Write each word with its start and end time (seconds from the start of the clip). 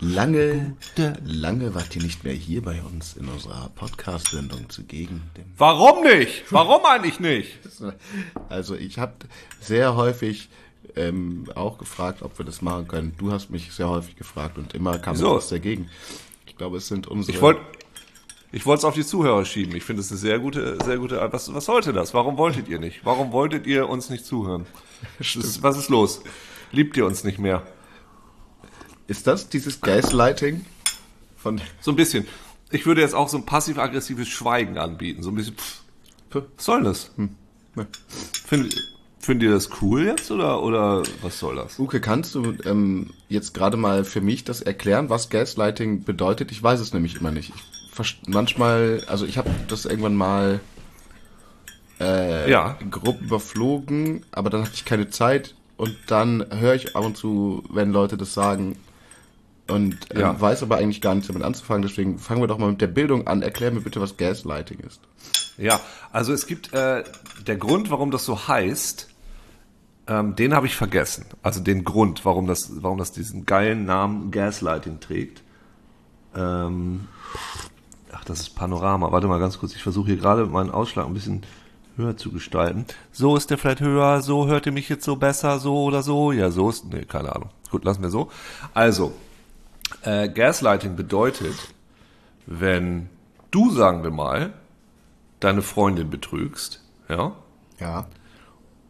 Lange, 0.00 0.76
lange 1.24 1.74
wart 1.74 1.94
ihr 1.96 2.02
nicht 2.02 2.24
mehr 2.24 2.32
hier 2.32 2.62
bei 2.62 2.80
uns 2.82 3.16
in 3.16 3.28
unserer 3.28 3.68
Podcast-Sendung 3.74 4.68
zugegen. 4.68 5.22
Warum 5.56 6.02
nicht? 6.02 6.44
Warum 6.50 6.84
eigentlich 6.84 7.20
nicht? 7.20 7.58
Also 8.48 8.74
ich 8.74 8.98
habe 8.98 9.12
sehr 9.60 9.96
häufig 9.96 10.48
ähm, 10.94 11.46
auch 11.54 11.78
gefragt, 11.78 12.22
ob 12.22 12.38
wir 12.38 12.44
das 12.46 12.62
machen 12.62 12.88
können. 12.88 13.14
Du 13.18 13.32
hast 13.32 13.50
mich 13.50 13.72
sehr 13.72 13.88
häufig 13.88 14.16
gefragt 14.16 14.56
und 14.58 14.74
immer 14.74 14.98
kam 14.98 15.16
Wieso? 15.16 15.36
was 15.36 15.48
dagegen. 15.48 15.88
Ich 16.46 16.56
glaube, 16.56 16.78
es 16.78 16.88
sind 16.88 17.06
unsere. 17.06 17.36
Ich 17.36 17.42
wollte 17.42 17.60
ich 18.56 18.64
wollte 18.64 18.78
es 18.78 18.84
auf 18.84 18.94
die 18.94 19.04
Zuhörer 19.04 19.44
schieben. 19.44 19.76
Ich 19.76 19.84
finde 19.84 20.00
es 20.00 20.10
eine 20.10 20.18
sehr 20.18 20.38
gute, 20.38 20.78
sehr 20.82 20.96
gute. 20.96 21.28
Was, 21.30 21.52
was 21.52 21.66
sollte 21.66 21.92
das? 21.92 22.14
Warum 22.14 22.38
wolltet 22.38 22.68
ihr 22.68 22.78
nicht? 22.78 23.04
Warum 23.04 23.30
wolltet 23.30 23.66
ihr 23.66 23.86
uns 23.86 24.08
nicht 24.08 24.24
zuhören? 24.24 24.64
Ist, 25.18 25.62
was 25.62 25.76
ist 25.76 25.90
los? 25.90 26.22
Liebt 26.72 26.96
ihr 26.96 27.04
uns 27.04 27.22
nicht 27.22 27.38
mehr? 27.38 27.66
ist 29.08 29.26
das 29.26 29.50
dieses 29.50 29.82
Gaslighting 29.82 30.64
von 31.36 31.60
So 31.82 31.92
ein 31.92 31.96
bisschen. 31.96 32.26
Ich 32.70 32.86
würde 32.86 33.02
jetzt 33.02 33.14
auch 33.14 33.28
so 33.28 33.36
ein 33.36 33.44
passiv-aggressives 33.44 34.26
Schweigen 34.26 34.78
anbieten. 34.78 35.22
So 35.22 35.30
ein 35.30 35.34
bisschen, 35.34 35.56
pff, 35.56 35.82
was 36.30 36.64
soll 36.64 36.82
das? 36.82 37.10
Ne. 37.16 37.86
Findet, 38.46 38.74
findet 39.18 39.50
ihr 39.50 39.54
das 39.54 39.68
cool 39.82 40.04
jetzt 40.06 40.30
oder, 40.30 40.62
oder 40.62 41.02
was 41.20 41.38
soll 41.38 41.56
das? 41.56 41.78
Uke, 41.78 42.00
kannst 42.00 42.34
du 42.34 42.56
ähm, 42.64 43.10
jetzt 43.28 43.52
gerade 43.52 43.76
mal 43.76 44.02
für 44.04 44.22
mich 44.22 44.44
das 44.44 44.62
erklären, 44.62 45.10
was 45.10 45.28
Gaslighting 45.28 46.04
bedeutet? 46.04 46.50
Ich 46.52 46.62
weiß 46.62 46.80
es 46.80 46.94
nämlich 46.94 47.16
immer 47.16 47.30
nicht. 47.30 47.52
Ich 47.54 47.85
manchmal, 48.26 49.02
also 49.06 49.26
ich 49.26 49.38
habe 49.38 49.50
das 49.68 49.84
irgendwann 49.84 50.14
mal 50.14 50.60
äh, 52.00 52.50
Ja. 52.50 52.76
grob 52.90 53.20
überflogen, 53.22 54.24
aber 54.32 54.50
dann 54.50 54.62
hatte 54.62 54.74
ich 54.74 54.84
keine 54.84 55.08
Zeit 55.10 55.54
und 55.76 55.96
dann 56.06 56.44
höre 56.50 56.74
ich 56.74 56.94
ab 56.96 57.04
und 57.04 57.16
zu, 57.16 57.64
wenn 57.70 57.92
Leute 57.92 58.16
das 58.16 58.34
sagen 58.34 58.76
und 59.68 59.96
ähm, 60.14 60.20
Ja. 60.20 60.40
weiß 60.40 60.62
aber 60.62 60.76
eigentlich 60.76 61.00
gar 61.00 61.14
nichts 61.14 61.28
damit 61.28 61.42
anzufangen. 61.42 61.82
Deswegen 61.82 62.18
fangen 62.18 62.40
wir 62.40 62.46
doch 62.46 62.58
mal 62.58 62.70
mit 62.70 62.80
der 62.80 62.86
Bildung 62.86 63.26
an. 63.26 63.42
Erklär 63.42 63.70
mir 63.72 63.80
bitte, 63.80 64.00
was 64.00 64.16
Gaslighting 64.16 64.78
ist. 64.80 65.00
Ja, 65.58 65.80
also 66.12 66.32
es 66.32 66.46
gibt 66.46 66.72
äh, 66.74 67.02
der 67.46 67.56
Grund, 67.56 67.90
warum 67.90 68.10
das 68.10 68.24
so 68.24 68.46
heißt, 68.46 69.08
ähm, 70.06 70.36
den 70.36 70.54
habe 70.54 70.66
ich 70.66 70.76
vergessen. 70.76 71.24
Also 71.42 71.60
den 71.60 71.82
Grund, 71.84 72.24
warum 72.24 72.46
das, 72.46 72.70
warum 72.82 72.98
das 72.98 73.10
diesen 73.12 73.46
geilen 73.46 73.86
Namen 73.86 74.30
Gaslighting 74.30 75.00
trägt. 75.00 75.42
Ähm, 76.36 77.08
ach, 78.16 78.24
das 78.24 78.40
ist 78.40 78.50
Panorama. 78.56 79.12
Warte 79.12 79.26
mal 79.28 79.38
ganz 79.38 79.58
kurz. 79.58 79.74
Ich 79.74 79.82
versuche 79.82 80.06
hier 80.08 80.16
gerade 80.16 80.46
meinen 80.46 80.70
Ausschlag 80.70 81.06
ein 81.06 81.14
bisschen 81.14 81.42
höher 81.96 82.16
zu 82.16 82.30
gestalten. 82.32 82.84
So 83.12 83.36
ist 83.36 83.50
der 83.50 83.58
vielleicht 83.58 83.80
höher, 83.80 84.20
so 84.22 84.46
hört 84.46 84.66
ihr 84.66 84.72
mich 84.72 84.88
jetzt 84.88 85.04
so 85.04 85.16
besser, 85.16 85.58
so 85.58 85.84
oder 85.84 86.02
so. 86.02 86.32
Ja, 86.32 86.50
so 86.50 86.68
ist, 86.68 86.84
nee, 86.92 87.04
keine 87.04 87.34
Ahnung. 87.34 87.50
Gut, 87.70 87.84
lassen 87.84 88.02
wir 88.02 88.10
so. 88.10 88.30
Also, 88.74 89.12
äh, 90.02 90.28
Gaslighting 90.28 90.96
bedeutet, 90.96 91.54
wenn 92.46 93.08
du, 93.50 93.70
sagen 93.70 94.02
wir 94.02 94.10
mal, 94.10 94.52
deine 95.40 95.62
Freundin 95.62 96.10
betrügst, 96.10 96.82
ja, 97.08 97.32
Ja. 97.80 98.06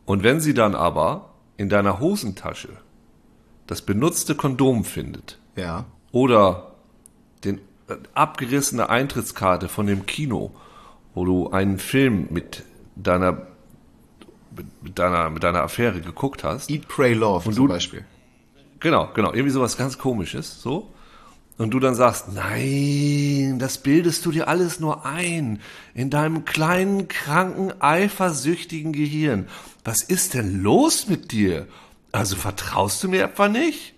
und 0.05 0.23
wenn 0.23 0.41
sie 0.41 0.55
dann 0.55 0.75
aber 0.75 1.31
in 1.57 1.69
deiner 1.69 2.01
Hosentasche 2.01 2.69
das 3.67 3.83
benutzte 3.83 4.35
Kondom 4.35 4.85
findet 4.85 5.39
Ja. 5.57 5.85
oder 6.13 6.73
abgerissene 8.15 8.89
Eintrittskarte 8.91 9.69
von 9.69 9.87
dem 9.87 10.07
Kino, 10.07 10.51
wo 11.15 11.25
du 11.25 11.51
einen 11.51 11.79
Film 11.79 12.27
mit 12.31 12.65
deiner 12.97 13.47
mit, 14.83 14.99
deiner 14.99 15.31
mit 15.31 15.43
deiner 15.43 15.63
Affäre 15.63 16.01
geguckt 16.01 16.43
hast, 16.45 16.71
Eat, 16.71 16.89
Pray, 16.89 17.13
Love 17.15 17.45
zum 17.45 17.55
du- 17.55 17.69
Beispiel. 17.69 18.05
Genau, 18.81 19.11
genau. 19.15 19.33
Irgendwie 19.33 19.51
sowas 19.51 19.77
ganz 19.77 19.99
komisches, 19.99 20.61
so. 20.63 20.91
Und 21.59 21.71
du 21.71 21.81
dann 21.81 21.95
sagst, 21.95 22.33
nein, 22.35 23.59
das 23.59 23.79
bildest 23.79 24.27
du 24.27 24.31
dir 24.33 24.47
alles 24.49 24.79
nur 24.79 25.07
ein. 25.07 25.61
In 25.95 26.11
deinem 26.11 26.45
kleinen, 26.45 27.09
kranken, 27.09 27.73
eifersüchtigen 27.81 28.93
Gehirn. 28.93 29.49
Was 29.83 30.03
ist 30.03 30.35
denn 30.35 30.63
los 30.63 31.09
mit 31.09 31.33
dir? 31.33 31.67
Also 32.13 32.37
vertraust 32.37 33.03
du 33.03 33.09
mir 33.09 33.25
etwa 33.25 33.49
nicht? 33.49 33.95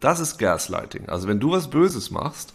Das 0.00 0.18
ist 0.18 0.38
Gaslighting. 0.38 1.08
Also 1.08 1.28
wenn 1.28 1.38
du 1.38 1.52
was 1.52 1.70
Böses 1.70 2.10
machst 2.10 2.52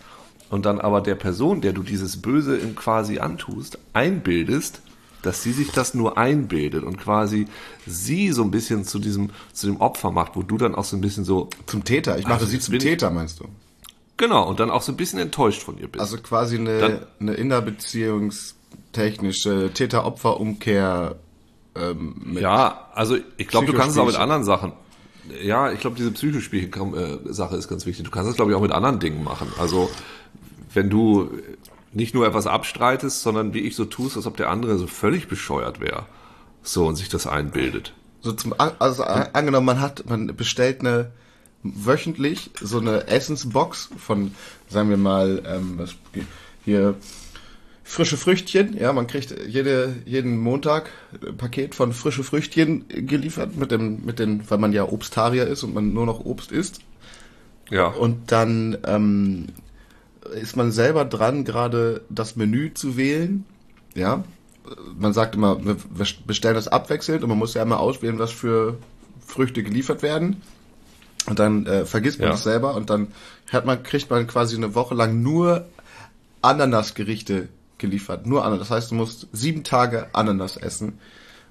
und 0.50 0.66
dann 0.66 0.80
aber 0.80 1.02
der 1.02 1.16
Person, 1.16 1.62
der 1.62 1.74
du 1.74 1.82
dieses 1.84 2.22
Böse 2.22 2.56
in 2.58 2.76
quasi 2.76 3.20
antust, 3.20 3.78
einbildest, 3.94 4.82
dass 5.22 5.42
sie 5.42 5.54
sich 5.54 5.72
das 5.72 5.94
nur 5.96 6.18
einbildet 6.20 6.84
und 6.84 6.98
quasi 6.98 7.48
sie 7.88 8.32
so 8.32 8.44
ein 8.44 8.52
bisschen 8.52 8.84
zu 8.84 9.00
diesem, 9.00 9.32
zu 9.54 9.66
dem 9.68 9.78
Opfer 9.82 10.12
macht, 10.12 10.36
wo 10.36 10.44
du 10.44 10.58
dann 10.58 10.76
auch 10.76 10.84
so 10.84 10.96
ein 10.96 11.02
bisschen 11.02 11.26
so, 11.26 11.50
Zum 11.66 11.84
Täter. 11.84 12.18
Ich 12.20 12.26
mache 12.26 12.36
Also, 12.36 12.46
sie 12.46 12.60
zum 12.60 12.78
Täter, 12.78 13.10
meinst 13.10 13.40
du? 13.40 13.46
genau, 14.18 14.48
und 14.48 14.60
dann 14.60 14.70
auch 14.70 14.84
so 14.84 14.92
ein 14.92 14.98
bisschen 14.98 15.18
enttäuscht 15.20 15.64
von 15.64 15.80
ihr 15.80 15.88
bist. 15.88 16.00
Also 16.02 16.18
quasi 16.18 16.58
eine, 16.60 16.78
Dann- 16.80 17.00
eine 17.20 17.34
innerbeziehungstechnische 17.34 19.72
Täter-Opfer-Umkehr 19.74 21.16
ähm, 21.78 22.38
ja, 22.40 22.88
also 22.94 23.18
ich 23.36 23.50
glaube, 23.50 23.68
du 23.68 23.74
kannst 23.74 23.98
es 23.98 24.02
auch 24.02 24.06
mit 24.08 24.16
anderen 24.16 24.46
Sachen. 24.46 24.72
Ja, 25.44 25.74
ich 25.74 25.82
glaube, 25.82 25.98
diese 25.98 26.10
Psychospiel-Sache 26.12 27.58
ist 27.58 27.68
ganz 27.68 27.86
wichtig. 27.86 28.06
Du 28.06 28.12
kannst 28.12 28.30
das, 28.30 28.38
glaube 28.38 28.52
ich, 28.52 28.56
auch 28.58 28.62
mit 28.62 28.72
anderen 28.72 29.02
Dingen 29.02 29.26
machen. 29.26 29.52
Also, 29.60 29.90
wenn 30.76 30.90
du 30.90 31.30
nicht 31.94 32.14
nur 32.14 32.28
etwas 32.28 32.46
abstreitest, 32.48 33.22
sondern 33.22 33.54
wie 33.54 33.60
ich 33.62 33.76
so 33.76 33.86
tust, 33.86 34.18
als 34.18 34.26
ob 34.28 34.36
der 34.38 34.50
andere 34.50 34.78
so 34.78 34.88
völlig 34.88 35.28
bescheuert 35.28 35.80
wäre. 35.80 36.06
So, 36.62 36.86
und 36.88 36.96
sich 36.96 37.10
das 37.10 37.26
einbildet. 37.28 37.94
so 38.22 38.32
zum 38.34 38.54
also 38.58 39.04
a- 39.04 39.30
angenommen 39.34 39.66
man 39.68 39.80
hat 39.82 40.10
man 40.10 40.36
bestellt 40.36 40.82
eine 40.82 41.12
wöchentlich 41.64 42.50
so 42.62 42.80
eine 42.80 43.08
Essensbox 43.08 43.90
von 43.98 44.32
sagen 44.68 44.90
wir 44.90 44.98
mal 44.98 45.42
ähm, 45.48 45.74
was, 45.78 45.96
hier 46.64 46.96
frische 47.84 48.18
Früchtchen 48.18 48.76
ja 48.78 48.92
man 48.94 49.06
kriegt 49.08 49.36
jede 49.48 49.96
jeden 50.06 50.40
Montag 50.40 50.90
ein 51.26 51.38
Paket 51.38 51.76
von 51.76 51.94
frische 51.94 52.24
Früchtchen 52.24 52.86
geliefert 52.90 53.56
mit 53.58 53.70
dem 53.72 54.04
mit 54.06 54.18
den 54.20 54.50
weil 54.50 54.58
man 54.58 54.74
ja 54.74 54.84
Obstarier 54.90 55.46
ist 55.48 55.64
und 55.64 55.74
man 55.76 55.94
nur 55.94 56.06
noch 56.08 56.20
Obst 56.26 56.52
isst 56.52 56.80
Ja. 57.70 57.88
und 57.88 58.32
dann 58.32 58.78
ähm, 58.88 59.48
ist 60.34 60.56
man 60.56 60.72
selber 60.72 61.06
dran, 61.06 61.44
gerade 61.46 62.02
das 62.10 62.36
Menü 62.36 62.74
zu 62.74 62.98
wählen. 62.98 63.46
Ja, 63.94 64.24
man 64.98 65.14
sagt 65.14 65.36
immer, 65.36 65.64
wir 65.64 65.78
bestellen 66.26 66.56
das 66.56 66.68
abwechselnd 66.68 67.24
und 67.24 67.30
man 67.30 67.38
muss 67.38 67.54
ja 67.54 67.62
immer 67.62 67.80
auswählen, 67.80 68.18
was 68.20 68.32
für 68.32 68.78
Früchte 69.26 69.64
geliefert 69.64 70.02
werden. 70.02 70.42
Und 71.28 71.40
dann 71.40 71.66
äh, 71.66 71.86
vergisst 71.86 72.20
man 72.20 72.28
Ja. 72.28 72.32
das 72.34 72.44
selber 72.44 72.76
und 72.76 72.90
dann 72.90 73.08
hat 73.52 73.66
man, 73.66 73.82
kriegt 73.84 74.10
man 74.10 74.28
quasi 74.28 74.56
eine 74.56 74.76
Woche 74.76 74.96
lang 74.96 75.22
nur 75.22 75.66
Ananasgerichte 76.42 77.50
geliefert. 77.78 78.26
Nur 78.26 78.44
Ananas. 78.46 78.70
Das 78.70 78.78
heißt, 78.78 78.92
du 78.92 78.96
musst 78.96 79.28
sieben 79.34 79.64
Tage 79.64 80.08
Ananas 80.14 80.58
essen 80.58 81.00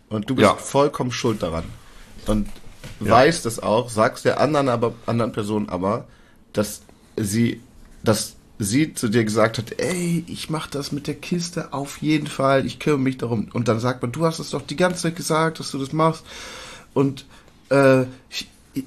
und 0.08 0.30
du 0.30 0.34
bist 0.36 0.44
Ja. 0.48 0.54
vollkommen 0.54 1.10
schuld 1.12 1.42
daran. 1.42 1.64
Und 2.26 2.48
weißt 3.00 3.46
es 3.46 3.58
auch, 3.60 3.90
sagst 3.90 4.24
der 4.24 4.40
anderen 4.40 4.68
aber 4.68 4.94
anderen 5.06 5.32
Person 5.32 5.68
aber, 5.68 6.06
dass 6.52 6.82
sie 7.16 7.60
dass 8.02 8.36
sie 8.58 8.94
zu 8.94 9.08
dir 9.08 9.24
gesagt 9.24 9.58
hat, 9.58 9.78
ey, 9.78 10.24
ich 10.28 10.48
mach 10.48 10.66
das 10.68 10.92
mit 10.92 11.06
der 11.06 11.14
Kiste 11.14 11.72
auf 11.72 12.00
jeden 12.00 12.26
Fall, 12.26 12.66
ich 12.66 12.78
kümmere 12.78 13.00
mich 13.00 13.18
darum. 13.18 13.48
Und 13.52 13.68
dann 13.68 13.80
sagt 13.80 14.02
man, 14.02 14.12
du 14.12 14.24
hast 14.24 14.38
es 14.38 14.50
doch 14.50 14.62
die 14.62 14.76
ganze 14.76 15.02
Zeit 15.02 15.16
gesagt, 15.16 15.58
dass 15.58 15.70
du 15.70 15.78
das 15.78 15.92
machst. 15.92 16.24
Und 16.92 17.26
äh, 17.70 18.04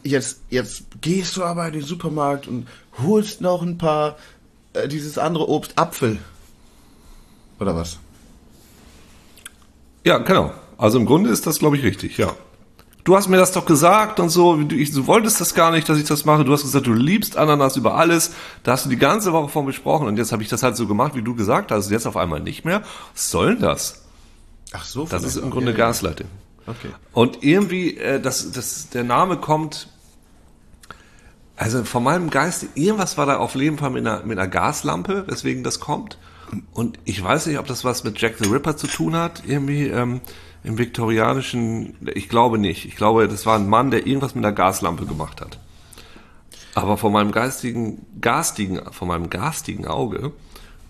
jetzt, 0.04 0.42
jetzt 0.50 0.86
gehst 1.02 1.36
du 1.36 1.44
aber 1.44 1.68
in 1.68 1.74
den 1.74 1.84
Supermarkt 1.84 2.48
und 2.48 2.68
holst 2.98 3.42
noch 3.42 3.62
ein 3.62 3.78
paar 3.78 4.18
äh, 4.74 4.88
dieses 4.88 5.18
andere 5.18 5.50
Obst, 5.50 5.78
Apfel. 5.78 6.20
Oder 7.60 7.76
was? 7.76 8.00
Ja, 10.06 10.20
genau. 10.20 10.54
Also 10.78 11.00
im 11.00 11.06
Grunde 11.06 11.30
ist 11.30 11.46
das, 11.48 11.60
glaube 11.60 11.76
ich, 11.76 11.84
richtig, 11.84 12.18
ja. 12.18 12.34
Du 13.08 13.16
hast 13.16 13.30
mir 13.30 13.38
das 13.38 13.54
doch 13.54 13.66
gesagt 13.66 14.20
und 14.20 14.28
so, 14.28 14.58
du, 14.58 14.76
ich, 14.76 14.92
du 14.92 15.08
wolltest 15.08 15.40
das 15.40 15.54
gar 15.54 15.72
nicht, 15.72 15.88
dass 15.88 15.98
ich 15.98 16.04
das 16.04 16.26
mache. 16.26 16.44
Du 16.44 16.52
hast 16.52 16.64
gesagt, 16.64 16.88
du 16.88 16.92
liebst 16.92 17.38
Ananas 17.38 17.78
über 17.78 17.96
alles. 17.96 18.34
Da 18.64 18.74
hast 18.74 18.84
du 18.84 18.90
die 18.90 18.98
ganze 18.98 19.32
Woche 19.32 19.48
von 19.48 19.66
besprochen 19.66 20.08
und 20.08 20.18
jetzt 20.18 20.34
habe 20.34 20.44
ich 20.44 20.50
das 20.50 20.62
halt 20.62 20.76
so 20.76 20.88
gemacht, 20.88 21.16
wie 21.16 21.22
du 21.22 21.34
gesagt 21.34 21.72
hast. 21.72 21.90
Jetzt 21.90 22.06
auf 22.06 22.18
einmal 22.18 22.42
nicht 22.42 22.66
mehr. 22.66 22.82
Was 23.14 23.32
soll 23.32 23.54
denn 23.54 23.62
das? 23.62 24.04
Ach 24.74 24.84
so, 24.84 25.06
Das 25.06 25.24
ist 25.24 25.38
im. 25.38 25.52
Grunde 25.52 25.72
Ja, 25.72 25.78
ja. 25.78 25.86
Gaslighting. 25.86 26.28
Okay. 26.66 26.90
Und 27.14 27.46
irgendwie, 27.46 27.96
äh, 27.96 28.20
das, 28.20 28.52
das, 28.52 28.90
der 28.90 29.06
Name 29.06 29.38
kommt, 29.38 29.88
also 31.56 31.86
von 31.86 32.04
meinem 32.04 32.30
Geist, 32.30 32.66
irgendwas 32.76 33.18
war 33.18 33.26
da 33.26 33.38
auf 33.38 33.56
jeden 33.56 33.78
Fall 33.78 33.92
mit 33.92 34.06
einer, 34.06 34.24
mit 34.24 34.38
einer 34.38 34.50
Gaslampe, 34.50 35.24
weswegen 35.28 35.64
das 35.64 35.80
kommt. 35.80 36.18
Und 36.74 37.00
ich 37.06 37.24
weiß 37.24 37.46
nicht, 37.46 37.58
ob 37.58 37.68
das 37.68 37.86
was 37.86 38.04
mit 38.04 38.20
Jack 38.20 38.36
the 38.38 38.50
Ripper 38.50 38.76
zu 38.76 38.88
tun 38.88 39.16
hat, 39.16 39.44
irgendwie 39.48 39.88
ähm, 39.88 40.20
im 40.64 40.78
viktorianischen, 40.78 41.96
ich 42.14 42.30
glaube 42.30 42.58
nicht. 42.58 42.86
Ich 42.86 42.96
glaube, 42.96 43.28
das 43.28 43.46
war 43.46 43.58
ein 43.58 43.70
Mann, 43.70 43.92
der 43.92 44.06
irgendwas 44.06 44.36
mit 44.36 44.44
einer 44.44 44.54
Gaslampe 44.54 45.06
gemacht 45.06 45.42
hat. 45.42 45.60
Aber 46.76 46.98
von 46.98 47.12
meinem 47.12 47.32
geistigen, 47.32 48.06
garstigen, 48.22 48.82
von 48.92 49.08
meinem 49.08 49.30
garstigen 49.30 49.88
Auge 49.88 50.32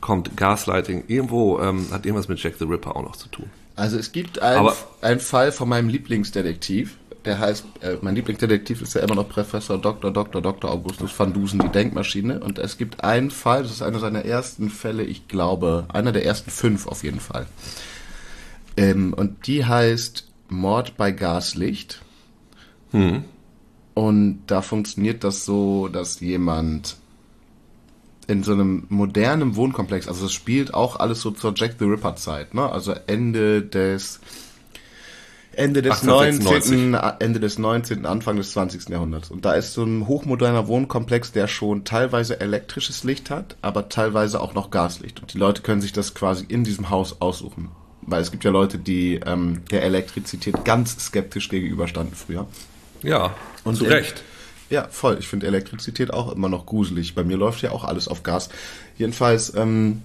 kommt 0.01 0.35
Gaslighting 0.35 1.05
irgendwo, 1.07 1.59
ähm, 1.59 1.87
hat 1.91 2.05
irgendwas 2.05 2.27
mit 2.27 2.41
Jack 2.41 2.55
the 2.59 2.65
Ripper 2.65 2.95
auch 2.95 3.03
noch 3.03 3.15
zu 3.15 3.29
tun. 3.29 3.49
Also 3.75 3.97
es 3.97 4.11
gibt 4.11 4.41
einen, 4.41 4.69
einen 5.01 5.19
Fall 5.19 5.51
von 5.51 5.69
meinem 5.69 5.87
Lieblingsdetektiv. 5.87 6.97
Der 7.25 7.39
heißt, 7.39 7.65
äh, 7.81 7.97
mein 8.01 8.15
Lieblingsdetektiv 8.15 8.81
ist 8.81 8.95
ja 8.95 9.01
immer 9.01 9.15
noch 9.15 9.29
Professor 9.29 9.77
Dr. 9.77 10.11
Dr. 10.11 10.41
Dr. 10.41 10.71
Augustus 10.71 11.17
van 11.17 11.33
Dusen, 11.33 11.59
die 11.59 11.69
Denkmaschine. 11.69 12.39
Und 12.39 12.57
es 12.57 12.77
gibt 12.77 13.03
einen 13.03 13.31
Fall, 13.31 13.63
das 13.63 13.71
ist 13.71 13.81
einer 13.81 13.99
seiner 13.99 14.25
ersten 14.25 14.69
Fälle, 14.69 15.03
ich 15.03 15.27
glaube, 15.27 15.85
einer 15.93 16.11
der 16.11 16.25
ersten 16.25 16.49
fünf 16.51 16.87
auf 16.87 17.03
jeden 17.03 17.19
Fall. 17.19 17.45
Ähm, 18.77 19.13
und 19.13 19.47
die 19.47 19.65
heißt 19.65 20.31
Mord 20.49 20.95
bei 20.95 21.11
Gaslicht. 21.11 22.01
Und 23.93 24.43
da 24.47 24.61
funktioniert 24.61 25.23
das 25.23 25.43
so, 25.43 25.87
dass 25.87 26.19
jemand 26.19 26.97
in 28.27 28.43
so 28.43 28.53
einem 28.53 28.85
modernen 28.89 29.55
Wohnkomplex, 29.55 30.07
also 30.07 30.25
es 30.25 30.33
spielt 30.33 30.73
auch 30.73 30.97
alles 30.99 31.21
so 31.21 31.31
zur 31.31 31.53
Jack 31.55 31.75
the 31.79 31.85
Ripper 31.85 32.15
Zeit, 32.15 32.53
ne? 32.53 32.69
Also 32.69 32.93
Ende 33.07 33.61
des 33.61 34.19
Ende 35.53 35.81
des 35.81 36.03
1896. 36.03 36.91
19. 36.91 37.15
Ende 37.19 37.39
des 37.39 37.57
19. 37.57 38.05
Anfang 38.05 38.35
des 38.35 38.51
20. 38.51 38.89
Jahrhunderts. 38.89 39.31
Und 39.31 39.43
da 39.43 39.53
ist 39.53 39.73
so 39.73 39.83
ein 39.83 40.07
hochmoderner 40.07 40.67
Wohnkomplex, 40.67 41.31
der 41.31 41.47
schon 41.47 41.83
teilweise 41.83 42.39
elektrisches 42.39 43.03
Licht 43.03 43.31
hat, 43.31 43.57
aber 43.63 43.89
teilweise 43.89 44.39
auch 44.39 44.53
noch 44.53 44.69
Gaslicht. 44.69 45.19
Und 45.19 45.33
die 45.33 45.39
Leute 45.39 45.63
können 45.63 45.81
sich 45.81 45.93
das 45.93 46.13
quasi 46.13 46.45
in 46.47 46.63
diesem 46.63 46.91
Haus 46.91 47.21
aussuchen. 47.21 47.71
Weil 48.07 48.21
es 48.21 48.31
gibt 48.31 48.45
ja 48.45 48.51
Leute, 48.51 48.79
die 48.79 49.19
ähm, 49.25 49.63
der 49.69 49.83
Elektrizität 49.83 50.63
ganz 50.63 50.97
skeptisch 50.97 51.49
gegenüberstanden 51.49 52.15
früher. 52.15 52.47
Ja, 53.03 53.35
Und 53.65 53.75
zu 53.75 53.83
Recht. 53.83 54.23
Ja, 54.69 54.87
voll. 54.89 55.17
Ich 55.19 55.27
finde 55.27 55.45
Elektrizität 55.47 56.13
auch 56.13 56.31
immer 56.33 56.49
noch 56.49 56.65
gruselig. 56.65 57.15
Bei 57.15 57.23
mir 57.23 57.37
läuft 57.37 57.61
ja 57.61 57.71
auch 57.71 57.83
alles 57.83 58.07
auf 58.07 58.23
Gas. 58.23 58.49
Jedenfalls 58.97 59.53
ähm, 59.55 60.01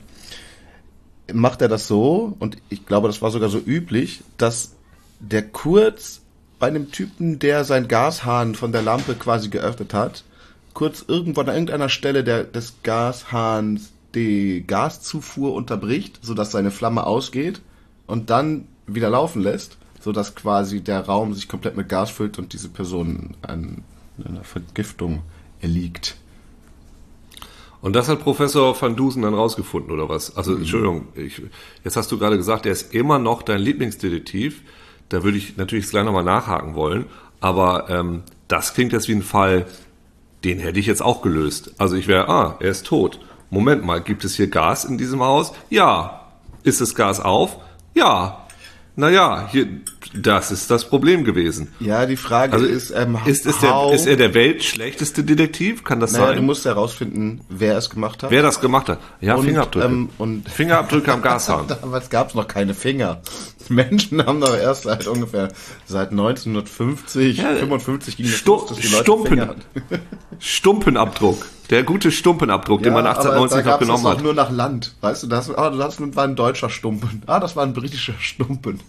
macht 1.32 1.62
er 1.62 1.68
das 1.68 1.86
so, 1.88 2.36
und 2.38 2.58
ich 2.68 2.86
glaube, 2.86 3.08
das 3.08 3.22
war 3.22 3.30
sogar 3.30 3.48
so 3.48 3.58
üblich, 3.58 4.22
dass 4.36 4.72
der 5.20 5.42
kurz 5.42 6.20
bei 6.58 6.68
einem 6.68 6.90
Typen, 6.90 7.38
der 7.38 7.64
sein 7.64 7.88
Gashahn 7.88 8.54
von 8.54 8.72
der 8.72 8.82
Lampe 8.82 9.14
quasi 9.14 9.48
geöffnet 9.48 9.94
hat, 9.94 10.24
kurz 10.74 11.04
irgendwo 11.06 11.40
an 11.40 11.48
irgendeiner 11.48 11.88
Stelle 11.88 12.24
der, 12.24 12.44
des 12.44 12.74
Gashahns 12.82 13.92
die 14.14 14.64
Gaszufuhr 14.66 15.54
unterbricht, 15.54 16.18
sodass 16.22 16.50
seine 16.50 16.70
Flamme 16.70 17.06
ausgeht 17.06 17.62
und 18.12 18.28
dann 18.28 18.68
wieder 18.86 19.08
laufen 19.08 19.40
lässt, 19.40 19.78
sodass 19.98 20.34
quasi 20.34 20.82
der 20.82 21.00
Raum 21.00 21.32
sich 21.32 21.48
komplett 21.48 21.78
mit 21.78 21.88
Gas 21.88 22.10
füllt 22.10 22.38
und 22.38 22.52
diese 22.52 22.68
Person 22.68 23.30
an 23.40 23.84
einer 24.22 24.44
Vergiftung 24.44 25.22
erliegt. 25.62 26.16
Und 27.80 27.94
das 27.96 28.10
hat 28.10 28.20
Professor 28.20 28.78
Van 28.78 28.96
Dusen 28.96 29.22
dann 29.22 29.32
rausgefunden, 29.32 29.90
oder 29.90 30.10
was? 30.10 30.36
Also, 30.36 30.54
Entschuldigung, 30.54 31.08
ich, 31.14 31.40
jetzt 31.84 31.96
hast 31.96 32.12
du 32.12 32.18
gerade 32.18 32.36
gesagt, 32.36 32.66
er 32.66 32.72
ist 32.72 32.92
immer 32.92 33.18
noch 33.18 33.40
dein 33.40 33.62
Lieblingsdetektiv. 33.62 34.60
Da 35.08 35.24
würde 35.24 35.38
ich 35.38 35.56
natürlich 35.56 35.88
gleich 35.88 36.04
nochmal 36.04 36.22
nachhaken 36.22 36.74
wollen. 36.74 37.06
Aber 37.40 37.88
ähm, 37.88 38.24
das 38.46 38.74
klingt 38.74 38.92
jetzt 38.92 39.08
wie 39.08 39.14
ein 39.14 39.22
Fall, 39.22 39.64
den 40.44 40.58
hätte 40.58 40.78
ich 40.78 40.86
jetzt 40.86 41.00
auch 41.00 41.22
gelöst. 41.22 41.76
Also 41.78 41.96
ich 41.96 42.08
wäre, 42.08 42.28
ah, 42.28 42.56
er 42.60 42.72
ist 42.72 42.84
tot. 42.84 43.20
Moment 43.48 43.86
mal, 43.86 44.02
gibt 44.02 44.22
es 44.26 44.34
hier 44.34 44.48
Gas 44.48 44.84
in 44.84 44.98
diesem 44.98 45.22
Haus? 45.22 45.54
Ja. 45.70 46.18
Ist 46.62 46.82
das 46.82 46.94
Gas 46.94 47.18
auf? 47.18 47.56
Ja. 47.94 48.46
Naja, 48.96 49.48
hier, 49.50 49.80
das 50.14 50.50
ist 50.50 50.70
das 50.70 50.88
Problem 50.88 51.24
gewesen. 51.24 51.68
Ja, 51.80 52.06
die 52.06 52.16
Frage 52.16 52.52
Also 52.54 52.66
ist, 52.66 52.90
ähm, 52.90 53.18
ist, 53.26 53.46
ist, 53.46 53.62
der, 53.62 53.90
ist 53.92 54.06
er 54.06 54.16
der 54.16 54.34
weltschlechteste 54.34 55.24
Detektiv? 55.24 55.84
Kann 55.84 56.00
das 56.00 56.12
naja, 56.12 56.26
sein? 56.28 56.36
du 56.36 56.42
musst 56.42 56.64
herausfinden, 56.64 57.40
wer 57.48 57.76
es 57.76 57.90
gemacht 57.90 58.22
hat. 58.22 58.30
Wer 58.30 58.42
das 58.42 58.60
gemacht 58.60 58.88
hat? 58.88 58.98
Ja, 59.20 59.34
Und, 59.36 59.44
Fingerabdrücke. 59.46 59.86
ähm, 59.86 60.08
und- 60.18 60.48
Fingerabdrücke 60.50 61.12
am 61.12 61.22
Gashahn. 61.22 61.66
Damals 61.82 62.10
gab 62.10 62.28
es 62.30 62.34
noch 62.34 62.48
keine 62.48 62.74
Finger. 62.74 63.22
Menschen 63.68 64.24
haben 64.26 64.40
doch 64.40 64.56
erst 64.56 64.82
seit 64.84 65.06
ungefähr 65.06 65.48
seit 65.86 66.10
1950, 66.10 67.38
Ja, 67.38 67.54
55 67.54 68.16
ging 68.16 68.26
das 68.26 68.34
Stu 68.36 68.52
los, 68.52 68.66
dass 68.66 68.78
die 68.78 68.88
Leute 68.88 69.02
Stumpen. 69.04 69.28
Finger. 69.28 69.54
Stumpenabdruck. 70.38 71.46
Der 71.70 71.84
gute 71.84 72.10
Stumpenabdruck, 72.10 72.82
den 72.82 72.92
man 72.92 73.06
aber 73.06 73.18
1890 73.20 73.64
da 73.64 73.70
noch 73.70 73.78
das 73.78 73.86
genommen 73.86 74.06
auch 74.06 74.10
hat. 74.18 74.22
nur 74.22 74.34
nach 74.34 74.50
Land. 74.50 74.94
Weißt 75.00 75.22
du, 75.22 75.26
das, 75.28 75.48
ah, 75.54 75.70
das 75.70 76.00
war 76.00 76.24
ein 76.24 76.36
deutscher 76.36 76.68
Stumpen. 76.68 77.22
Ah, 77.26 77.40
das 77.40 77.56
war 77.56 77.62
ein 77.64 77.72
britischer 77.72 78.14
Stumpen. 78.18 78.80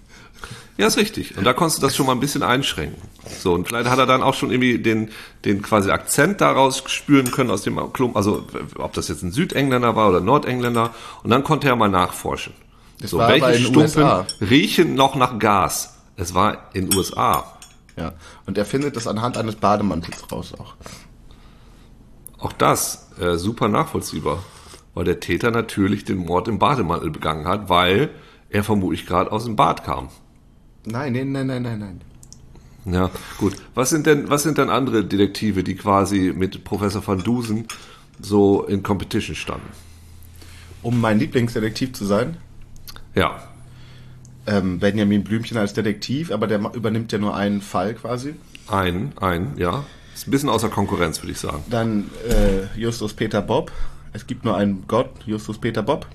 Ja, 0.77 0.87
ist 0.87 0.97
richtig. 0.97 1.37
Und 1.37 1.43
da 1.43 1.53
konntest 1.53 1.77
du 1.77 1.85
das 1.85 1.95
schon 1.95 2.07
mal 2.07 2.13
ein 2.13 2.19
bisschen 2.19 2.41
einschränken. 2.41 2.99
So, 3.39 3.53
und 3.53 3.67
vielleicht 3.67 3.89
hat 3.89 3.99
er 3.99 4.07
dann 4.07 4.23
auch 4.23 4.33
schon 4.33 4.49
irgendwie 4.49 4.79
den, 4.79 5.11
den 5.45 5.61
quasi 5.61 5.91
Akzent 5.91 6.41
daraus 6.41 6.83
spüren 6.87 7.29
können 7.29 7.51
aus 7.51 7.61
dem 7.61 7.93
Klump, 7.93 8.15
also 8.15 8.45
ob 8.77 8.93
das 8.93 9.07
jetzt 9.07 9.21
ein 9.21 9.31
Südengländer 9.31 9.95
war 9.95 10.09
oder 10.09 10.19
Nordengländer. 10.19 10.93
Und 11.23 11.29
dann 11.29 11.43
konnte 11.43 11.67
er 11.67 11.75
mal 11.75 11.89
nachforschen. 11.89 12.53
so, 13.03 13.19
war 13.19 13.25
aber 13.29 13.41
welche 13.41 13.59
Stumpen 13.59 13.81
USA. 13.81 14.25
riechen 14.41 14.95
noch 14.95 15.15
nach 15.15 15.37
Gas? 15.37 15.99
Es 16.15 16.33
war 16.33 16.69
in 16.73 16.89
den 16.89 16.97
USA. 16.97 17.53
Ja. 17.95 18.13
Und 18.47 18.57
er 18.57 18.65
findet 18.65 18.95
das 18.95 19.07
anhand 19.07 19.37
eines 19.37 19.55
Bademantels 19.55 20.31
raus 20.31 20.53
auch. 20.57 20.73
Auch 22.39 22.53
das 22.53 23.11
äh, 23.19 23.37
super 23.37 23.67
nachvollziehbar, 23.67 24.43
weil 24.95 25.05
der 25.05 25.19
Täter 25.19 25.51
natürlich 25.51 26.03
den 26.03 26.17
Mord 26.17 26.47
im 26.47 26.59
Bademantel 26.59 27.11
begangen 27.11 27.47
hat, 27.47 27.69
weil 27.69 28.09
er 28.49 28.63
vermutlich 28.63 29.05
gerade 29.05 29.31
aus 29.31 29.45
dem 29.45 29.55
Bad 29.55 29.83
kam. 29.83 30.09
Nein, 30.85 31.13
nein, 31.13 31.31
nein, 31.31 31.47
nein, 31.47 31.61
nein, 31.63 31.79
nein. 31.79 32.01
Ja, 32.85 33.09
gut. 33.37 33.55
Was 33.75 33.89
sind 33.89 34.05
denn, 34.05 34.29
was 34.29 34.43
sind 34.43 34.57
denn 34.57 34.69
andere 34.69 35.05
Detektive, 35.05 35.63
die 35.63 35.75
quasi 35.75 36.33
mit 36.35 36.63
Professor 36.65 37.05
van 37.05 37.19
Dusen 37.19 37.65
so 38.19 38.63
in 38.63 38.83
Competition 38.83 39.35
standen? 39.35 39.67
Um 40.81 40.99
mein 40.99 41.17
Lieblingsdetektiv 41.19 41.93
zu 41.93 42.05
sein, 42.05 42.37
Ja, 43.15 43.41
ähm, 44.45 44.79
Benjamin 44.79 45.23
Blümchen 45.23 45.57
als 45.57 45.73
Detektiv, 45.73 46.31
aber 46.31 46.47
der 46.47 46.59
übernimmt 46.73 47.11
ja 47.13 47.17
nur 47.17 47.35
einen 47.35 47.61
Fall 47.61 47.93
quasi. 47.93 48.35
ein, 48.67 49.13
ein, 49.21 49.53
ja. 49.57 49.85
Ist 50.13 50.27
ein 50.27 50.31
bisschen 50.31 50.49
außer 50.49 50.69
Konkurrenz, 50.69 51.21
würde 51.21 51.31
ich 51.31 51.39
sagen. 51.39 51.63
Dann 51.69 52.09
äh, 52.27 52.77
Justus 52.77 53.13
Peter 53.13 53.41
Bob. 53.41 53.71
Es 54.11 54.27
gibt 54.27 54.43
nur 54.45 54.55
einen 54.57 54.83
Gott, 54.87 55.09
Justus 55.25 55.57
Peter 55.57 55.81
Bob. 55.81 56.05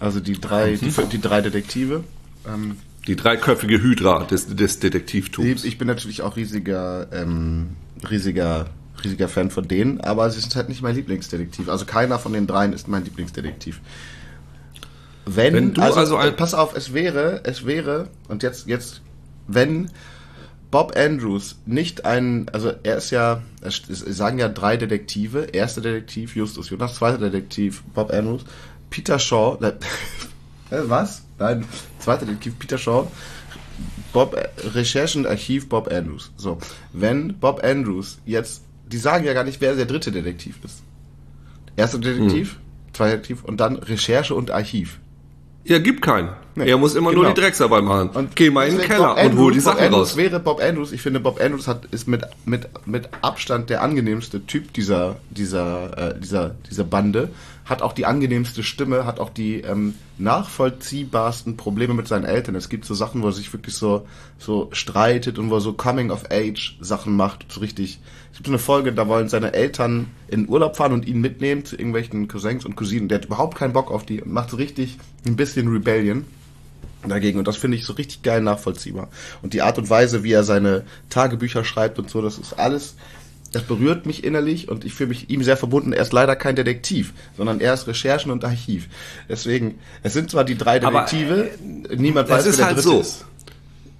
Also 0.00 0.18
die 0.18 0.40
drei, 0.40 0.74
die, 0.76 0.90
die 0.90 1.20
drei 1.20 1.40
Detektive. 1.42 2.02
Ähm, 2.48 2.78
Die 3.06 3.16
dreiköpfige 3.16 3.82
Hydra 3.82 4.24
des, 4.24 4.54
des 4.54 4.78
Detektivtums. 4.78 5.64
ich 5.64 5.76
bin 5.78 5.88
natürlich 5.88 6.22
auch 6.22 6.36
riesiger, 6.36 7.08
ähm, 7.12 7.70
riesiger, 8.08 8.66
riesiger 9.02 9.28
Fan 9.28 9.50
von 9.50 9.66
denen, 9.66 10.00
aber 10.00 10.30
sie 10.30 10.40
sind 10.40 10.54
halt 10.54 10.68
nicht 10.68 10.82
mein 10.82 10.94
Lieblingsdetektiv. 10.94 11.68
Also 11.68 11.84
keiner 11.84 12.18
von 12.20 12.32
den 12.32 12.46
dreien 12.46 12.72
ist 12.72 12.86
mein 12.86 13.04
Lieblingsdetektiv. 13.04 13.80
Wenn, 15.24 15.54
Wenn 15.54 15.74
du 15.74 15.82
also, 15.82 15.98
also 15.98 16.16
ein- 16.16 16.36
pass 16.36 16.54
auf, 16.54 16.76
es 16.76 16.94
wäre, 16.94 17.40
es 17.44 17.64
wäre, 17.66 18.08
und 18.28 18.42
jetzt, 18.42 18.66
jetzt, 18.66 19.00
wenn 19.46 19.90
Bob 20.70 20.96
Andrews 20.96 21.56
nicht 21.66 22.04
ein, 22.04 22.48
also 22.52 22.72
er 22.82 22.96
ist 22.96 23.10
ja, 23.10 23.42
es 23.62 23.82
sagen 23.86 24.38
ja 24.38 24.48
drei 24.48 24.76
Detektive, 24.76 25.42
erster 25.52 25.80
Detektiv 25.80 26.34
Justus 26.34 26.70
Jonas, 26.70 26.94
zweiter 26.94 27.18
Detektiv 27.18 27.82
Bob 27.94 28.12
Andrews, 28.12 28.44
Peter 28.90 29.18
Shaw, 29.18 29.58
was? 30.88 31.22
Nein, 31.38 31.64
zweiter 31.98 32.26
Detektiv 32.26 32.58
Peter 32.58 32.78
Shaw, 32.78 33.06
Bob, 34.12 34.34
äh, 34.34 34.48
Recherchen 34.68 35.26
Archiv 35.26 35.68
Bob 35.68 35.90
Andrews. 35.92 36.32
So, 36.36 36.58
wenn 36.92 37.38
Bob 37.38 37.62
Andrews 37.64 38.18
jetzt, 38.26 38.62
die 38.86 38.98
sagen 38.98 39.24
ja 39.24 39.32
gar 39.32 39.44
nicht, 39.44 39.60
wer 39.60 39.74
der 39.74 39.86
dritte 39.86 40.12
Detektiv 40.12 40.58
ist. 40.64 40.82
Erster 41.76 41.98
Detektiv, 41.98 42.58
zweiter 42.92 43.12
Detektiv 43.12 43.44
und 43.44 43.58
dann 43.58 43.76
Recherche 43.76 44.34
und 44.34 44.50
Archiv. 44.50 44.98
Ja, 45.64 45.78
gibt 45.78 46.02
keinen. 46.02 46.30
Nee, 46.54 46.68
er 46.68 46.76
muss 46.76 46.94
immer 46.94 47.12
nur 47.12 47.22
genau. 47.22 47.34
die 47.34 47.40
Drecksarbeit 47.40 47.82
machen. 47.82 48.10
Und 48.10 48.36
Geh 48.36 48.50
mal 48.50 48.68
in 48.68 48.76
den 48.76 48.86
Keller 48.86 49.14
Bob 49.14 49.24
und 49.24 49.38
hol 49.38 49.52
die 49.52 49.58
Andrews- 49.58 49.64
Bob 49.64 49.74
Sachen 49.74 49.84
Andrews 49.86 50.10
raus. 50.10 50.16
wäre 50.16 50.40
Bob 50.40 50.60
Andrews. 50.60 50.92
Ich 50.92 51.00
finde, 51.00 51.20
Bob 51.20 51.40
Andrews 51.40 51.66
hat, 51.66 51.86
ist 51.86 52.08
mit, 52.08 52.22
mit, 52.44 52.68
mit, 52.86 53.08
Abstand 53.22 53.70
der 53.70 53.82
angenehmste 53.82 54.44
Typ 54.44 54.72
dieser, 54.74 55.16
äh, 55.36 56.20
dieser, 56.20 56.50
dieser 56.68 56.84
Bande. 56.84 57.30
Hat 57.64 57.80
auch 57.80 57.94
die 57.94 58.04
angenehmste 58.04 58.62
Stimme, 58.62 59.06
hat 59.06 59.18
auch 59.18 59.30
die 59.30 59.60
ähm, 59.60 59.94
nachvollziehbarsten 60.18 61.56
Probleme 61.56 61.94
mit 61.94 62.08
seinen 62.08 62.24
Eltern. 62.24 62.54
Es 62.54 62.68
gibt 62.68 62.84
so 62.84 62.92
Sachen, 62.92 63.22
wo 63.22 63.28
er 63.28 63.32
sich 63.32 63.50
wirklich 63.52 63.76
so, 63.76 64.06
so 64.38 64.68
streitet 64.72 65.38
und 65.38 65.48
wo 65.48 65.54
er 65.54 65.60
so 65.60 65.72
Coming-of-Age-Sachen 65.72 67.16
macht. 67.16 67.46
So 67.50 67.60
richtig. 67.60 68.00
Es 68.32 68.38
gibt 68.38 68.46
so 68.46 68.52
eine 68.52 68.58
Folge, 68.58 68.92
da 68.92 69.08
wollen 69.08 69.28
seine 69.28 69.52
Eltern 69.52 70.10
in 70.28 70.48
Urlaub 70.48 70.76
fahren 70.76 70.92
und 70.92 71.06
ihn 71.06 71.20
mitnehmen 71.20 71.66
zu 71.66 71.76
irgendwelchen 71.76 72.28
Cousins 72.28 72.64
und 72.64 72.76
Cousinen. 72.76 73.08
Der 73.08 73.18
hat 73.18 73.26
überhaupt 73.26 73.58
keinen 73.58 73.74
Bock 73.74 73.90
auf 73.90 74.06
die 74.06 74.22
und 74.22 74.32
macht 74.32 74.50
so 74.50 74.56
richtig 74.56 74.96
ein 75.26 75.36
bisschen 75.36 75.68
Rebellion 75.68 76.24
dagegen. 77.06 77.38
Und 77.38 77.46
das 77.46 77.58
finde 77.58 77.76
ich 77.76 77.84
so 77.84 77.92
richtig 77.92 78.22
geil 78.22 78.40
nachvollziehbar. 78.40 79.08
Und 79.42 79.52
die 79.52 79.60
Art 79.60 79.76
und 79.76 79.90
Weise, 79.90 80.24
wie 80.24 80.32
er 80.32 80.44
seine 80.44 80.84
Tagebücher 81.10 81.62
schreibt 81.62 81.98
und 81.98 82.08
so, 82.08 82.22
das 82.22 82.38
ist 82.38 82.54
alles, 82.54 82.94
das 83.52 83.64
berührt 83.64 84.06
mich 84.06 84.24
innerlich 84.24 84.68
und 84.70 84.84
ich 84.86 84.94
fühle 84.94 85.10
mich 85.10 85.28
ihm 85.28 85.42
sehr 85.42 85.58
verbunden. 85.58 85.92
Er 85.92 86.00
ist 86.02 86.14
leider 86.14 86.34
kein 86.34 86.56
Detektiv, 86.56 87.12
sondern 87.36 87.60
er 87.60 87.74
ist 87.74 87.86
Recherchen 87.86 88.32
und 88.32 88.44
Archiv. 88.44 88.88
Deswegen, 89.28 89.78
es 90.02 90.14
sind 90.14 90.30
zwar 90.30 90.44
die 90.44 90.56
drei 90.56 90.82
Aber, 90.82 91.00
Detektive, 91.02 91.50
niemand 91.94 92.30
weiß, 92.30 92.46
wer 92.46 92.52
der 92.52 92.64
halt 92.66 92.76
dritte 92.78 92.88
so. 92.88 93.00
ist. 93.00 93.24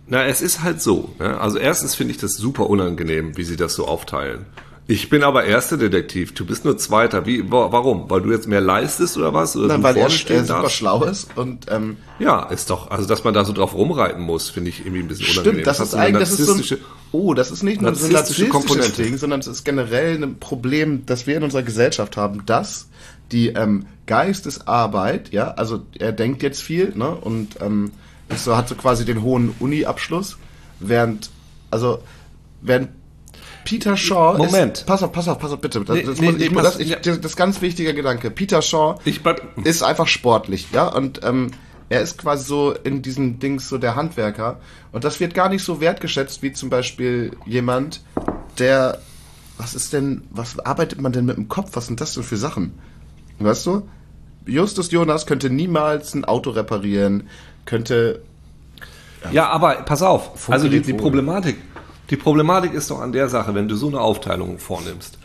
Na, 0.07 0.25
es 0.25 0.43
ist 0.43 0.63
halt 0.63 0.83
so. 0.83 1.11
Ne? 1.19 1.39
Also 1.41 1.59
erstens 1.59 1.95
finde 1.95 2.13
ich 2.13 2.19
das 2.19 2.33
super 2.35 2.69
unangenehm, 2.69 3.37
wie 3.37 3.45
sie 3.45 3.57
das 3.57 3.75
so 3.75 3.87
aufteilen. 3.87 4.47
Ich 4.89 5.09
bin 5.09 5.23
aber 5.23 5.45
erster 5.45 5.77
Detektiv. 5.77 6.35
Du 6.35 6.45
bist 6.45 6.65
nur 6.65 6.77
zweiter. 6.77 7.25
Wie, 7.25 7.51
wa- 7.51 7.71
warum? 7.71 8.11
Weil 8.11 8.21
du 8.21 8.33
jetzt 8.33 8.49
mehr 8.49 8.61
leistest 8.61 9.17
oder 9.17 9.33
was? 9.33 9.57
Oder 9.57 9.69
Nein, 9.69 9.83
weil 9.85 9.97
er 9.97 10.07
äh, 10.07 10.45
super 10.45 10.69
schlau 10.69 11.05
ist 11.05 11.29
und 11.37 11.67
ähm, 11.71 11.97
Ja, 12.19 12.43
ist 12.47 12.69
doch, 12.69 12.91
also 12.91 13.07
dass 13.07 13.23
man 13.23 13.33
da 13.33 13.45
so 13.45 13.53
drauf 13.53 13.75
rumreiten 13.75 14.21
muss, 14.23 14.51
finde 14.51 14.71
ich 14.71 14.81
irgendwie 14.81 14.99
ein 15.01 15.09
bisschen 15.09 15.27
unangenehm. 15.27 15.53
Stimmt, 15.55 15.67
das 15.69 15.79
hat 15.79 15.87
ist 15.87 15.95
eigentlich, 15.95 16.29
das 16.29 16.41
ist 16.41 16.47
so 16.69 16.75
ein, 16.75 16.81
oh, 17.13 17.33
das 17.33 17.53
ist 17.53 17.63
nicht 17.63 17.81
nur 17.81 17.95
so 17.95 18.07
ein 18.07 18.13
narzisstische 18.13 18.43
narzisstisches 18.43 18.51
Komponente. 18.51 19.03
Ding, 19.05 19.17
sondern 19.19 19.39
es 19.41 19.47
ist 19.47 19.65
generell 19.65 20.21
ein 20.21 20.41
Problem, 20.41 21.07
das 21.07 21.29
wir 21.29 21.37
in 21.37 21.45
unserer 21.45 21.63
Gesellschaft 21.63 22.17
haben, 22.17 22.45
dass 22.45 22.89
die 23.31 23.49
ähm, 23.51 23.87
Geistesarbeit, 24.07 25.33
ja, 25.33 25.53
also 25.53 25.83
er 25.99 26.13
denkt 26.13 26.43
jetzt 26.43 26.61
viel, 26.61 26.93
ne, 26.97 27.09
und 27.15 27.61
ähm, 27.61 27.93
ist 28.33 28.45
so, 28.45 28.57
hat 28.57 28.69
so 28.69 28.75
quasi 28.75 29.05
den 29.05 29.23
hohen 29.23 29.55
Uni-Abschluss, 29.61 30.39
während, 30.81 31.31
also, 31.71 32.01
während 32.61 32.91
Peter 33.65 33.97
Shaw 33.97 34.37
Moment. 34.39 34.79
Ist, 34.79 34.87
pass 34.87 35.03
auf, 35.03 35.13
pass 35.13 35.29
auf, 35.29 35.39
pass 35.39 35.53
auf, 35.53 35.61
bitte. 35.61 35.85
Das, 35.85 35.97
Nee, 35.97 36.03
das, 36.03 36.19
nee, 36.21 36.27
muss- 36.27 36.37
nee, 36.39 36.45
ich, 36.47 36.53
pass- 36.55 36.63
das, 36.65 36.79
ich, 36.81 36.95
das, 36.97 37.19
ist 37.19 37.37
ganz 37.37 37.61
wichtiger 37.63 37.93
Gedanke. 37.93 38.31
Peter 38.31 38.61
Shaw 38.63 38.97
ist 39.65 39.83
einfach 39.83 40.07
sportlich, 40.09 40.69
ja, 40.73 40.87
und 40.89 41.21
ähm, 41.23 41.53
er 41.89 42.01
ist 42.01 42.19
quasi 42.19 42.45
so 42.45 42.73
in 42.73 43.03
diesen 43.03 43.39
Dings 43.39 43.69
so 43.69 43.79
der 43.79 43.95
Handwerker 43.97 44.59
und 44.93 45.05
das 45.05 45.21
wird 45.21 45.35
gar 45.35 45.49
nicht 45.49 45.63
so 45.63 45.81
wertgeschätzt 45.81 46.43
wie 46.43 46.53
zum 46.53 46.71
Beispiel 46.71 47.37
jemand, 47.47 48.01
der, 48.59 48.99
was 49.59 49.75
ist 49.75 49.93
denn, 49.93 50.23
was 50.31 50.59
arbeitet 50.59 51.01
man 51.01 51.13
denn 51.13 51.27
mit 51.27 51.37
dem 51.37 51.49
Kopf, 51.49 51.71
was 51.75 51.87
sind 51.87 52.01
das 52.01 52.15
denn 52.15 52.23
für 52.23 52.37
Sachen, 52.39 52.79
weißt 53.39 53.67
du? 53.67 53.83
Justus 54.47 54.91
Jonas 54.91 55.27
könnte 55.27 55.51
niemals 55.51 56.15
ein 56.15 56.25
Auto 56.25 56.51
reparieren, 56.51 57.29
könnte, 57.65 58.23
Ja, 59.31 59.49
aber 59.49 59.75
pass 59.85 60.03
auf. 60.03 60.51
Also 60.51 60.69
die, 60.69 60.81
die. 60.81 60.95
Problematik, 60.95 61.57
die 62.11 62.17
Problematik 62.17 62.75
ist 62.75 62.91
doch 62.91 63.01
an 63.01 63.13
der 63.13 63.29
Sache, 63.29 63.55
wenn 63.55 63.69
du 63.69 63.77
so 63.77 63.89
eine 63.89 64.01
Aufteilung 64.01 64.59
vornimmst. 64.59 65.19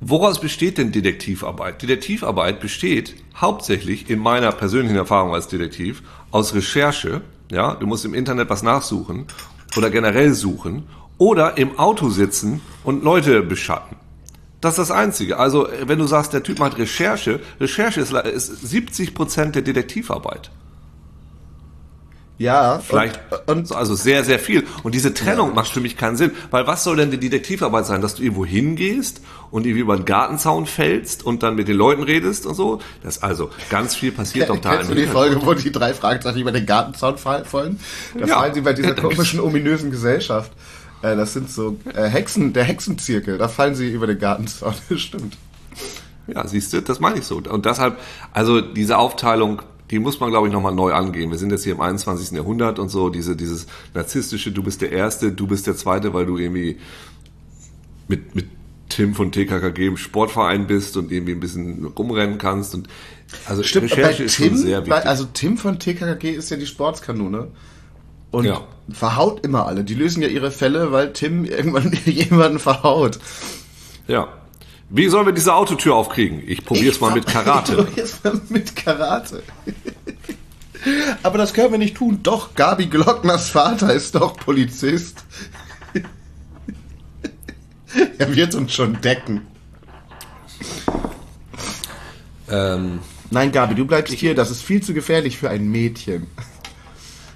Woraus 0.00 0.40
besteht 0.40 0.76
denn 0.76 0.92
Detektivarbeit? 0.92 1.80
Detektivarbeit 1.80 2.60
besteht 2.60 3.14
hauptsächlich 3.36 4.10
in 4.10 4.18
meiner 4.18 4.52
persönlichen 4.52 4.96
Erfahrung 4.96 5.32
als 5.32 5.48
Detektiv 5.48 6.02
aus 6.30 6.54
Recherche. 6.54 7.22
Ja, 7.50 7.74
du 7.74 7.86
musst 7.86 8.04
im 8.04 8.14
Internet 8.14 8.50
was 8.50 8.62
nachsuchen 8.62 9.26
oder 9.76 9.90
generell 9.90 10.34
suchen 10.34 10.84
oder 11.18 11.56
im 11.56 11.78
Auto 11.78 12.10
sitzen 12.10 12.60
und 12.82 13.02
Leute 13.02 13.42
beschatten. 13.42 13.96
Das 14.60 14.74
ist 14.74 14.78
das 14.78 14.90
Einzige. 14.90 15.38
Also, 15.38 15.68
wenn 15.84 15.98
du 15.98 16.06
sagst, 16.06 16.32
der 16.32 16.42
Typ 16.42 16.58
macht 16.58 16.78
Recherche, 16.78 17.40
Recherche 17.60 18.00
ist, 18.00 18.12
ist 18.12 18.46
70 18.68 19.14
Prozent 19.14 19.54
der 19.54 19.62
Detektivarbeit. 19.62 20.50
Ja, 22.38 22.80
Vielleicht, 22.80 23.20
und, 23.46 23.70
also 23.72 23.94
sehr, 23.94 24.24
sehr 24.24 24.38
viel. 24.40 24.66
Und 24.82 24.94
diese 24.94 25.14
Trennung 25.14 25.54
macht 25.54 25.68
für 25.70 25.80
mich 25.80 25.96
keinen 25.96 26.16
Sinn. 26.16 26.32
Weil 26.50 26.66
was 26.66 26.82
soll 26.82 26.96
denn 26.96 27.10
die 27.10 27.18
Detektivarbeit 27.18 27.86
sein? 27.86 28.00
Dass 28.00 28.16
du 28.16 28.22
irgendwo 28.24 28.44
hingehst 28.44 29.20
und 29.52 29.66
irgendwie 29.66 29.82
über 29.82 29.96
den 29.96 30.04
Gartenzaun 30.04 30.66
fällst 30.66 31.24
und 31.24 31.42
dann 31.44 31.54
mit 31.54 31.68
den 31.68 31.76
Leuten 31.76 32.02
redest 32.02 32.44
und 32.46 32.54
so? 32.54 32.80
Das 33.04 33.22
also, 33.22 33.50
ganz 33.70 33.94
viel 33.94 34.10
passiert 34.10 34.48
doch 34.48 34.58
da 34.58 34.76
Kennst 34.76 34.90
du 34.90 34.94
die. 34.96 35.06
Folge, 35.06 35.40
wo 35.46 35.54
die 35.54 35.70
drei 35.70 35.94
Fragezeichen 35.94 36.38
über 36.40 36.50
den 36.52 36.66
Gartenzaun 36.66 37.18
fall- 37.18 37.44
fallen? 37.44 37.78
Da 38.18 38.26
Ja. 38.26 38.38
fallen 38.40 38.54
sie 38.54 38.60
bei 38.62 38.72
dieser 38.72 38.88
Ja, 38.88 38.94
komischen, 39.02 39.38
ominösen 39.40 39.90
Gesellschaft. 39.92 40.50
Äh, 41.02 41.14
das 41.14 41.34
sind 41.34 41.48
so 41.50 41.76
äh, 41.94 42.08
Hexen, 42.08 42.52
der 42.52 42.64
Hexenzirkel. 42.64 43.38
Da 43.38 43.46
fallen 43.46 43.76
sie 43.76 43.90
über 43.90 44.08
den 44.08 44.18
Gartenzaun. 44.18 44.74
Stimmt. 44.96 45.36
Ja, 46.26 46.46
siehst 46.48 46.72
du, 46.72 46.80
das 46.82 46.98
meine 47.00 47.18
ich 47.18 47.24
so. 47.26 47.36
Und 47.36 47.66
deshalb, 47.66 47.98
also 48.32 48.60
diese 48.60 48.96
Aufteilung, 48.98 49.60
die 49.90 49.98
muss 49.98 50.18
man, 50.20 50.30
glaube 50.30 50.46
ich, 50.48 50.52
nochmal 50.52 50.74
neu 50.74 50.92
angehen. 50.92 51.30
Wir 51.30 51.38
sind 51.38 51.50
jetzt 51.50 51.64
hier 51.64 51.74
im 51.74 51.80
21. 51.80 52.32
Jahrhundert 52.36 52.78
und 52.78 52.88
so, 52.88 53.10
diese, 53.10 53.36
dieses 53.36 53.66
narzisstische, 53.92 54.50
du 54.50 54.62
bist 54.62 54.80
der 54.80 54.92
Erste, 54.92 55.30
du 55.32 55.46
bist 55.46 55.66
der 55.66 55.76
Zweite, 55.76 56.14
weil 56.14 56.26
du 56.26 56.38
irgendwie 56.38 56.78
mit, 58.08 58.34
mit 58.34 58.46
Tim 58.88 59.14
von 59.14 59.32
TKKG 59.32 59.86
im 59.86 59.96
Sportverein 59.96 60.66
bist 60.66 60.96
und 60.96 61.10
irgendwie 61.12 61.32
ein 61.32 61.40
bisschen 61.40 61.84
rumrennen 61.86 62.38
kannst. 62.38 62.74
Und 62.74 62.88
also 63.46 63.62
Stimmt, 63.62 63.90
Recherche 63.92 64.18
bei 64.18 64.24
ist 64.24 64.36
Tim, 64.36 64.48
schon 64.50 64.56
sehr 64.58 64.80
bei, 64.82 64.88
wichtig. 64.96 65.06
also 65.06 65.24
Tim 65.32 65.56
von 65.58 65.78
TKKG 65.78 66.30
ist 66.32 66.50
ja 66.50 66.56
die 66.56 66.66
Sportskanone. 66.66 67.48
Und 68.30 68.44
Ja. 68.44 68.62
verhaut 68.90 69.44
immer 69.44 69.66
alle. 69.66 69.84
Die 69.84 69.94
lösen 69.94 70.22
ja 70.22 70.28
ihre 70.28 70.50
Fälle, 70.50 70.92
weil 70.92 71.12
Tim 71.12 71.44
irgendwann 71.44 71.92
jemanden 72.04 72.58
verhaut. 72.58 73.18
ja. 74.08 74.28
Wie 74.90 75.08
sollen 75.08 75.26
wir 75.26 75.32
diese 75.32 75.54
Autotür 75.54 75.94
aufkriegen? 75.94 76.42
Ich 76.46 76.64
probier's 76.64 77.00
mal 77.00 77.12
mit 77.12 77.26
Karate. 77.26 77.74
Probier's 77.84 78.22
mal 78.22 78.40
mit 78.48 78.76
Karate. 78.76 79.42
Aber 81.22 81.38
das 81.38 81.54
können 81.54 81.72
wir 81.72 81.78
nicht 81.78 81.96
tun. 81.96 82.20
Doch, 82.22 82.54
Gabi 82.54 82.86
Glockners 82.86 83.48
Vater 83.48 83.92
ist 83.92 84.14
doch 84.14 84.36
Polizist. 84.36 85.24
er 88.18 88.36
wird 88.36 88.54
uns 88.54 88.74
schon 88.74 89.00
decken. 89.00 89.46
ähm, 92.50 93.00
Nein, 93.30 93.50
Gabi, 93.50 93.74
du 93.74 93.84
bleibst 93.86 94.14
hier. 94.14 94.34
Das 94.34 94.50
ist 94.50 94.62
viel 94.62 94.82
zu 94.82 94.94
gefährlich 94.94 95.38
für 95.38 95.50
ein 95.50 95.68
Mädchen. 95.68 96.28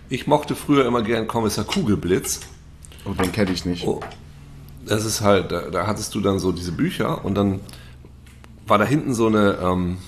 ich 0.09 0.26
mochte 0.26 0.55
früher 0.55 0.87
immer 0.87 1.02
gern 1.02 1.26
Kommissar 1.26 1.64
Kugelblitz. 1.64 2.40
Oh, 3.05 3.12
den 3.14 3.33
kenne 3.33 3.52
ich 3.52 3.64
nicht. 3.64 3.87
Oh, 3.87 4.00
das 4.88 5.04
ist 5.04 5.21
halt, 5.21 5.52
da, 5.52 5.71
da 5.71 5.87
hattest 5.87 6.14
du 6.14 6.21
dann 6.21 6.38
so 6.38 6.52
diese 6.52 6.73
Bücher 6.73 7.25
und 7.25 7.35
dann 7.35 7.61
war 8.66 8.78
da 8.78 8.85
hinten 8.85 9.14
so 9.14 9.26
eine, 9.26 9.59
ähm, 9.62 9.99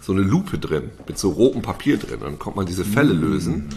so 0.00 0.12
eine 0.12 0.22
Lupe 0.22 0.58
drin, 0.58 0.90
mit 1.06 1.18
so 1.18 1.30
rotem 1.30 1.62
Papier 1.62 1.96
drin. 1.96 2.14
Und 2.14 2.22
dann 2.22 2.38
konnte 2.38 2.56
man 2.56 2.66
diese 2.66 2.84
Fälle 2.84 3.12
lösen. 3.12 3.68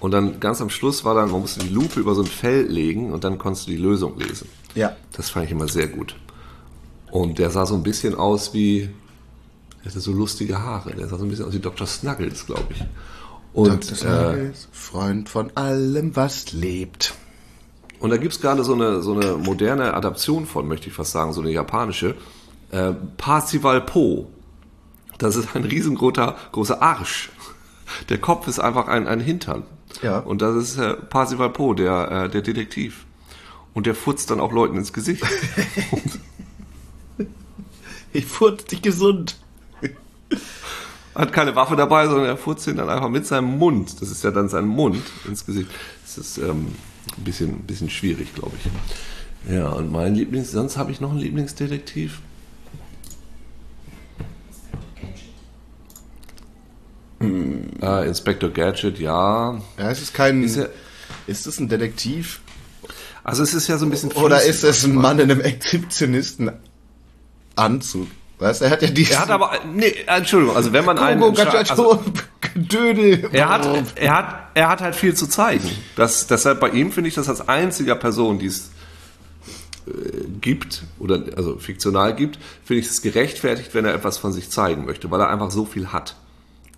Und 0.00 0.10
dann 0.10 0.40
ganz 0.40 0.60
am 0.60 0.68
Schluss 0.68 1.04
war 1.04 1.14
dann, 1.14 1.30
man 1.30 1.40
musste 1.40 1.60
die 1.60 1.72
Lupe 1.72 2.00
über 2.00 2.14
so 2.14 2.22
ein 2.22 2.26
Fell 2.26 2.66
legen 2.66 3.12
und 3.12 3.24
dann 3.24 3.38
konntest 3.38 3.66
du 3.66 3.70
die 3.70 3.76
Lösung 3.76 4.18
lesen. 4.18 4.48
Ja. 4.74 4.96
Das 5.12 5.30
fand 5.30 5.46
ich 5.46 5.52
immer 5.52 5.68
sehr 5.68 5.86
gut. 5.86 6.16
Und 7.10 7.38
der 7.38 7.50
sah 7.50 7.66
so 7.66 7.74
ein 7.74 7.82
bisschen 7.82 8.14
aus 8.14 8.52
wie, 8.52 8.90
er 9.82 9.86
hatte 9.86 10.00
so 10.00 10.12
lustige 10.12 10.58
Haare. 10.58 10.94
Der 10.94 11.08
sah 11.08 11.18
so 11.18 11.24
ein 11.24 11.30
bisschen 11.30 11.46
aus 11.46 11.54
wie 11.54 11.60
Dr. 11.60 11.86
Snuggles, 11.86 12.46
glaube 12.46 12.66
ich. 12.70 12.84
Und, 13.52 13.68
Dr. 13.68 13.92
äh, 13.92 13.96
Snuggles, 13.96 14.68
Freund 14.72 15.28
von 15.28 15.56
allem, 15.56 16.16
was 16.16 16.52
lebt. 16.52 17.14
Und 18.02 18.10
da 18.10 18.16
gibt's 18.16 18.40
gerade 18.40 18.64
so 18.64 18.74
eine, 18.74 19.00
so 19.00 19.14
eine 19.14 19.36
moderne 19.36 19.94
Adaption 19.94 20.44
von, 20.44 20.66
möchte 20.66 20.88
ich 20.88 20.92
fast 20.92 21.12
sagen, 21.12 21.32
so 21.32 21.40
eine 21.40 21.52
japanische. 21.52 22.16
Äh, 22.72 22.94
Parzival 23.16 23.80
Po. 23.80 24.28
Das 25.18 25.36
ist 25.36 25.54
ein 25.54 25.62
riesengroßer 25.62 26.34
großer 26.50 26.82
Arsch. 26.82 27.30
Der 28.08 28.18
Kopf 28.18 28.48
ist 28.48 28.58
einfach 28.58 28.88
ein, 28.88 29.06
ein 29.06 29.20
Hintern. 29.20 29.62
Ja. 30.02 30.18
Und 30.18 30.42
das 30.42 30.56
ist 30.56 30.78
äh, 30.78 30.94
Parzival 30.94 31.50
Po, 31.50 31.74
der, 31.74 32.10
äh, 32.10 32.28
der 32.28 32.42
Detektiv. 32.42 33.06
Und 33.72 33.86
der 33.86 33.94
futzt 33.94 34.32
dann 34.32 34.40
auch 34.40 34.50
Leuten 34.50 34.76
ins 34.76 34.92
Gesicht. 34.92 35.24
Ich 38.14 38.26
furz 38.26 38.64
dich 38.64 38.82
gesund. 38.82 39.38
Hat 41.14 41.32
keine 41.32 41.56
Waffe 41.56 41.76
dabei, 41.76 42.06
sondern 42.08 42.26
er 42.26 42.36
futzt 42.36 42.66
ihn 42.66 42.76
dann 42.76 42.90
einfach 42.90 43.08
mit 43.08 43.26
seinem 43.26 43.56
Mund. 43.56 44.02
Das 44.02 44.10
ist 44.10 44.22
ja 44.22 44.30
dann 44.30 44.50
sein 44.50 44.66
Mund 44.66 45.02
ins 45.26 45.46
Gesicht. 45.46 45.70
Das 46.02 46.18
ist 46.18 46.36
ähm, 46.36 46.74
ein 47.18 47.24
bisschen, 47.24 47.50
ein 47.50 47.62
bisschen 47.66 47.90
schwierig, 47.90 48.34
glaube 48.34 48.56
ich. 48.56 49.52
Ja, 49.52 49.68
und 49.70 49.90
mein 49.90 50.14
Lieblings, 50.14 50.52
sonst 50.52 50.76
habe 50.76 50.92
ich 50.92 51.00
noch 51.00 51.10
einen 51.10 51.20
Lieblingsdetektiv. 51.20 52.20
Äh, 57.20 58.08
Inspector 58.08 58.50
Gadget, 58.50 58.98
ja. 58.98 59.60
Ja, 59.78 59.90
es 59.90 60.02
ist 60.02 60.14
kein. 60.14 60.42
Ist 60.42 60.56
Ist, 61.26 61.46
er- 61.46 61.50
es 61.50 61.60
ein 61.60 61.68
Detektiv? 61.68 62.40
Also 63.24 63.42
es 63.44 63.54
ist 63.54 63.68
ja 63.68 63.78
so 63.78 63.86
ein 63.86 63.90
bisschen 63.90 64.10
Oder 64.12 64.42
ist 64.42 64.64
es 64.64 64.84
ein 64.84 64.96
Mann 64.96 65.18
in 65.20 65.30
einem 65.30 65.40
Exhibitionistenanzug? 65.42 66.58
Weißt 68.42 68.60
du, 68.60 68.64
er 68.64 68.70
hat 68.72 68.82
ja 68.82 68.88
die. 68.88 69.08
Er 69.08 69.20
hat 69.20 69.30
aber, 69.30 69.52
nee, 69.72 69.94
Entschuldigung, 70.06 70.56
also 70.56 70.72
wenn 70.72 70.84
man 70.84 70.98
einen, 70.98 71.22
Oh, 71.22 71.32
also, 71.32 72.02
Dödel. 72.54 73.28
Er 73.32 73.48
hat, 73.48 73.68
er 73.94 74.16
hat, 74.16 74.34
er 74.54 74.68
hat 74.68 74.80
halt 74.80 74.96
viel 74.96 75.14
zu 75.14 75.28
zeigen. 75.28 75.70
Das, 75.96 76.26
deshalb 76.26 76.60
bei 76.60 76.70
ihm 76.70 76.90
finde 76.90 77.08
ich 77.08 77.14
das 77.14 77.28
als 77.28 77.48
einziger 77.48 77.94
Person, 77.94 78.38
die 78.40 78.46
es 78.46 78.70
äh, 79.86 79.92
gibt 80.40 80.82
oder 80.98 81.22
also 81.36 81.56
fiktional 81.58 82.14
gibt, 82.16 82.38
finde 82.64 82.80
ich 82.80 82.88
es 82.88 83.00
gerechtfertigt, 83.00 83.74
wenn 83.74 83.84
er 83.84 83.94
etwas 83.94 84.18
von 84.18 84.32
sich 84.32 84.50
zeigen 84.50 84.84
möchte, 84.84 85.10
weil 85.10 85.20
er 85.20 85.28
einfach 85.28 85.50
so 85.50 85.64
viel 85.64 85.88
hat, 85.92 86.16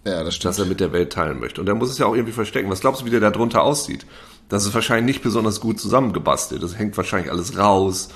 Ja, 0.05 0.23
das 0.23 0.39
dass 0.39 0.59
er 0.59 0.67
mit 0.67 0.81
der 0.81 0.93
Welt 0.93 1.13
teilen 1.13 1.41
möchte. 1.41 1.63
Und 1.63 1.69
er 1.69 1.75
muss 1.75 1.91
es 1.91 1.99
ja 1.99 2.07
auch 2.07 2.15
irgendwie 2.15 2.33
verstecken. 2.33 2.71
Was 2.71 2.81
glaubst 2.81 3.01
du, 3.01 3.07
wie 3.07 3.11
der 3.11 3.21
da 3.21 3.31
drunter 3.31 3.63
aussieht? 3.63 4.05
Das 4.51 4.67
ist 4.67 4.75
wahrscheinlich 4.75 5.17
nicht 5.17 5.23
besonders 5.25 5.61
gut 5.61 5.81
zusammengebastelt. 5.81 6.63
Das 6.63 6.79
hängt 6.79 6.97
wahrscheinlich 6.99 7.33
alles 7.33 7.57
raus 7.57 8.11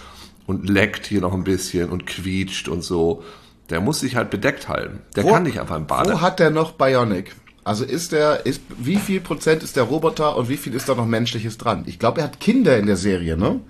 und 0.48 0.66
leckt 0.66 1.06
hier 1.06 1.20
noch 1.20 1.34
ein 1.34 1.44
bisschen 1.44 1.90
und 1.90 2.06
quietscht 2.06 2.68
und 2.68 2.82
so. 2.82 3.22
Der 3.68 3.82
muss 3.82 4.00
sich 4.00 4.16
halt 4.16 4.30
bedeckt 4.30 4.66
halten. 4.66 5.00
Der 5.14 5.22
kann 5.22 5.42
nicht 5.42 5.60
einfach 5.60 5.76
im 5.76 5.86
Bade. 5.86 6.14
Wo 6.14 6.20
hat 6.22 6.40
der 6.40 6.48
noch 6.48 6.72
Bionic? 6.72 7.36
Also 7.64 7.84
ist 7.84 8.12
der, 8.12 8.46
ist, 8.46 8.62
wie 8.78 8.96
viel 8.96 9.20
Prozent 9.20 9.62
ist 9.62 9.76
der 9.76 9.82
Roboter 9.82 10.38
und 10.38 10.48
wie 10.48 10.56
viel 10.56 10.74
ist 10.74 10.88
da 10.88 10.94
noch 10.94 11.04
Menschliches 11.04 11.58
dran? 11.58 11.84
Ich 11.86 11.98
glaube, 11.98 12.22
er 12.22 12.24
hat 12.24 12.40
Kinder 12.40 12.78
in 12.78 12.86
der 12.86 12.96
Serie, 12.96 13.36
ne? 13.36 13.60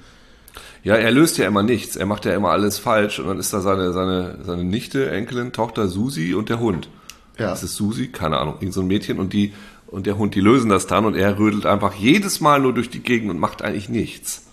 Ja, 0.84 0.94
er 0.94 1.10
löst 1.10 1.36
ja 1.36 1.48
immer 1.48 1.64
nichts. 1.64 1.96
Er 1.96 2.06
macht 2.06 2.24
ja 2.24 2.32
immer 2.32 2.50
alles 2.50 2.78
falsch 2.78 3.18
und 3.18 3.26
dann 3.26 3.40
ist 3.40 3.52
da 3.52 3.60
seine, 3.60 3.92
seine, 3.92 4.38
seine 4.44 4.62
Nichte, 4.62 5.10
Enkelin, 5.10 5.52
Tochter 5.52 5.88
Susi 5.88 6.32
und 6.34 6.48
der 6.48 6.60
Hund. 6.60 6.88
Ja. 7.38 7.50
Das 7.50 7.64
ist 7.64 7.74
Susi, 7.74 8.06
keine 8.06 8.38
Ahnung, 8.38 8.54
irgend 8.60 8.74
so 8.74 8.82
ein 8.82 8.86
Mädchen 8.86 9.18
und 9.18 9.32
die, 9.32 9.52
und 9.88 10.06
der 10.06 10.16
Hund, 10.16 10.36
die 10.36 10.40
lösen 10.40 10.70
das 10.70 10.86
dann 10.86 11.06
und 11.06 11.16
er 11.16 11.40
rödelt 11.40 11.66
einfach 11.66 11.94
jedes 11.94 12.40
Mal 12.40 12.60
nur 12.60 12.72
durch 12.72 12.88
die 12.88 13.02
Gegend 13.02 13.30
und 13.30 13.40
macht 13.40 13.62
eigentlich 13.62 13.88
nichts. 13.88 14.47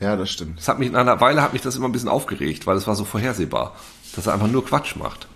Ja, 0.00 0.16
das 0.16 0.30
stimmt. 0.30 0.58
Das 0.58 0.68
hat 0.68 0.78
mich 0.78 0.88
in 0.88 0.96
einer 0.96 1.20
Weile 1.20 1.42
hat 1.42 1.52
mich 1.52 1.62
das 1.62 1.76
immer 1.76 1.88
ein 1.88 1.92
bisschen 1.92 2.08
aufgeregt, 2.08 2.66
weil 2.66 2.76
es 2.76 2.86
war 2.86 2.94
so 2.94 3.04
vorhersehbar, 3.04 3.76
dass 4.16 4.26
er 4.26 4.32
einfach 4.32 4.48
nur 4.48 4.64
Quatsch 4.64 4.96
macht. 4.96 5.28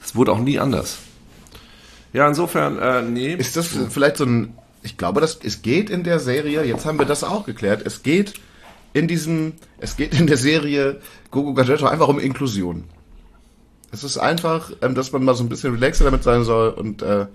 Das 0.00 0.16
wurde 0.16 0.32
auch 0.32 0.38
nie 0.38 0.58
anders. 0.58 0.98
Ja, 2.12 2.26
insofern, 2.26 2.78
äh, 2.78 3.02
nee. 3.02 3.34
Ist 3.34 3.56
das 3.56 3.68
vielleicht 3.68 4.16
so 4.16 4.24
ein, 4.24 4.54
ich 4.82 4.96
glaube, 4.96 5.20
dass 5.20 5.38
es 5.42 5.62
geht 5.62 5.90
in 5.90 6.04
der 6.04 6.18
Serie, 6.18 6.64
jetzt 6.64 6.86
haben 6.86 6.98
wir 6.98 7.06
das 7.06 7.22
auch 7.22 7.44
geklärt, 7.44 7.82
es 7.84 8.02
geht 8.02 8.34
in 8.92 9.06
diesem, 9.06 9.52
es 9.78 9.96
geht 9.96 10.18
in 10.18 10.26
der 10.26 10.38
Serie 10.38 11.00
Gogo 11.30 11.54
Gadgetto 11.54 11.86
einfach 11.86 12.08
um 12.08 12.18
Inklusion. 12.18 12.84
Es 13.92 14.04
ist 14.04 14.18
einfach, 14.18 14.72
ähm, 14.82 14.94
dass 14.94 15.12
man 15.12 15.24
mal 15.24 15.34
so 15.34 15.44
ein 15.44 15.48
bisschen 15.48 15.74
relaxer 15.74 16.04
damit 16.04 16.22
sein 16.22 16.44
soll 16.44 16.70
und 16.70 17.02
äh, 17.02 17.26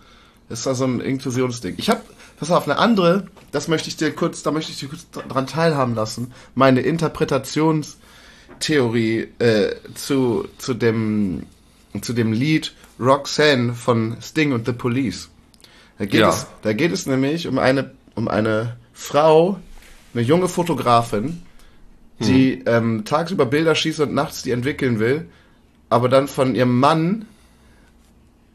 ist 0.49 0.65
da 0.65 0.75
so 0.75 0.85
ein 0.85 0.99
Inklusionsding. 1.01 1.75
Ich 1.77 1.89
habe, 1.89 2.01
pass 2.39 2.51
auf, 2.51 2.67
eine 2.67 2.77
andere, 2.77 3.27
das 3.51 3.67
möchte 3.67 3.87
ich 3.89 3.97
dir 3.97 4.11
kurz, 4.13 4.43
da 4.43 4.51
möchte 4.51 4.71
ich 4.71 4.79
dir 4.79 4.89
kurz 4.89 5.07
dran 5.09 5.47
teilhaben 5.47 5.95
lassen, 5.95 6.31
meine 6.53 6.81
Interpretationstheorie 6.81 9.27
äh, 9.39 9.75
zu, 9.95 10.47
zu 10.57 10.73
dem 10.73 11.43
zu 12.01 12.13
dem 12.13 12.33
Lied 12.33 12.73
Roxanne 12.99 13.73
von 13.73 14.17
Sting 14.21 14.51
und 14.51 14.65
The 14.65 14.73
Police. 14.73 15.29
Da 15.97 16.05
geht, 16.05 16.19
Ja. 16.19 16.29
es, 16.29 16.47
da 16.61 16.73
geht 16.73 16.91
es 16.91 17.05
nämlich 17.05 17.47
um 17.47 17.57
eine, 17.57 17.91
um 18.15 18.27
eine 18.27 18.75
Frau, 18.93 19.59
eine 20.13 20.23
junge 20.23 20.49
Fotografin, 20.49 21.41
die 22.19 22.61
ähm, 22.65 23.03
tagsüber 23.05 23.45
Bilder 23.45 23.75
schießt 23.75 24.01
und 24.01 24.13
nachts 24.13 24.43
die 24.43 24.51
entwickeln 24.51 24.99
will, 24.99 25.25
aber 25.89 26.09
dann 26.09 26.27
von 26.27 26.55
ihrem 26.55 26.79
Mann 26.79 27.25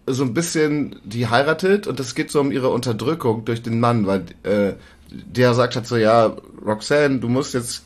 so 0.06 0.24
ein 0.24 0.34
bisschen 0.34 0.96
die 1.04 1.28
heiratet 1.28 1.86
und 1.86 2.00
es 2.00 2.14
geht 2.14 2.30
so 2.30 2.40
um 2.40 2.52
ihre 2.52 2.70
Unterdrückung 2.70 3.44
durch 3.44 3.62
den 3.62 3.80
Mann, 3.80 4.06
weil 4.06 4.24
äh, 4.42 4.74
der 5.10 5.54
sagt 5.54 5.76
halt 5.76 5.86
so, 5.86 5.96
ja, 5.96 6.36
Roxanne, 6.64 7.18
du 7.18 7.28
musst 7.28 7.54
jetzt 7.54 7.84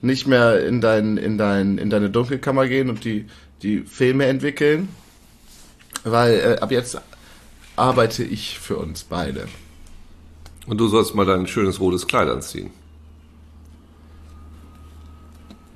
nicht 0.00 0.26
mehr 0.26 0.66
in 0.66 0.80
dein, 0.80 1.16
in 1.16 1.38
dein, 1.38 1.78
in 1.78 1.90
deine 1.90 2.10
Dunkelkammer 2.10 2.66
gehen 2.66 2.90
und 2.90 3.04
die, 3.04 3.26
die 3.62 3.80
Filme 3.80 4.26
entwickeln, 4.26 4.88
weil 6.04 6.34
äh, 6.34 6.60
ab 6.60 6.72
jetzt 6.72 7.00
arbeite 7.76 8.24
ich 8.24 8.58
für 8.58 8.76
uns 8.76 9.04
beide. 9.04 9.46
Und 10.66 10.78
du 10.78 10.88
sollst 10.88 11.14
mal 11.14 11.26
dein 11.26 11.46
schönes 11.46 11.80
rotes 11.80 12.06
Kleid 12.06 12.28
anziehen. 12.28 12.70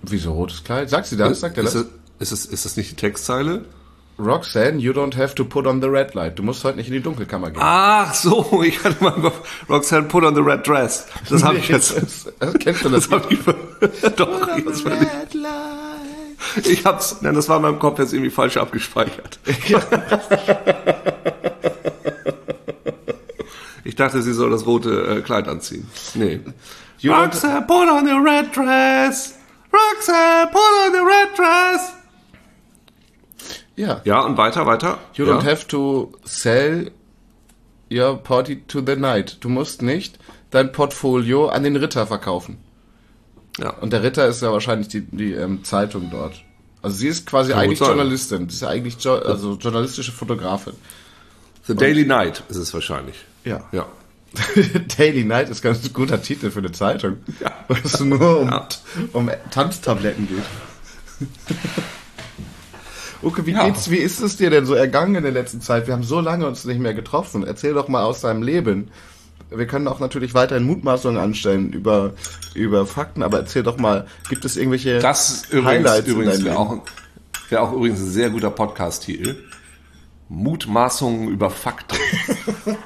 Wieso 0.03 0.33
rotes 0.33 0.63
Kleid? 0.63 0.91
Sagt 0.91 1.07
sie 1.07 1.17
das? 1.17 1.41
Sagt 1.41 1.57
er 1.59 1.65
ist, 1.65 1.75
das? 1.75 1.87
das 2.19 2.33
ist, 2.33 2.45
das, 2.45 2.53
ist 2.53 2.65
das 2.65 2.77
nicht 2.77 2.91
die 2.93 2.97
Textzeile? 2.97 3.65
Roxanne, 4.19 4.81
you 4.81 4.93
don't 4.93 5.15
have 5.15 5.35
to 5.35 5.45
put 5.45 5.67
on 5.67 5.81
the 5.81 5.89
red 5.91 6.15
light. 6.15 6.39
Du 6.39 6.43
musst 6.43 6.65
heute 6.65 6.79
nicht 6.79 6.89
in 6.89 6.95
die 6.95 7.03
Dunkelkammer 7.03 7.51
gehen. 7.51 7.61
Ach 7.63 8.15
so, 8.15 8.63
ich 8.67 8.83
hatte 8.83 9.03
mal 9.03 9.33
Roxanne 9.69 10.09
put 10.09 10.25
on 10.25 10.35
the 10.35 10.41
red 10.41 10.67
dress. 10.67 11.07
Das 11.29 11.45
habe 11.45 11.59
ich 11.59 11.69
jetzt. 11.69 11.95
Das, 11.97 12.33
das 12.39 12.55
kennst 12.55 12.85
du 12.85 12.89
das? 12.89 13.09
Das 13.09 13.23
hab 13.23 13.31
ich, 13.31 13.39
doch, 14.17 14.41
das 14.65 14.85
war 14.85 14.95
nicht, 14.95 15.13
red 15.13 15.35
light. 15.35 16.67
ich 16.67 16.85
hab's, 16.85 17.17
nein, 17.21 17.35
das 17.35 17.49
war 17.49 17.57
in 17.57 17.63
meinem 17.63 17.79
Kopf 17.79 17.99
jetzt 17.99 18.15
irgendwie 18.15 18.31
falsch 18.31 18.57
abgespeichert. 18.57 19.39
Ich 23.87 23.95
dachte, 23.95 24.21
sie 24.21 24.33
soll 24.33 24.51
das 24.51 24.67
rote 24.67 25.19
äh, 25.19 25.23
Kleid 25.23 25.47
anziehen. 25.47 25.89
Nee. 26.15 26.41
You 26.99 27.15
Roxanne, 27.15 27.63
put 27.63 27.89
on 27.89 28.05
the 28.05 28.13
red 28.13 28.55
dress. 28.55 29.39
Roxanne, 29.73 30.51
put 30.51 30.61
on 30.61 30.93
the 30.93 30.99
red 30.99 31.29
dress. 31.37 31.96
Ja. 33.77 34.01
Ja, 34.05 34.21
und 34.21 34.37
weiter, 34.37 34.67
weiter. 34.67 34.99
You 35.15 35.27
ja. 35.27 35.35
don't 35.39 35.45
have 35.45 35.67
to 35.69 36.13
sell 36.25 36.91
your 37.93 38.17
party 38.17 38.63
to 38.67 38.81
the 38.85 38.97
night. 38.97 39.37
Du 39.41 39.49
musst 39.49 39.83
nicht 39.83 40.19
dein 40.51 40.73
Portfolio 40.73 41.49
an 41.49 41.63
den 41.63 41.77
Ritter 41.77 42.07
verkaufen. 42.07 42.59
ja. 43.59 43.71
Und 43.71 43.93
der 43.93 44.03
Ritter 44.03 44.27
ist 44.27 44.43
ja 44.43 44.51
wahrscheinlich 44.53 44.89
die, 44.89 45.03
die 45.03 45.33
ähm, 45.33 45.63
Zeitung 45.65 46.11
dort. 46.11 46.43
Also 46.83 46.97
sie 46.99 47.09
ist 47.09 47.27
quasi 47.27 47.53
Kann 47.53 47.61
eigentlich. 47.63 47.81
Journalistin. 47.81 48.49
Sie 48.49 48.55
ist 48.57 48.63
ja 48.63 48.69
eigentlich 48.69 48.97
jo 49.03 49.15
also 49.17 49.55
journalistische 49.55 50.13
Fotografin. 50.13 50.75
The 51.67 51.75
Daily 51.75 52.05
Night 52.07 52.45
ist 52.49 52.57
es 52.59 52.73
wahrscheinlich. 52.73 53.17
Ja. 53.45 53.65
Ja. 53.73 53.87
Daily 54.97 55.25
Night 55.25 55.49
ist 55.49 55.63
ganz 55.63 55.85
ein 55.85 55.93
guter 55.93 56.23
Titel 56.23 56.51
für 56.51 56.61
eine 56.61 56.71
Zeitung. 56.73 57.19
Ja. 57.41 57.51
Wo 57.69 57.75
es 57.75 57.99
nur 58.01 58.41
um, 58.41 58.49
Ja. 58.49 58.69
um 59.13 59.31
Tanztabletten 59.51 60.29
geht. 60.29 61.29
Okay, 63.23 63.43
wie 63.47 63.53
Ja. 63.53 63.65
geht's, 63.67 63.91
wie 63.91 63.97
ist 63.97 64.21
es 64.21 64.37
dir 64.37 64.51
denn 64.51 64.67
so 64.67 64.75
ergangen 64.75 65.15
in 65.17 65.23
der 65.23 65.33
letzten 65.33 65.61
Zeit? 65.61 65.87
Wir 65.87 65.95
haben 65.95 66.03
so 66.03 66.21
lange 66.21 66.47
uns 66.47 66.65
nicht 66.65 66.81
mehr 66.81 66.95
getroffen. 66.95 67.45
Erzähl 67.47 67.75
doch 67.75 67.89
mal 67.89 68.03
aus 68.05 68.21
deinem 68.21 68.43
Leben. 68.43 68.89
Wir 69.51 69.67
können 69.67 69.87
auch 69.89 70.01
natürlich 70.01 70.35
weiterhin 70.35 70.65
Mutmaßungen 70.67 71.19
anstellen 71.21 71.73
über, 71.73 72.15
über 72.55 72.85
Fakten, 72.87 73.23
aber 73.23 73.39
erzähl 73.39 73.63
doch 73.63 73.79
mal, 73.79 74.07
gibt 74.29 74.45
es 74.45 74.57
irgendwelche 74.57 74.99
Das 74.99 75.45
übrigens, 75.51 75.67
Highlights 75.67 76.07
in 76.09 76.13
übrigens 76.15 76.35
deinem 76.39 76.45
wäre 76.47 76.55
Leben? 76.57 76.67
auch, 76.83 77.51
wäre 77.51 77.63
auch 77.63 77.73
übrigens 77.73 78.01
ein 78.01 78.11
sehr 78.11 78.31
guter 78.31 78.51
Podcast-Titel. 78.51 79.37
Mutmaßungen 80.29 81.29
über 81.29 81.51
Fakten. 81.51 81.97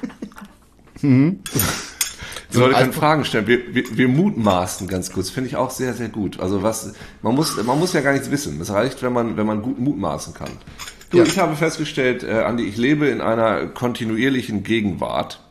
Die 2.53 2.57
Leute 2.57 2.75
können 2.75 2.93
Fragen 2.93 3.25
stellen. 3.25 3.47
Wir, 3.47 3.73
wir, 3.73 3.97
wir 3.97 4.07
mutmaßen 4.07 4.87
ganz 4.87 5.11
kurz. 5.11 5.29
Finde 5.29 5.49
ich 5.49 5.55
auch 5.55 5.69
sehr, 5.71 5.93
sehr 5.93 6.09
gut. 6.09 6.39
Also 6.39 6.63
was, 6.63 6.93
man 7.21 7.35
muss, 7.35 7.61
man 7.63 7.79
muss 7.79 7.93
ja 7.93 8.01
gar 8.01 8.13
nichts 8.13 8.29
wissen. 8.31 8.59
Es 8.59 8.71
reicht, 8.71 9.01
wenn 9.03 9.13
man, 9.13 9.37
wenn 9.37 9.45
man 9.45 9.61
gut 9.61 9.79
mutmaßen 9.79 10.33
kann. 10.33 10.49
Du, 11.09 11.17
Ja. 11.17 11.23
ich 11.23 11.37
habe 11.39 11.55
festgestellt, 11.55 12.23
äh, 12.23 12.43
Andi, 12.43 12.63
ich 12.63 12.77
lebe 12.77 13.07
in 13.07 13.21
einer 13.21 13.67
kontinuierlichen 13.67 14.63
Gegenwart. 14.63 15.41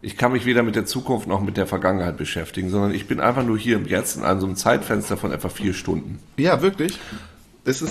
Ich 0.00 0.16
kann 0.16 0.32
mich 0.32 0.46
weder 0.46 0.64
mit 0.64 0.74
der 0.74 0.84
Zukunft 0.84 1.28
noch 1.28 1.40
mit 1.40 1.56
der 1.56 1.66
Vergangenheit 1.68 2.16
beschäftigen, 2.16 2.70
sondern 2.70 2.92
ich 2.92 3.06
bin 3.06 3.20
einfach 3.20 3.44
nur 3.44 3.56
hier 3.56 3.76
im 3.76 3.86
Jetzt 3.86 4.16
in 4.16 4.24
einem 4.24 4.40
so 4.40 4.46
einem 4.46 4.56
Zeitfenster 4.56 5.16
von 5.16 5.30
etwa 5.30 5.48
vier 5.48 5.74
Stunden. 5.74 6.18
Ja, 6.36 6.60
wirklich. 6.60 6.98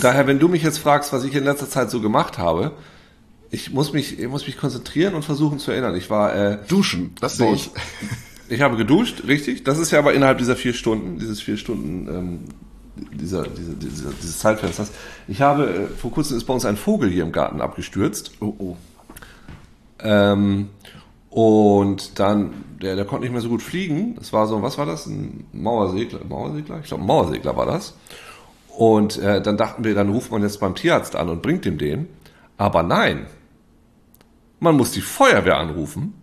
Daher, 0.02 0.28
wenn 0.28 0.38
du 0.40 0.50
mich 0.50 0.64
jetzt 0.64 0.80
fragst, 0.80 1.14
was 1.14 1.24
ich 1.24 1.34
in 1.34 1.46
letzter 1.46 1.70
Zeit 1.70 1.90
so 1.90 2.02
gemacht 2.02 2.38
habe, 2.38 2.74
ich 3.50 3.72
muss 3.72 3.94
mich, 3.94 4.20
ich 4.20 4.28
muss 4.28 4.46
mich 4.46 4.58
konzentrieren 4.58 5.14
und 5.14 5.24
versuchen 5.24 5.60
zu 5.60 5.72
erinnern. 5.72 5.96
Ich 5.96 6.10
war, 6.10 6.36
äh, 6.36 6.58
Duschen, 6.68 7.16
das 7.22 7.38
sehe 7.38 7.54
ich. 7.54 7.72
Ich 8.52 8.62
habe 8.62 8.76
geduscht, 8.76 9.24
richtig. 9.28 9.64
Das 9.64 9.80
ist 9.80 9.92
ja 9.92 10.00
aber 10.00 10.14
innerhalb 10.14 10.38
dieser 10.38 10.58
vier 10.58 10.74
Stunden, 10.74 11.20
dieses 11.20 11.42
vier 11.42 11.56
Stunden, 11.56 12.08
ähm, 12.10 12.40
dieser, 13.14 13.44
dieser, 13.48 13.74
dieser, 13.74 14.10
dieses 14.12 14.40
Zeitfensters. 14.40 14.92
Ich 15.30 15.42
habe, 15.42 15.70
äh, 15.70 15.88
vor 15.88 16.12
kurzem 16.12 16.36
ist 16.36 16.44
bei 16.44 16.54
uns 16.54 16.66
ein 16.66 16.76
Vogel 16.76 17.10
hier 17.10 17.24
im 17.24 17.32
Garten 17.32 17.62
abgestürzt. 17.62 18.32
Oh, 18.42 18.54
oh. 18.58 18.76
Ähm, 20.00 20.70
und 21.30 22.20
dann, 22.20 22.52
der, 22.82 22.98
der 22.98 23.06
konnte 23.06 23.24
nicht 23.24 23.32
mehr 23.32 23.42
so 23.42 23.48
gut 23.48 23.62
fliegen. 23.62 24.16
Das 24.16 24.34
war 24.34 24.48
so, 24.48 24.62
was 24.62 24.78
war 24.78 24.86
das? 24.86 25.06
Ein 25.06 25.46
Mauersegler? 25.54 26.20
Mauersegler? 26.28 26.80
Ich 26.82 26.88
glaube, 26.88 27.04
ein 27.04 27.08
Mauersegler 27.08 27.56
war 27.56 27.66
das. 27.66 27.96
Und 28.68 29.18
äh, 29.18 29.42
dann 29.42 29.56
dachten 29.56 29.86
wir, 29.86 29.96
dann 29.96 30.10
ruft 30.10 30.30
man 30.30 30.42
jetzt 30.42 30.60
beim 30.60 30.76
Tierarzt 30.76 31.16
an 31.16 31.30
und 31.30 31.42
bringt 31.42 31.66
ihm 31.66 31.78
den. 31.78 32.08
Aber 32.58 32.84
nein. 32.84 33.28
Man 34.60 34.76
muss 34.76 34.92
die 34.92 35.02
Feuerwehr 35.02 35.58
anrufen. 35.58 36.21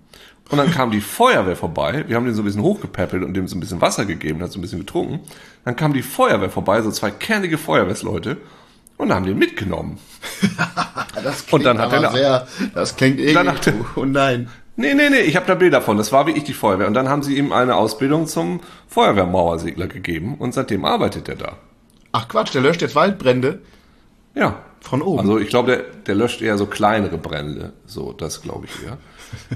Und 0.50 0.56
dann 0.58 0.70
kam 0.70 0.90
die 0.90 1.00
Feuerwehr 1.02 1.56
vorbei. 1.56 2.04
Wir 2.08 2.16
haben 2.16 2.24
den 2.24 2.34
so 2.34 2.42
ein 2.42 2.44
bisschen 2.46 2.62
hochgepäppelt 2.62 3.22
und 3.22 3.34
dem 3.34 3.48
so 3.48 3.56
ein 3.56 3.60
bisschen 3.60 3.80
Wasser 3.82 4.06
gegeben, 4.06 4.40
hat 4.42 4.50
so 4.50 4.58
ein 4.58 4.62
bisschen 4.62 4.78
getrunken. 4.80 5.20
Dann 5.64 5.76
kam 5.76 5.92
die 5.92 6.02
Feuerwehr 6.02 6.48
vorbei, 6.50 6.80
so 6.82 6.90
zwei 6.90 7.10
kernige 7.10 7.58
Feuerwehrsleute, 7.58 8.38
und 8.96 9.12
haben 9.12 9.26
den 9.26 9.38
mitgenommen. 9.38 9.98
Das 11.22 11.42
Und 11.50 11.64
dann 11.64 11.78
hat 11.78 11.92
er- 11.92 12.10
sehr, 12.12 12.46
das 12.74 12.96
klingt 12.96 13.18
irgendwie, 13.18 13.70
er- 13.70 13.74
oh 13.96 14.04
nein. 14.04 14.48
Nee, 14.76 14.94
nee, 14.94 15.10
nee, 15.10 15.18
ich 15.20 15.34
habe 15.34 15.46
da 15.46 15.56
Bilder 15.56 15.82
von. 15.82 15.96
Das 15.96 16.12
war 16.12 16.26
wie 16.28 16.30
ich 16.30 16.44
die 16.44 16.52
Feuerwehr. 16.52 16.86
Und 16.86 16.94
dann 16.94 17.08
haben 17.08 17.22
sie 17.24 17.36
ihm 17.36 17.52
eine 17.52 17.74
Ausbildung 17.74 18.26
zum 18.28 18.60
Feuerwehrmauersegler 18.86 19.88
gegeben 19.88 20.36
und 20.38 20.54
seitdem 20.54 20.84
arbeitet 20.84 21.28
er 21.28 21.34
da. 21.34 21.52
Ach 22.12 22.28
Quatsch, 22.28 22.54
der 22.54 22.62
löscht 22.62 22.80
jetzt 22.82 22.94
Waldbrände 22.94 23.60
Ja. 24.34 24.60
von 24.80 25.02
oben. 25.02 25.18
Also 25.20 25.38
ich 25.38 25.48
glaube, 25.48 25.72
der, 25.72 25.78
der 26.06 26.14
löscht 26.14 26.40
eher 26.40 26.56
so 26.56 26.66
kleinere 26.66 27.18
Brände. 27.18 27.72
So, 27.86 28.12
das 28.12 28.40
glaube 28.42 28.66
ich 28.66 28.84
eher. 28.86 28.98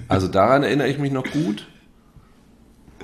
Also 0.08 0.28
daran 0.28 0.62
erinnere 0.62 0.88
ich 0.88 0.98
mich 0.98 1.12
noch 1.12 1.24
gut. 1.30 1.66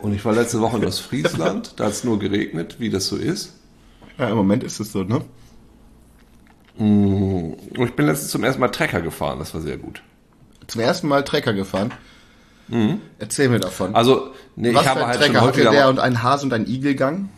Und 0.03 0.15
ich 0.15 0.25
war 0.25 0.33
letzte 0.33 0.61
Woche 0.61 0.77
in 0.77 0.85
Ostfriesland, 0.85 1.75
da 1.77 1.87
hat 1.87 1.93
es 1.93 2.05
nur 2.05 2.19
geregnet, 2.19 2.77
wie 2.79 2.91
das 2.91 3.07
so 3.07 3.17
ist. 3.17 3.55
ja, 4.17 4.29
im 4.29 4.37
Moment 4.37 4.63
ist 4.63 4.79
es 4.81 4.93
so, 4.93 5.03
ne? 5.03 5.23
Und 6.79 7.57
ich 7.77 7.97
bin 7.97 8.07
letztens 8.07 8.31
zum 8.31 8.45
ersten 8.45 8.61
Mal 8.61 8.69
Trecker 8.69 9.01
gefahren, 9.01 9.41
das 9.41 9.53
war 9.55 9.61
sehr 9.61 9.77
gut. 9.77 10.03
Zum 10.69 10.81
ersten 10.81 11.09
Mal 11.09 11.25
Trecker 11.25 11.53
gefahren. 11.53 11.93
Erzähl 13.19 13.49
mir 13.49 13.59
davon. 13.61 13.91
Mhm. 13.91 13.97
Also, 13.97 14.33
nee, 14.55 14.75
Was 14.75 14.83
ich 14.83 14.89
für 14.89 14.91
habe 14.91 15.01
ein 15.01 15.07
halt 15.09 15.21
Trecker? 15.21 15.41
Hatte 15.41 15.63
der 15.63 15.89
und 15.89 15.99
ein 15.99 16.23
Hase 16.23 16.45
und 16.45 16.53
ein 16.53 16.67
Igelgang? 16.67 17.31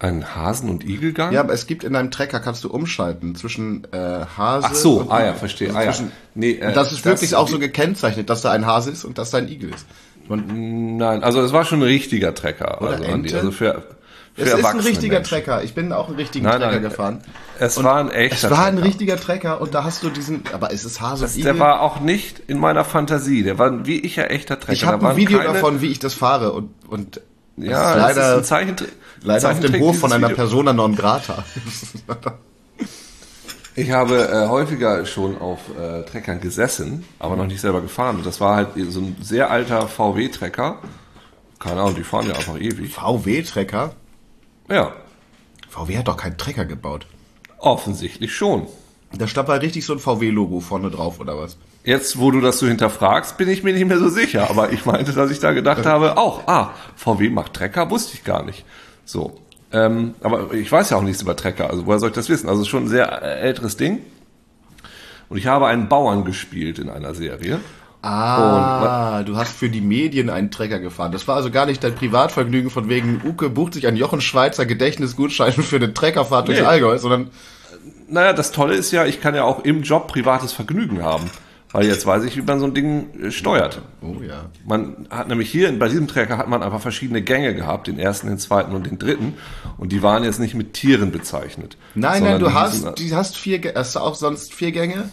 Einen 0.00 0.34
Hasen- 0.34 0.68
und 0.70 0.82
Igelgang. 0.84 1.32
Ja, 1.32 1.40
aber 1.40 1.52
es 1.52 1.66
gibt 1.66 1.84
in 1.84 1.94
einem 1.94 2.10
Trecker, 2.10 2.40
kannst 2.40 2.64
du 2.64 2.70
umschalten 2.70 3.34
zwischen 3.34 3.84
äh, 3.92 4.24
Hase 4.36 4.66
Ach 4.70 4.74
so, 4.74 5.00
und 5.00 5.10
ah 5.12 5.24
ja, 5.24 5.34
verstehe. 5.34 5.74
Also 5.74 6.02
Ah 6.02 6.06
ja. 6.06 6.12
Nee, 6.34 6.52
äh, 6.52 6.66
und 6.68 6.76
das 6.76 6.90
ist 6.92 7.04
wirklich 7.04 7.30
das- 7.30 7.38
auch 7.38 7.48
so 7.48 7.58
gekennzeichnet, 7.58 8.30
dass 8.30 8.40
da 8.42 8.50
ein 8.50 8.66
Hase 8.66 8.90
ist 8.90 9.04
und 9.04 9.18
dass 9.18 9.30
da 9.30 9.38
ein 9.38 9.48
Igel 9.48 9.70
ist. 9.70 9.86
Und 10.28 10.96
Nein, 10.96 11.22
also 11.22 11.40
es 11.42 11.52
war 11.52 11.64
schon 11.64 11.80
ein 11.80 11.84
richtiger 11.84 12.34
Trecker. 12.34 12.80
Oder 12.80 12.92
also, 12.92 13.04
Ente? 13.04 13.36
also 13.36 13.50
für, 13.50 13.82
für 14.34 14.42
es 14.42 14.54
ist 14.54 14.64
ein 14.64 14.78
richtiger 14.80 15.14
Menschen. 15.16 15.28
Trecker. 15.28 15.64
Ich 15.64 15.74
bin 15.74 15.92
auch 15.92 16.06
einen 16.08 16.16
richtigen 16.16 16.44
Nein, 16.46 16.60
Trecker 16.60 16.72
nein, 16.72 16.82
gefahren. 16.82 17.22
Es 17.58 17.82
war 17.82 17.96
ein 17.96 18.10
echter 18.10 18.46
Es 18.46 18.50
war 18.56 18.66
ein 18.66 18.74
Trecker. 18.76 18.86
richtiger 18.86 19.16
Trecker 19.16 19.60
und 19.60 19.74
da 19.74 19.82
hast 19.84 20.02
du 20.04 20.08
diesen, 20.08 20.44
aber 20.52 20.70
ist 20.70 20.84
es 20.84 21.00
Hase 21.00 21.24
und 21.26 21.32
Igel? 21.32 21.44
Der 21.44 21.58
war 21.58 21.80
auch 21.80 22.00
nicht 22.00 22.38
in 22.46 22.58
meiner 22.58 22.84
Fantasie. 22.84 23.42
Der 23.42 23.58
war 23.58 23.86
wie 23.86 23.98
ich 24.00 24.16
ja 24.16 24.24
echter 24.24 24.58
Trecker. 24.58 24.72
ich 24.72 24.84
habe 24.86 25.08
ein 25.08 25.16
Video 25.16 25.38
keine- 25.40 25.52
davon, 25.54 25.80
wie 25.82 25.88
ich 25.88 25.98
das 25.98 26.14
fahre 26.14 26.52
und, 26.52 26.70
und 26.88 27.20
Ja, 27.62 27.94
Das 27.94 28.10
ist 28.10 28.16
leider- 28.16 28.36
ein 28.38 28.44
Zeichentrick. 28.44 28.92
Leider 29.22 29.50
auf 29.50 29.60
dem 29.60 29.80
Hof 29.80 29.98
von 29.98 30.12
einer 30.12 30.28
Video. 30.28 30.36
Persona 30.36 30.72
non 30.72 30.96
grata. 30.96 31.44
Ich 33.76 33.90
habe 33.92 34.28
äh, 34.28 34.48
häufiger 34.48 35.06
schon 35.06 35.38
auf 35.38 35.58
äh, 35.78 36.02
Treckern 36.04 36.40
gesessen, 36.40 37.04
aber 37.18 37.36
noch 37.36 37.46
nicht 37.46 37.60
selber 37.60 37.80
gefahren. 37.80 38.16
Und 38.16 38.26
das 38.26 38.40
war 38.40 38.56
halt 38.56 38.68
so 38.88 39.00
ein 39.00 39.16
sehr 39.22 39.50
alter 39.50 39.86
VW-Trecker. 39.88 40.78
Keine 41.58 41.80
Ahnung, 41.82 41.94
die 41.94 42.02
fahren 42.02 42.26
ja 42.26 42.34
einfach 42.34 42.58
ewig. 42.58 42.92
VW-Trecker? 42.94 43.94
Ja, 44.70 44.92
VW 45.68 45.98
hat 45.98 46.08
doch 46.08 46.16
keinen 46.16 46.36
Trecker 46.38 46.64
gebaut. 46.64 47.06
offensichtlich 47.58 48.34
schon. 48.34 48.66
Da 49.12 49.26
stand 49.26 49.48
mal 49.48 49.58
richtig 49.58 49.84
so 49.84 49.92
ein 49.92 49.98
VW-Logo 49.98 50.60
vorne 50.60 50.90
drauf, 50.90 51.18
oder 51.18 51.36
was? 51.36 51.56
Jetzt, 51.82 52.18
wo 52.18 52.30
du 52.30 52.40
das 52.40 52.58
so 52.58 52.66
hinterfragst, 52.68 53.36
bin 53.38 53.48
ich 53.48 53.64
mir 53.64 53.72
nicht 53.72 53.86
mehr 53.86 53.98
so 53.98 54.08
sicher. 54.08 54.48
Aber 54.48 54.72
ich 54.72 54.86
meinte, 54.86 55.12
dass 55.12 55.30
ich 55.30 55.40
da 55.40 55.52
gedacht 55.52 55.84
habe, 55.84 56.16
auch, 56.16 56.46
ah, 56.46 56.70
VW 56.94 57.28
macht 57.30 57.54
Trecker, 57.54 57.90
wusste 57.90 58.14
ich 58.14 58.22
gar 58.24 58.44
nicht. 58.44 58.64
So. 59.04 59.38
Ähm, 59.72 60.14
aber 60.20 60.52
ich 60.54 60.70
weiß 60.70 60.90
ja 60.90 60.96
auch 60.96 61.02
nichts 61.02 61.22
über 61.22 61.34
Trecker, 61.36 61.70
also 61.70 61.86
woher 61.86 61.98
soll 61.98 62.10
ich 62.10 62.14
das 62.14 62.28
wissen? 62.28 62.48
Also 62.48 62.64
schon 62.64 62.84
ein 62.84 62.88
sehr 62.88 63.22
äh, 63.22 63.40
älteres 63.40 63.76
Ding. 63.76 64.00
Und 65.28 65.38
ich 65.38 65.46
habe 65.46 65.66
einen 65.66 65.88
Bauern 65.88 66.24
gespielt 66.24 66.78
in 66.78 66.88
einer 66.88 67.14
Serie. 67.14 67.60
Ah, 68.02 69.22
du 69.24 69.36
hast 69.36 69.52
für 69.52 69.68
die 69.68 69.80
Medien 69.80 70.30
einen 70.30 70.50
Trecker 70.50 70.78
gefahren. 70.80 71.12
Das 71.12 71.28
war 71.28 71.36
also 71.36 71.50
gar 71.50 71.66
nicht 71.66 71.84
dein 71.84 71.94
Privatvergnügen 71.94 72.70
von 72.70 72.88
wegen 72.88 73.20
Uke 73.24 73.50
bucht 73.50 73.74
sich 73.74 73.86
einen 73.86 73.96
Jochen 73.96 74.20
Schweizer 74.20 74.66
Gedächtnisgutschein 74.66 75.52
für 75.62 75.76
eine 75.76 75.92
Treckerfahrt 75.92 76.48
durchs 76.48 76.60
Nee. 76.60 76.66
Allgäu, 76.66 76.98
sondern 76.98 77.30
Naja, 78.10 78.32
das 78.32 78.52
Tolle 78.52 78.74
ist 78.74 78.90
ja, 78.90 79.06
ich 79.06 79.20
kann 79.20 79.34
ja 79.34 79.44
auch 79.44 79.64
im 79.64 79.82
Job 79.82 80.08
privates 80.08 80.52
Vergnügen 80.52 81.02
haben. 81.02 81.30
Weil 81.72 81.86
jetzt 81.86 82.04
weiß 82.04 82.24
ich, 82.24 82.36
wie 82.36 82.42
man 82.42 82.58
so 82.58 82.66
ein 82.66 82.74
Ding 82.74 83.10
äh, 83.22 83.30
steuert. 83.30 83.80
oh 84.02 84.16
ja. 84.26 84.46
Man 84.66 85.06
hat 85.08 85.28
nämlich 85.28 85.48
hier, 85.52 85.70
bei 85.78 85.86
diesem 85.88 86.08
Trecker 86.08 86.36
hat 86.36 86.48
man 86.48 86.64
einfach 86.64 86.80
verschiedene 86.80 87.22
Gänge 87.22 87.54
gehabt, 87.54 87.86
den 87.86 87.96
ersten, 88.00 88.26
den 88.26 88.38
zweiten 88.38 88.74
und 88.74 88.86
den 88.88 88.98
dritten. 88.98 89.34
Und 89.78 89.92
die 89.92 90.02
waren 90.02 90.24
jetzt 90.24 90.40
nicht 90.40 90.54
mit 90.56 90.72
Tieren 90.74 91.12
bezeichnet. 91.12 91.76
Nein, 91.94 92.24
nein, 92.24 92.40
du 92.40 92.52
hast, 92.52 92.74
hießen- 92.84 92.94
die 92.96 93.14
hast 93.14 93.36
vier, 93.36 93.60
hast 93.76 93.94
du 93.94 94.00
auch 94.00 94.16
sonst 94.16 94.52
vier 94.52 94.72
Gänge? 94.72 95.10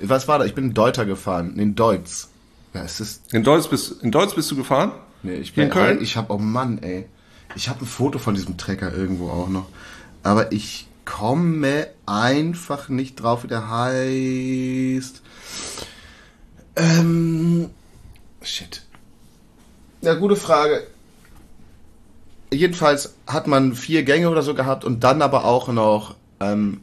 Was 0.00 0.26
war 0.26 0.40
da? 0.40 0.44
Ich 0.44 0.54
bin 0.56 0.64
in 0.64 0.74
Deuter 0.74 1.04
gefahren, 1.06 1.56
in 1.56 1.76
Deutz. 1.76 2.30
Ja, 2.74 2.82
es 2.82 2.98
ist, 2.98 3.32
In 3.32 3.44
Deutsch 3.44 3.68
bist, 3.68 4.02
in 4.02 4.10
Deutsch 4.10 4.34
bist 4.34 4.50
du 4.50 4.56
gefahren? 4.56 4.90
nee, 5.22 5.34
ich 5.34 5.50
Hier 5.54 5.62
in 5.64 5.68
bin, 5.70 5.78
Köln? 5.78 6.02
ich 6.02 6.16
habe, 6.16 6.32
oh 6.32 6.38
Mann, 6.38 6.78
ey. 6.82 7.04
Ich 7.54 7.68
habe 7.68 7.84
ein 7.84 7.86
Foto 7.86 8.18
von 8.18 8.34
diesem 8.34 8.56
Trecker 8.56 8.92
irgendwo 8.92 9.28
auch 9.30 9.48
noch. 9.48 9.66
Aber 10.24 10.50
ich 10.50 10.88
komme 11.04 11.88
einfach 12.06 12.88
nicht 12.88 13.16
drauf, 13.16 13.44
wie 13.44 13.48
der 13.48 13.68
heißt. 13.68 15.22
Ähm, 16.76 17.70
shit. 18.42 18.82
Ja, 20.00 20.14
gute 20.14 20.36
Frage. 20.36 20.86
Jedenfalls 22.52 23.14
hat 23.26 23.46
man 23.46 23.74
vier 23.74 24.02
Gänge 24.02 24.28
oder 24.28 24.42
so 24.42 24.54
gehabt 24.54 24.84
und 24.84 25.04
dann 25.04 25.22
aber 25.22 25.44
auch 25.44 25.68
noch 25.68 26.16
ähm, 26.40 26.82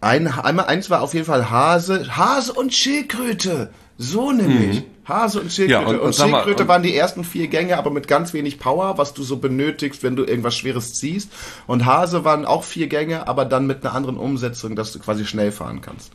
ein, 0.00 0.28
einmal 0.28 0.66
eins 0.66 0.88
war 0.88 1.02
auf 1.02 1.14
jeden 1.14 1.26
Fall 1.26 1.50
Hase, 1.50 2.16
Hase 2.16 2.52
und 2.52 2.72
Schildkröte. 2.72 3.70
So 3.98 4.32
nämlich. 4.32 4.84
Hase 5.06 5.40
und 5.40 5.50
Schildkröte. 5.52 5.82
Mhm. 5.82 5.86
Ja, 5.86 5.90
und- 5.90 6.00
und, 6.00 6.08
und 6.08 6.18
mal, 6.18 6.26
Schildkröte 6.42 6.62
und- 6.64 6.68
waren 6.68 6.82
die 6.82 6.94
ersten 6.96 7.24
vier 7.24 7.48
Gänge, 7.48 7.76
aber 7.78 7.90
mit 7.90 8.06
ganz 8.08 8.32
wenig 8.32 8.58
Power, 8.58 8.98
was 8.98 9.14
du 9.14 9.22
so 9.22 9.38
benötigst, 9.38 10.02
wenn 10.02 10.14
du 10.16 10.24
irgendwas 10.24 10.56
Schweres 10.56 10.94
ziehst. 10.94 11.30
Und 11.66 11.84
Hase 11.86 12.24
waren 12.24 12.44
auch 12.44 12.64
vier 12.64 12.86
Gänge, 12.86 13.26
aber 13.26 13.44
dann 13.44 13.66
mit 13.66 13.84
einer 13.84 13.94
anderen 13.94 14.16
Umsetzung, 14.16 14.76
dass 14.76 14.92
du 14.92 14.98
quasi 14.98 15.24
schnell 15.26 15.52
fahren 15.52 15.80
kannst. 15.80 16.12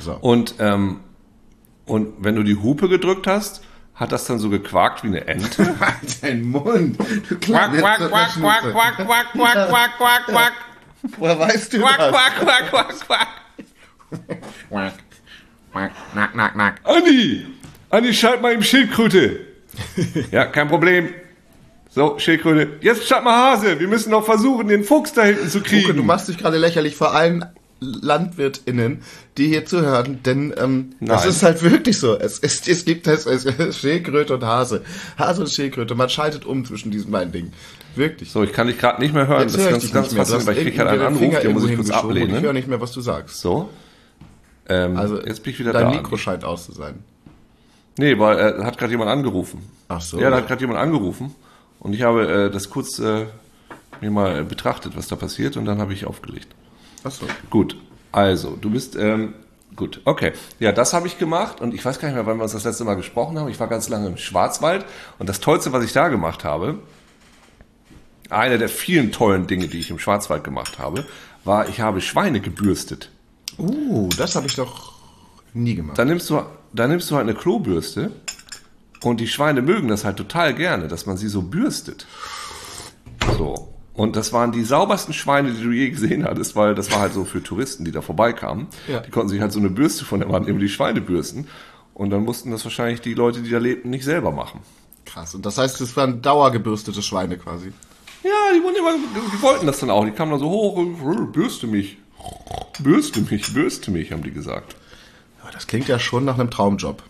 So. 0.00 0.12
Und, 0.20 0.54
ähm, 0.60 1.00
und 1.86 2.14
wenn 2.18 2.34
du 2.36 2.42
die 2.44 2.56
Hupe 2.56 2.88
gedrückt 2.88 3.26
hast, 3.26 3.62
hat 3.94 4.10
das 4.10 4.24
dann 4.24 4.38
so 4.38 4.48
gequakt 4.50 5.04
wie 5.04 5.08
eine 5.08 5.26
Ente? 5.26 5.74
Dein 6.22 6.42
Mund. 6.42 6.98
Du 7.28 7.38
quack, 7.38 7.76
quack, 7.78 7.98
quack, 7.98 8.08
quack, 8.08 8.62
quack, 8.72 8.96
quack, 9.06 9.32
quack, 9.34 9.68
quack, 9.68 9.96
quack, 9.98 10.26
quack, 10.26 10.52
Woher 11.18 11.38
weißt 11.38 11.72
du 11.74 11.80
quack, 11.80 11.98
das? 11.98 12.10
quack, 12.10 12.40
quack, 12.40 12.70
quack, 12.70 13.06
quack. 13.06 13.28
Quack. 14.70 14.92
Quack. 15.72 15.90
Nack, 16.14 16.34
nack, 16.34 16.56
nack. 16.56 16.80
Andi! 16.84 17.46
Andi, 17.94 18.12
schalt 18.14 18.42
mal 18.42 18.52
eben 18.52 18.62
Schildkröte. 18.62 19.40
ja, 20.32 20.46
kein 20.46 20.68
Problem. 20.68 21.10
So, 21.90 22.18
Schildkröte. 22.18 22.72
Jetzt 22.80 23.06
schalt 23.06 23.22
mal 23.24 23.52
Hase. 23.52 23.78
Wir 23.78 23.86
müssen 23.88 24.10
noch 24.10 24.24
versuchen, 24.24 24.66
den 24.68 24.82
Fuchs 24.82 25.12
da 25.12 25.22
hinten 25.22 25.48
zu 25.48 25.60
kriegen. 25.60 25.84
Uke, 25.84 25.94
du 25.94 26.02
machst 26.02 26.28
dich 26.28 26.38
gerade 26.38 26.58
lächerlich 26.58 26.96
vor 26.96 27.14
allen 27.14 27.44
LandwirtInnen, 27.80 29.02
die 29.36 29.48
hier 29.48 29.66
zuhören, 29.66 30.20
denn 30.24 30.54
ähm, 30.56 30.94
das 31.00 31.26
ist 31.26 31.42
halt 31.42 31.62
wirklich 31.62 31.98
so. 31.98 32.18
Es, 32.18 32.38
es, 32.38 32.66
es 32.66 32.84
gibt 32.84 33.06
es, 33.06 33.26
es, 33.26 33.78
Schildkröte 33.78 34.34
und 34.34 34.44
Hase. 34.44 34.82
Hase 35.18 35.42
und 35.42 35.50
Schildkröte, 35.50 35.94
man 35.94 36.08
schaltet 36.08 36.46
um 36.46 36.64
zwischen 36.64 36.90
diesen 36.90 37.12
beiden 37.12 37.32
Dingen. 37.32 37.52
Wirklich. 37.94 38.30
so, 38.30 38.42
ich 38.42 38.52
kann 38.52 38.66
dich 38.66 38.78
gerade 38.78 39.00
nicht 39.02 39.14
mehr 39.14 39.26
hören. 39.28 39.42
Jetzt 39.42 39.54
das 39.54 39.60
ist 39.60 39.64
höre 39.66 39.72
ganz, 39.72 39.84
ich 39.84 39.90
dich 39.90 39.94
ganz 39.94 40.06
nicht 40.12 40.14
mehr. 40.16 40.24
Du 40.24 40.30
faszinierend, 40.32 40.46
weil 40.46 40.66
ich 40.66 40.72
krieg 40.72 40.78
halt 40.78 40.88
einen 40.88 41.02
Anruf, 41.02 41.20
den 41.20 41.42
den 41.42 41.52
muss 41.52 41.68
ich 41.70 41.76
kurz 41.76 41.88
und 41.90 41.94
Ich 41.94 42.02
höre 42.02 42.10
ablehnen. 42.26 42.54
nicht 42.54 42.68
mehr, 42.68 42.80
was 42.80 42.92
du 42.92 43.00
sagst. 43.00 43.40
So. 43.40 43.68
Ähm, 44.68 44.96
Also 44.96 45.20
jetzt 45.20 45.42
bin 45.42 45.52
ich 45.52 45.58
wieder 45.60 45.72
dein 45.72 45.84
da. 45.84 45.90
Mikro 45.90 46.16
scheint 46.16 46.44
aus 46.44 46.66
zu 46.66 46.72
sein. 46.72 47.04
Nee, 47.96 48.18
weil 48.18 48.38
äh, 48.38 48.64
hat 48.64 48.78
gerade 48.78 48.92
jemand 48.92 49.10
angerufen. 49.10 49.68
Ach 49.88 50.00
so. 50.00 50.18
Ja, 50.18 50.30
da 50.30 50.36
hat 50.36 50.48
gerade 50.48 50.60
jemand 50.60 50.80
angerufen. 50.80 51.34
Und 51.78 51.92
ich 51.92 52.02
habe 52.02 52.46
äh, 52.46 52.50
das 52.50 52.70
kurz 52.70 52.98
äh, 52.98 53.26
mir 54.00 54.10
mal 54.10 54.44
betrachtet, 54.44 54.96
was 54.96 55.08
da 55.08 55.16
passiert, 55.16 55.56
und 55.56 55.64
dann 55.64 55.78
habe 55.78 55.92
ich 55.92 56.06
aufgelegt. 56.06 56.48
Ach 57.04 57.10
so. 57.10 57.26
Gut, 57.50 57.76
also, 58.14 58.56
du 58.60 58.70
bist, 58.70 58.96
ähm, 58.96 59.34
gut, 59.76 60.00
okay. 60.04 60.32
Ja, 60.60 60.72
das 60.72 60.92
habe 60.92 61.06
ich 61.06 61.18
gemacht 61.18 61.60
und 61.60 61.74
ich 61.74 61.84
weiß 61.84 61.98
gar 61.98 62.08
nicht 62.08 62.14
mehr, 62.14 62.26
wann 62.26 62.38
wir 62.38 62.44
uns 62.44 62.52
das 62.52 62.64
letzte 62.64 62.84
Mal 62.84 62.94
gesprochen 62.94 63.38
haben. 63.38 63.48
Ich 63.48 63.58
war 63.58 63.66
ganz 63.66 63.88
lange 63.88 64.06
im 64.06 64.16
Schwarzwald 64.16 64.84
und 65.18 65.28
das 65.28 65.40
Tollste, 65.40 65.72
was 65.72 65.84
ich 65.84 65.92
da 65.92 66.08
gemacht 66.08 66.44
habe, 66.44 66.78
eine 68.30 68.56
der 68.56 68.68
vielen 68.68 69.12
tollen 69.12 69.46
Dinge, 69.46 69.68
die 69.68 69.78
ich 69.78 69.90
im 69.90 69.98
Schwarzwald 69.98 70.44
gemacht 70.44 70.78
habe, 70.78 71.04
war, 71.44 71.68
ich 71.68 71.80
habe 71.80 72.00
Schweine 72.00 72.40
gebürstet. 72.40 73.10
Uh, 73.58 74.08
das 74.16 74.34
habe 74.34 74.46
ich 74.46 74.54
doch 74.54 74.92
nie 75.52 75.74
gemacht. 75.74 75.98
Da 75.98 76.04
nimmst 76.04 76.30
du, 76.30 76.40
da 76.74 76.88
nimmst 76.88 77.10
du 77.10 77.16
halt 77.16 77.28
eine 77.28 77.38
Klobürste 77.38 78.10
und 79.02 79.20
die 79.20 79.28
Schweine 79.28 79.62
mögen 79.62 79.88
das 79.88 80.04
halt 80.04 80.16
total 80.16 80.54
gerne, 80.54 80.88
dass 80.88 81.06
man 81.06 81.16
sie 81.16 81.28
so 81.28 81.42
bürstet. 81.42 82.06
So. 83.38 83.70
Und 83.94 84.16
das 84.16 84.32
waren 84.32 84.50
die 84.50 84.64
saubersten 84.64 85.14
Schweine, 85.14 85.52
die 85.52 85.62
du 85.62 85.70
je 85.70 85.88
gesehen 85.90 86.24
hattest, 86.24 86.56
weil 86.56 86.74
das 86.74 86.90
war 86.90 86.98
halt 86.98 87.12
so 87.12 87.24
für 87.24 87.40
Touristen, 87.40 87.84
die 87.84 87.92
da 87.92 88.00
vorbeikamen. 88.00 88.66
Ja. 88.88 89.00
Die 89.00 89.10
konnten 89.10 89.28
sich 89.28 89.40
halt 89.40 89.52
so 89.52 89.60
eine 89.60 89.70
Bürste 89.70 90.04
von 90.04 90.18
der 90.18 90.28
Wand 90.30 90.48
über 90.48 90.58
die 90.58 90.68
Schweine 90.68 91.00
bürsten. 91.00 91.46
Und 91.94 92.10
dann 92.10 92.24
mussten 92.24 92.50
das 92.50 92.64
wahrscheinlich 92.64 93.02
die 93.02 93.14
Leute, 93.14 93.42
die 93.42 93.50
da 93.50 93.58
lebten, 93.58 93.90
nicht 93.90 94.04
selber 94.04 94.32
machen. 94.32 94.60
Krass. 95.04 95.36
Und 95.36 95.46
das 95.46 95.58
heißt, 95.58 95.80
es 95.80 95.96
waren 95.96 96.22
dauergebürstete 96.22 97.02
Schweine 97.02 97.38
quasi. 97.38 97.72
Ja, 98.24 98.30
die, 98.52 98.64
wurden 98.64 98.76
immer, 98.76 98.94
die 98.96 99.42
wollten 99.42 99.66
das 99.66 99.78
dann 99.78 99.90
auch. 99.90 100.04
Die 100.04 100.10
kamen 100.10 100.32
dann 100.32 100.40
so 100.40 100.50
hoch 100.50 100.84
bürste 101.32 101.68
mich. 101.68 101.98
Bürste 102.80 103.20
mich, 103.20 103.54
bürste 103.54 103.92
mich, 103.92 104.10
haben 104.10 104.24
die 104.24 104.32
gesagt. 104.32 104.74
Das 105.52 105.66
klingt 105.66 105.88
ja 105.88 105.98
schon 105.98 106.24
nach 106.24 106.38
einem 106.38 106.50
Traumjob. 106.50 107.02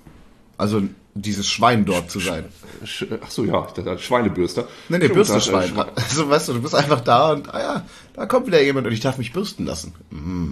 Also 0.59 0.83
dieses 1.15 1.49
Schwein 1.49 1.85
dort 1.85 2.11
zu 2.11 2.19
sein. 2.21 2.45
Sch- 2.85 3.07
Ach 3.25 3.31
so, 3.31 3.45
ja, 3.45 3.67
Schweinebürster. 3.99 4.67
Nee, 4.89 4.99
nee, 4.99 5.09
Bürstenschwein. 5.09 5.77
äh, 5.77 5.85
Also 5.95 6.29
weißt 6.29 6.49
du, 6.49 6.55
du 6.55 6.63
bist 6.63 6.75
einfach 6.75 7.01
da 7.01 7.33
und 7.33 7.53
ah 7.55 7.61
ja, 7.61 7.85
da 8.15 8.27
kommt 8.27 8.47
wieder 8.47 8.61
jemand 8.63 8.87
und 8.87 8.93
ich 8.93 9.01
darf 9.01 9.19
mich 9.19 9.33
bürsten 9.33 9.65
lassen. 9.65 9.95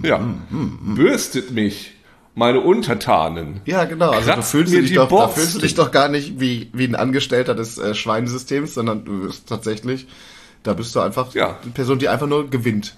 Ja, 0.03 0.19
Mm, 0.19 0.95
bürstet 0.95 1.51
mich, 1.51 1.93
meine 2.35 2.61
Untertanen. 2.61 3.61
Ja, 3.65 3.83
genau. 3.85 4.11
Also 4.11 4.27
da 4.31 4.41
fühlst, 4.41 4.73
du 4.73 4.81
dich 4.81 4.93
doch, 4.93 5.09
da 5.09 5.27
fühlst 5.27 5.55
du 5.55 5.59
dich 5.59 5.75
doch 5.75 5.91
gar 5.91 6.07
nicht 6.09 6.39
wie, 6.39 6.69
wie 6.73 6.85
ein 6.85 6.95
Angestellter 6.95 7.55
des 7.55 7.77
äh, 7.77 7.93
Schweinesystems, 7.93 8.73
sondern 8.73 9.03
du 9.05 9.27
bist 9.27 9.47
tatsächlich, 9.47 10.07
da 10.63 10.73
bist 10.73 10.95
du 10.95 11.01
einfach 11.01 11.33
Ja. 11.33 11.57
eine 11.61 11.71
Person, 11.71 11.99
die 11.99 12.07
einfach 12.09 12.27
nur 12.27 12.49
gewinnt. 12.49 12.95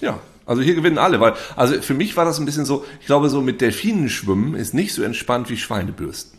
Ja, 0.00 0.18
also 0.50 0.62
hier 0.62 0.74
gewinnen 0.74 0.98
alle, 0.98 1.20
weil, 1.20 1.34
also 1.56 1.80
für 1.80 1.94
mich 1.94 2.16
war 2.16 2.24
das 2.24 2.38
ein 2.40 2.44
bisschen 2.44 2.64
so, 2.64 2.84
ich 3.00 3.06
glaube, 3.06 3.28
so 3.30 3.40
mit 3.40 3.60
Delfinen 3.60 4.08
schwimmen 4.08 4.54
ist 4.54 4.74
nicht 4.74 4.92
so 4.92 5.02
entspannt 5.02 5.48
wie 5.48 5.56
Schweinebürsten. 5.56 6.38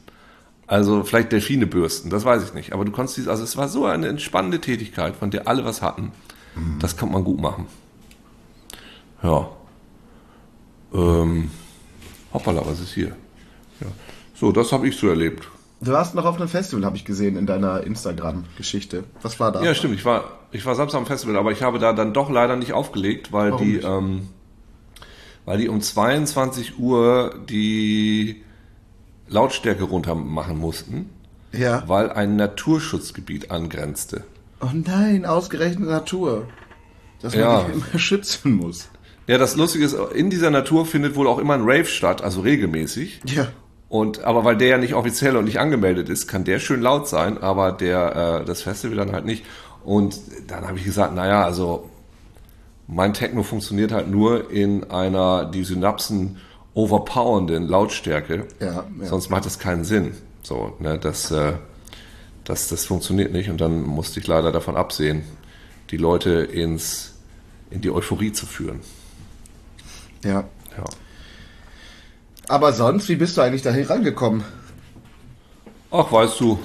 Also 0.67 1.03
vielleicht 1.03 1.31
Delfine 1.31 1.65
bürsten, 1.65 2.09
das 2.09 2.23
weiß 2.25 2.43
ich 2.43 2.53
nicht. 2.53 2.73
Aber 2.73 2.85
du 2.85 2.91
konntest, 2.91 3.17
dies- 3.17 3.27
also 3.27 3.43
es 3.43 3.57
war 3.57 3.67
so 3.69 3.85
eine 3.85 4.07
entspannende 4.07 4.59
Tätigkeit, 4.59 5.15
von 5.15 5.31
der 5.31 5.47
alle 5.47 5.63
was 5.65 5.81
hatten. 5.81 6.11
Das 6.79 6.97
kann 6.97 7.11
man 7.11 7.23
gut 7.23 7.39
machen. 7.39 7.65
Ja. 9.23 9.49
Ähm, 10.93 11.49
hoppala, 12.33 12.61
was 12.65 12.79
ist 12.81 12.93
hier? 12.93 13.15
Ja. 13.79 13.87
So, 14.35 14.51
das 14.51 14.71
habe 14.73 14.87
ich 14.87 14.97
so 14.97 15.07
erlebt. 15.07 15.47
Du 15.83 15.91
warst 15.91 16.13
noch 16.13 16.25
auf 16.25 16.35
einem 16.37 16.47
Festival, 16.47 16.85
habe 16.85 16.95
ich 16.95 17.05
gesehen, 17.05 17.37
in 17.37 17.47
deiner 17.47 17.83
Instagram-Geschichte. 17.83 19.03
Was 19.23 19.39
war 19.39 19.51
da? 19.51 19.63
Ja, 19.63 19.73
stimmt. 19.73 19.95
Ich 19.95 20.05
war, 20.05 20.25
ich 20.51 20.63
war 20.65 20.75
Samstag 20.75 20.99
am 20.99 21.07
Festival, 21.07 21.35
aber 21.37 21.51
ich 21.51 21.63
habe 21.63 21.79
da 21.79 21.91
dann 21.93 22.13
doch 22.13 22.29
leider 22.29 22.55
nicht 22.55 22.73
aufgelegt, 22.73 23.33
weil 23.33 23.51
Warum 23.51 23.65
die, 23.65 23.77
ähm, 23.77 24.27
weil 25.45 25.57
die 25.57 25.69
um 25.69 25.81
22 25.81 26.77
Uhr 26.77 27.33
die 27.49 28.43
Lautstärke 29.27 29.83
runter 29.83 30.13
machen 30.13 30.59
mussten, 30.59 31.09
ja. 31.51 31.83
weil 31.87 32.11
ein 32.11 32.35
Naturschutzgebiet 32.35 33.49
angrenzte. 33.49 34.23
Oh 34.61 34.69
nein, 34.73 35.25
ausgerechnet 35.25 35.89
Natur. 35.89 36.47
Dass 37.23 37.33
man 37.33 37.41
Ja. 37.43 37.61
immer 37.61 37.85
schützen 37.99 38.53
muss. 38.53 38.89
Ja, 39.25 39.39
das 39.39 39.55
Lustige 39.55 39.85
ist, 39.85 39.95
in 40.13 40.29
dieser 40.29 40.51
Natur 40.51 40.85
findet 40.85 41.15
wohl 41.15 41.27
auch 41.27 41.39
immer 41.39 41.55
ein 41.55 41.61
Rave 41.63 41.85
statt, 41.85 42.21
also 42.21 42.41
regelmäßig. 42.41 43.21
Ja. 43.25 43.47
Und 43.91 44.23
aber 44.23 44.45
weil 44.45 44.55
der 44.55 44.69
ja 44.69 44.77
nicht 44.77 44.93
offiziell 44.93 45.35
und 45.35 45.43
nicht 45.43 45.59
angemeldet 45.59 46.07
ist, 46.07 46.25
kann 46.25 46.45
der 46.45 46.59
schön 46.59 46.79
laut 46.79 47.09
sein, 47.09 47.37
aber 47.37 47.73
der 47.73 48.39
äh, 48.41 48.45
das 48.45 48.61
Festival 48.61 48.95
dann 48.95 49.11
halt 49.11 49.25
nicht. 49.25 49.43
Und 49.83 50.17
dann 50.47 50.65
habe 50.65 50.77
ich 50.77 50.85
gesagt, 50.85 51.13
naja, 51.13 51.43
also 51.43 51.89
mein 52.87 53.13
Techno 53.13 53.43
funktioniert 53.43 53.91
halt 53.91 54.09
nur 54.09 54.49
in 54.49 54.89
einer 54.89 55.43
die 55.43 55.65
Synapsen 55.65 56.37
overpowernden 56.73 57.67
Lautstärke. 57.67 58.47
Ja, 58.61 58.85
ja. 58.97 59.05
Sonst 59.07 59.29
macht 59.29 59.45
das 59.45 59.59
keinen 59.59 59.83
Sinn. 59.83 60.13
So, 60.41 60.73
ne, 60.79 60.97
das, 60.97 61.29
äh, 61.31 61.55
das, 62.45 62.69
das 62.69 62.85
funktioniert 62.85 63.33
nicht 63.33 63.49
und 63.49 63.59
dann 63.59 63.81
musste 63.81 64.21
ich 64.21 64.27
leider 64.27 64.53
davon 64.53 64.77
absehen, 64.77 65.25
die 65.89 65.97
Leute 65.97 66.29
ins, 66.29 67.15
in 67.69 67.81
die 67.81 67.91
Euphorie 67.91 68.31
zu 68.31 68.45
führen. 68.45 68.79
Ja. 70.23 70.45
Ja. 70.77 70.85
Aber 72.51 72.73
sonst, 72.73 73.07
wie 73.07 73.15
bist 73.15 73.37
du 73.37 73.41
eigentlich 73.41 73.61
da 73.61 73.71
rangekommen? 73.71 74.43
Ach, 75.89 76.11
weißt 76.11 76.37
du, 76.41 76.59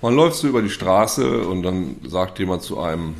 man 0.00 0.16
läuft 0.16 0.36
so 0.36 0.48
über 0.48 0.62
die 0.62 0.70
Straße 0.70 1.46
und 1.46 1.62
dann 1.62 1.96
sagt 2.08 2.38
jemand 2.38 2.62
zu 2.62 2.80
einem, 2.80 3.16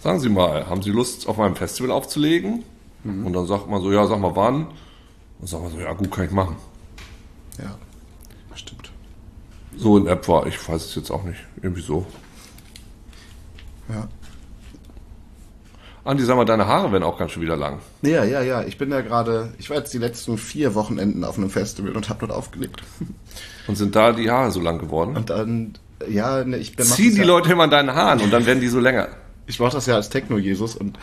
sagen 0.00 0.18
Sie 0.18 0.28
mal, 0.28 0.68
haben 0.68 0.82
Sie 0.82 0.90
Lust, 0.90 1.28
auf 1.28 1.36
meinem 1.36 1.54
Festival 1.54 1.92
aufzulegen? 1.92 2.64
Und 3.04 3.32
dann 3.32 3.46
sagt 3.46 3.68
man 3.68 3.80
so, 3.80 3.92
ja, 3.92 4.04
sag 4.08 4.18
mal 4.18 4.34
wann. 4.34 4.66
Und 5.38 5.46
sagt 5.46 5.62
man 5.62 5.70
so, 5.70 5.78
ja, 5.78 5.92
gut, 5.92 6.10
kann 6.10 6.24
ich 6.24 6.32
machen. 6.32 6.56
Ja, 7.58 7.78
stimmt. 8.56 8.90
So 9.76 9.96
in 9.98 10.08
etwa, 10.08 10.46
ich 10.46 10.68
weiß 10.68 10.84
es 10.84 10.96
jetzt 10.96 11.12
auch 11.12 11.22
nicht, 11.22 11.38
irgendwie 11.62 11.80
so. 11.80 12.06
Ja. 13.88 14.08
Andi, 16.04 16.24
sag 16.24 16.36
mal, 16.36 16.44
deine 16.44 16.66
Haare 16.66 16.90
werden 16.90 17.04
auch 17.04 17.16
ganz 17.16 17.30
schön 17.30 17.42
wieder 17.42 17.56
lang. 17.56 17.78
Ja, 18.02 18.24
ja, 18.24 18.42
ja. 18.42 18.62
Ich 18.64 18.76
bin 18.76 18.90
ja 18.90 19.02
gerade, 19.02 19.52
ich 19.58 19.70
war 19.70 19.76
jetzt 19.76 19.94
die 19.94 19.98
letzten 19.98 20.36
vier 20.36 20.74
Wochenenden 20.74 21.22
auf 21.22 21.38
einem 21.38 21.48
Festival 21.48 21.92
und 21.92 22.08
habe 22.08 22.26
dort 22.26 22.32
aufgelegt. 22.32 22.82
Und 23.68 23.76
sind 23.76 23.94
da 23.94 24.12
die 24.12 24.28
Haare 24.28 24.50
so 24.50 24.60
lang 24.60 24.78
geworden? 24.78 25.16
Und 25.16 25.30
dann, 25.30 25.74
ja, 26.08 26.42
ne, 26.42 26.56
ich 26.56 26.74
bin 26.74 26.84
Ziehen 26.84 27.14
die 27.14 27.20
ja, 27.20 27.26
Leute 27.26 27.52
immer 27.52 27.64
an 27.64 27.70
deinen 27.70 27.94
Haaren 27.94 28.20
und 28.20 28.32
dann 28.32 28.44
werden 28.46 28.60
die 28.60 28.66
so 28.66 28.80
länger. 28.80 29.08
Ich 29.46 29.60
mache 29.60 29.72
das 29.72 29.86
ja 29.86 29.94
als 29.94 30.08
Techno-Jesus 30.08 30.74
und 30.74 30.98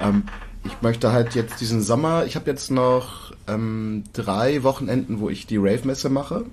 ähm, 0.00 0.24
ich 0.64 0.82
möchte 0.82 1.12
halt 1.12 1.34
jetzt 1.34 1.60
diesen 1.60 1.82
Sommer, 1.82 2.24
ich 2.26 2.36
habe 2.36 2.48
jetzt 2.48 2.70
noch 2.70 3.32
ähm, 3.48 4.04
drei 4.12 4.62
Wochenenden, 4.62 5.18
wo 5.18 5.28
ich 5.28 5.46
die 5.46 5.56
Rave-Messe 5.56 6.08
mache. 6.08 6.44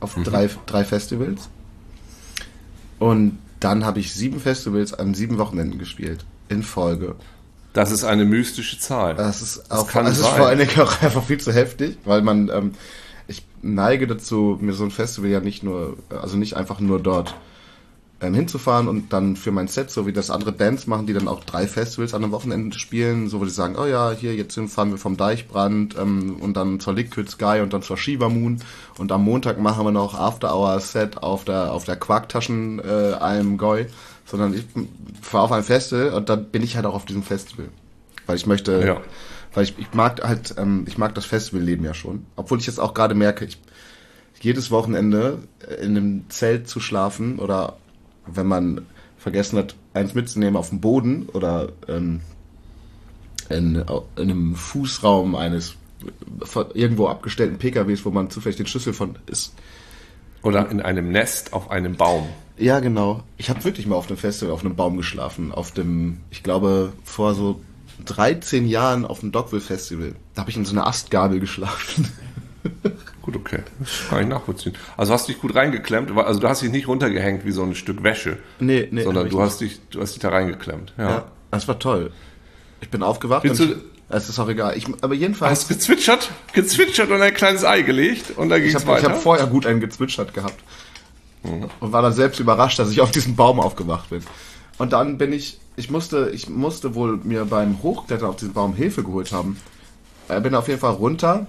Auf 0.00 0.16
drei, 0.24 0.50
drei 0.66 0.82
Festivals. 0.82 1.48
Und 2.98 3.38
dann 3.60 3.84
habe 3.84 4.00
ich 4.00 4.12
sieben 4.12 4.40
Festivals 4.40 4.92
an 4.94 5.14
sieben 5.14 5.38
Wochenenden 5.38 5.78
gespielt. 5.78 6.24
In 6.52 6.62
Folge. 6.62 7.16
Das 7.72 7.90
ist 7.90 8.04
eine 8.04 8.24
mystische 8.24 8.78
Zahl. 8.78 9.14
Das 9.14 9.40
ist, 9.40 9.64
Das 9.68 9.80
auch, 9.80 9.88
kann 9.88 10.04
das 10.04 10.18
ist 10.18 10.26
vor 10.26 10.46
allen 10.46 10.58
Dingen 10.58 10.78
auch 10.80 11.00
einfach 11.02 11.24
viel 11.24 11.38
zu 11.40 11.52
heftig, 11.52 11.96
weil 12.04 12.22
man, 12.22 12.50
ähm, 12.50 12.72
ich 13.26 13.44
neige 13.62 14.06
dazu, 14.06 14.58
mir 14.60 14.74
so 14.74 14.84
ein 14.84 14.90
Festival 14.90 15.30
ja 15.30 15.40
nicht 15.40 15.62
nur, 15.62 15.96
also 16.10 16.36
nicht 16.36 16.54
einfach 16.56 16.80
nur 16.80 17.00
dort 17.00 17.34
ähm, 18.22 18.34
hinzufahren 18.34 18.88
und 18.88 19.12
dann 19.12 19.36
für 19.36 19.50
mein 19.50 19.68
Set, 19.68 19.90
so 19.90 20.06
wie 20.06 20.12
das 20.12 20.30
andere 20.30 20.52
Bands 20.52 20.86
machen, 20.86 21.06
die 21.06 21.12
dann 21.12 21.26
auch 21.26 21.42
drei 21.44 21.66
Festivals 21.66 22.14
an 22.14 22.22
einem 22.22 22.32
Wochenende 22.32 22.78
spielen, 22.78 23.28
so 23.28 23.40
wo 23.40 23.44
die 23.44 23.50
sagen, 23.50 23.74
oh 23.76 23.86
ja, 23.86 24.12
hier, 24.12 24.34
jetzt 24.34 24.58
fahren 24.68 24.90
wir 24.90 24.98
vom 24.98 25.16
Deichbrand 25.16 25.96
ähm, 25.98 26.36
und 26.40 26.56
dann 26.56 26.78
zur 26.78 26.94
Liquid 26.94 27.28
Sky 27.28 27.60
und 27.62 27.72
dann 27.72 27.82
zur 27.82 27.96
Shiva 27.96 28.28
Moon 28.28 28.62
und 28.96 29.10
am 29.10 29.24
Montag 29.24 29.58
machen 29.58 29.84
wir 29.84 29.90
noch 29.90 30.14
After 30.14 30.54
Hour 30.54 30.78
Set 30.78 31.22
auf 31.22 31.44
der, 31.44 31.72
auf 31.72 31.84
der 31.84 31.96
Quarktaschen 31.96 32.78
äh, 32.78 33.14
Alm 33.14 33.58
Goy, 33.58 33.86
sondern 34.32 34.54
ich 34.54 34.64
fahre 35.20 35.44
auf 35.44 35.52
ein 35.52 35.62
Festival 35.62 36.14
und 36.14 36.30
dann 36.30 36.46
bin 36.46 36.62
ich 36.62 36.74
halt 36.74 36.86
auch 36.86 36.94
auf 36.94 37.04
diesem 37.04 37.22
Festival. 37.22 37.68
Weil 38.24 38.36
ich 38.36 38.46
möchte, 38.46 38.82
Ja. 38.82 39.02
weil 39.52 39.64
ich, 39.64 39.74
ich 39.76 39.92
mag 39.92 40.26
halt, 40.26 40.54
ähm, 40.56 40.86
ich 40.88 40.96
mag 40.96 41.14
das 41.14 41.26
Festivalleben 41.26 41.84
ja 41.84 41.92
schon. 41.92 42.24
Obwohl 42.34 42.58
ich 42.58 42.66
jetzt 42.66 42.80
auch 42.80 42.94
gerade 42.94 43.14
merke, 43.14 43.44
ich, 43.44 43.58
jedes 44.40 44.70
Wochenende 44.70 45.40
äh, 45.68 45.74
in 45.84 45.98
einem 45.98 46.24
Zelt 46.30 46.66
zu 46.66 46.80
schlafen 46.80 47.38
oder 47.38 47.76
wenn 48.26 48.46
man 48.46 48.86
vergessen 49.18 49.58
hat, 49.58 49.74
eins 49.92 50.14
mitzunehmen 50.14 50.56
auf 50.56 50.70
dem 50.70 50.80
Boden 50.80 51.28
oder 51.34 51.68
ähm, 51.86 52.22
in, 53.50 53.74
in 53.76 53.82
einem 54.16 54.54
Fußraum 54.54 55.34
eines 55.34 55.74
von 56.42 56.70
irgendwo 56.72 57.08
abgestellten 57.08 57.58
PKWs, 57.58 58.06
wo 58.06 58.10
man 58.10 58.30
zufällig 58.30 58.56
den 58.56 58.66
Schlüssel 58.66 58.94
von 58.94 59.16
ist. 59.26 59.52
Oder 60.42 60.70
in 60.70 60.80
einem 60.80 61.10
Nest 61.12 61.52
auf 61.52 61.70
einem 61.70 61.96
Baum. 61.96 62.28
Ja, 62.58 62.80
genau. 62.80 63.22
Ich 63.36 63.48
habe 63.50 63.64
wirklich 63.64 63.86
mal 63.86 63.96
auf 63.96 64.08
einem 64.08 64.16
Festival 64.18 64.52
auf 64.52 64.64
einem 64.64 64.76
Baum 64.76 64.96
geschlafen. 64.96 65.52
Auf 65.52 65.72
dem, 65.72 66.20
ich 66.30 66.42
glaube, 66.42 66.92
vor 67.04 67.34
so 67.34 67.60
13 68.04 68.66
Jahren 68.66 69.04
auf 69.04 69.20
dem 69.20 69.32
Dockville 69.32 69.60
Festival. 69.62 70.14
Da 70.34 70.40
habe 70.42 70.50
ich 70.50 70.56
in 70.56 70.64
so 70.64 70.72
einer 70.72 70.86
Astgabel 70.86 71.40
geschlafen. 71.40 72.08
Gut, 73.22 73.36
okay. 73.36 73.60
Das 73.78 74.08
kann 74.08 74.22
ich 74.22 74.28
nachvollziehen. 74.28 74.74
Also 74.96 75.12
hast 75.12 75.28
du 75.28 75.32
dich 75.32 75.40
gut 75.40 75.54
reingeklemmt, 75.54 76.10
also 76.16 76.40
du 76.40 76.48
hast 76.48 76.60
dich 76.62 76.70
nicht 76.72 76.88
runtergehängt 76.88 77.44
wie 77.44 77.52
so 77.52 77.62
ein 77.62 77.74
Stück 77.76 78.02
Wäsche. 78.02 78.38
Nee, 78.58 78.88
nee, 78.90 79.02
Sondern 79.04 79.28
du 79.28 79.40
hast 79.40 79.60
dich, 79.60 79.80
du 79.90 80.00
hast 80.00 80.14
dich 80.14 80.20
da 80.20 80.30
reingeklemmt. 80.30 80.92
Ja. 80.98 81.08
Ja, 81.08 81.24
das 81.52 81.68
war 81.68 81.78
toll. 81.78 82.12
Ich 82.80 82.88
bin 82.90 83.02
aufgewacht 83.04 83.44
Willst 83.44 83.60
und 83.60 83.70
du- 83.70 83.76
es 84.08 84.28
ist 84.28 84.38
auch 84.38 84.48
egal. 84.48 84.76
Ich, 84.76 84.86
aber 85.00 85.14
jedenfalls, 85.14 85.60
Hast 85.60 85.68
gezwitschert, 85.68 86.30
gezwitschert 86.52 87.10
und 87.10 87.22
ein 87.22 87.34
kleines 87.34 87.64
Ei 87.64 87.82
gelegt 87.82 88.36
und 88.36 88.48
dann 88.50 88.60
ging 88.60 88.68
ich 88.68 88.74
es 88.74 88.82
habe 88.82 88.98
weiter. 88.98 89.10
hab 89.10 89.22
vorher 89.22 89.46
gut 89.46 89.66
einen 89.66 89.80
gezwitschert 89.80 90.34
gehabt. 90.34 90.62
Und 91.42 91.92
war 91.92 92.02
dann 92.02 92.12
selbst 92.12 92.38
überrascht, 92.38 92.78
dass 92.78 92.90
ich 92.90 93.00
auf 93.00 93.10
diesen 93.10 93.34
Baum 93.34 93.58
aufgewacht 93.58 94.10
bin. 94.10 94.22
Und 94.78 94.92
dann 94.92 95.18
bin 95.18 95.32
ich, 95.32 95.58
ich 95.76 95.90
musste, 95.90 96.30
ich 96.32 96.48
musste 96.48 96.94
wohl 96.94 97.18
mir 97.24 97.44
beim 97.46 97.82
Hochklettern 97.82 98.28
auf 98.28 98.36
diesen 98.36 98.52
Baum 98.52 98.74
Hilfe 98.74 99.02
geholt 99.02 99.32
haben. 99.32 99.56
Äh, 100.28 100.40
bin 100.40 100.54
auf 100.54 100.68
jeden 100.68 100.80
Fall 100.80 100.92
runter 100.92 101.46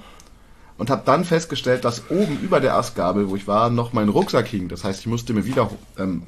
und 0.77 0.89
habe 0.89 1.03
dann 1.05 1.25
festgestellt, 1.25 1.85
dass 1.85 2.09
oben 2.09 2.39
über 2.41 2.59
der 2.59 2.75
Astgabel, 2.75 3.29
wo 3.29 3.35
ich 3.35 3.47
war, 3.47 3.69
noch 3.69 3.93
mein 3.93 4.09
Rucksack 4.09 4.47
hing. 4.47 4.67
Das 4.67 4.83
heißt, 4.83 5.01
ich 5.01 5.07
musste 5.07 5.33
mir 5.33 5.45
wieder 5.45 5.69
ähm, 5.97 6.23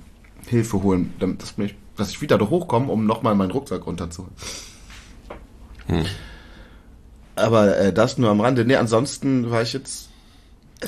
Hilfe 0.47 0.83
holen, 0.83 1.13
damit 1.19 1.41
dass, 1.41 1.57
mich, 1.57 1.75
dass 1.97 2.11
ich 2.11 2.21
wieder 2.21 2.38
da 2.38 2.47
hochkomme, 2.49 2.91
um 2.91 3.05
nochmal 3.05 3.35
meinen 3.35 3.51
Rucksack 3.51 3.85
runterzuholen. 3.85 4.33
Aber 7.35 7.77
äh, 7.77 7.93
das 7.93 8.17
nur 8.17 8.29
am 8.29 8.41
Rande. 8.41 8.65
Nee, 8.65 8.75
ansonsten 8.75 9.49
war 9.51 9.61
ich 9.61 9.73
jetzt. 9.73 10.09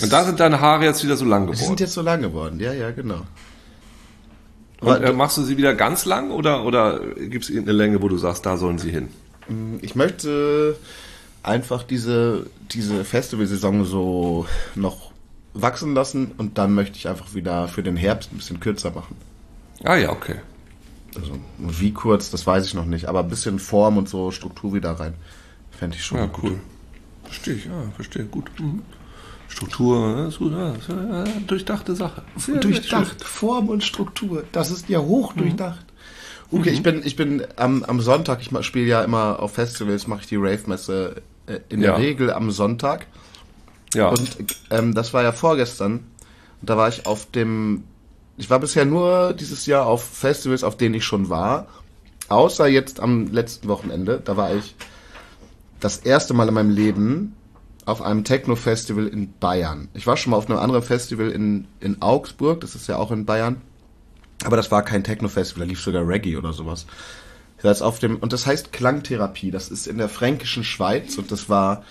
und 0.01 0.11
da 0.11 0.23
sind 0.23 0.39
deine 0.39 0.61
Haare 0.61 0.85
jetzt 0.85 1.03
wieder 1.03 1.17
so 1.17 1.25
lang 1.25 1.47
Die 1.47 1.55
sind 1.55 1.65
geworden. 1.65 1.79
jetzt 1.79 1.93
so 1.93 2.01
lang 2.01 2.21
geworden, 2.21 2.59
ja, 2.59 2.73
ja, 2.73 2.91
genau. 2.91 3.21
Und, 4.79 5.01
äh, 5.03 5.11
machst 5.11 5.37
du 5.37 5.43
sie 5.43 5.57
wieder 5.57 5.73
ganz 5.73 6.05
lang 6.05 6.29
oder, 6.31 6.63
oder 6.63 6.99
gibt 7.15 7.43
es 7.45 7.49
irgendeine 7.49 7.77
Länge, 7.77 8.01
wo 8.01 8.07
du 8.09 8.17
sagst, 8.17 8.45
da 8.45 8.57
sollen 8.57 8.77
sie 8.77 8.91
hin? 8.91 9.09
Ich 9.81 9.95
möchte 9.95 10.75
einfach 11.41 11.83
diese, 11.83 12.45
diese 12.71 13.03
Festivalsaison 13.03 13.85
so 13.85 14.45
noch 14.75 15.11
wachsen 15.53 15.95
lassen 15.95 16.31
und 16.37 16.57
dann 16.59 16.75
möchte 16.75 16.97
ich 16.97 17.07
einfach 17.07 17.33
wieder 17.33 17.67
für 17.67 17.81
den 17.81 17.97
Herbst 17.97 18.31
ein 18.31 18.37
bisschen 18.37 18.59
kürzer 18.59 18.91
machen. 18.91 19.15
Ah 19.83 19.95
ja, 19.95 20.11
okay. 20.11 20.35
Also 21.19 21.33
wie 21.57 21.91
kurz, 21.93 22.29
das 22.31 22.45
weiß 22.45 22.65
ich 22.65 22.73
noch 22.73 22.85
nicht, 22.85 23.05
aber 23.07 23.19
ein 23.21 23.29
bisschen 23.29 23.59
Form 23.59 23.97
und 23.97 24.07
so 24.09 24.31
Struktur 24.31 24.73
wieder 24.73 24.91
rein. 24.91 25.13
Fände 25.71 25.95
ich 25.95 26.05
schon. 26.05 26.17
Ja, 26.17 26.25
gut. 26.25 26.43
cool. 26.43 26.59
Verstehe 27.23 27.55
ich, 27.55 27.65
ja, 27.65 27.71
verstehe, 27.95 28.25
gut. 28.25 28.49
Mhm. 28.59 28.81
Struktur, 29.49 30.27
ist 30.27 30.39
gut, 30.39 30.51
ja, 30.51 30.73
ist 30.73 30.89
ja, 30.89 31.23
durchdachte 31.47 31.95
Sache. 31.95 32.21
Sehr, 32.35 32.55
sehr 32.55 32.61
Durchdacht, 32.61 33.23
Form 33.23 33.69
und 33.69 33.83
Struktur, 33.83 34.43
das 34.51 34.71
ist 34.71 34.89
ja 34.89 34.99
hoch 34.99 35.33
durchdacht. 35.33 35.85
Okay, 36.51 36.69
ich 36.69 36.83
bin, 36.83 37.01
ich 37.03 37.15
bin 37.15 37.43
am, 37.55 37.83
am 37.83 37.99
Sonntag, 38.01 38.39
ich 38.41 38.65
spiele 38.65 38.87
ja 38.87 39.03
immer 39.03 39.39
auf 39.41 39.53
Festivals, 39.53 40.07
mache 40.07 40.21
ich 40.21 40.27
die 40.27 40.35
Rave-Messe 40.37 41.21
äh, 41.47 41.59
in 41.69 41.81
Ja. 41.81 41.91
der 41.91 41.99
Regel 41.99 42.31
am 42.31 42.51
Sonntag. 42.51 43.07
Ja, 43.93 44.09
Und 44.09 44.37
ähm, 44.69 44.93
das 44.93 45.13
war 45.13 45.23
ja 45.23 45.31
vorgestern. 45.31 45.99
Und 46.61 46.69
da 46.69 46.77
war 46.77 46.89
ich 46.89 47.05
auf 47.05 47.29
dem. 47.31 47.83
Ich 48.37 48.49
war 48.49 48.59
bisher 48.59 48.85
nur 48.85 49.33
dieses 49.33 49.65
Jahr 49.65 49.87
auf 49.87 50.03
Festivals, 50.03 50.63
auf 50.63 50.77
denen 50.77 50.95
ich 50.95 51.03
schon 51.03 51.29
war. 51.29 51.67
Außer 52.29 52.67
jetzt 52.67 52.99
am 52.99 53.31
letzten 53.31 53.67
Wochenende. 53.67 54.21
Da 54.23 54.37
war 54.37 54.53
ich 54.53 54.75
das 55.79 55.97
erste 55.97 56.33
Mal 56.33 56.47
in 56.47 56.53
meinem 56.53 56.69
Leben 56.69 57.35
auf 57.85 58.01
einem 58.01 58.23
Techno-Festival 58.23 59.07
in 59.07 59.33
Bayern. 59.39 59.87
Ich 59.93 60.05
war 60.05 60.17
schon 60.17 60.31
mal 60.31 60.37
auf 60.37 60.49
einem 60.49 60.59
anderen 60.59 60.83
Festival 60.83 61.31
in, 61.31 61.67
in 61.79 62.01
Augsburg, 62.01 62.59
das 62.61 62.75
ist 62.75 62.87
ja 62.87 62.97
auch 62.97 63.11
in 63.11 63.25
Bayern. 63.25 63.61
Aber 64.43 64.57
das 64.57 64.71
war 64.71 64.83
kein 64.83 65.03
Techno-Festival, 65.03 65.65
da 65.65 65.69
lief 65.69 65.81
sogar 65.81 66.07
Reggae 66.07 66.35
oder 66.35 66.53
sowas. 66.53 66.85
Jetzt 67.63 67.81
auf 67.81 67.99
dem, 67.99 68.17
und 68.17 68.33
das 68.33 68.45
heißt 68.45 68.71
Klangtherapie. 68.71 69.51
Das 69.51 69.69
ist 69.69 69.87
in 69.87 69.97
der 69.97 70.09
fränkischen 70.09 70.63
Schweiz 70.63 71.17
und 71.17 71.31
das 71.31 71.49
war 71.49 71.83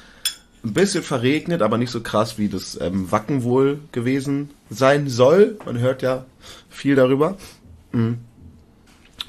ein 0.66 0.72
bisschen 0.72 1.02
verregnet, 1.02 1.62
aber 1.62 1.78
nicht 1.78 1.90
so 1.90 2.00
krass, 2.00 2.38
wie 2.38 2.48
das 2.48 2.78
ähm, 2.80 3.10
Wacken 3.12 3.44
wohl 3.44 3.80
gewesen 3.92 4.50
sein 4.68 5.08
soll. 5.08 5.58
Man 5.64 5.78
hört 5.78 6.02
ja 6.02 6.24
viel 6.68 6.96
darüber. 6.96 7.36
Mhm. 7.92 8.18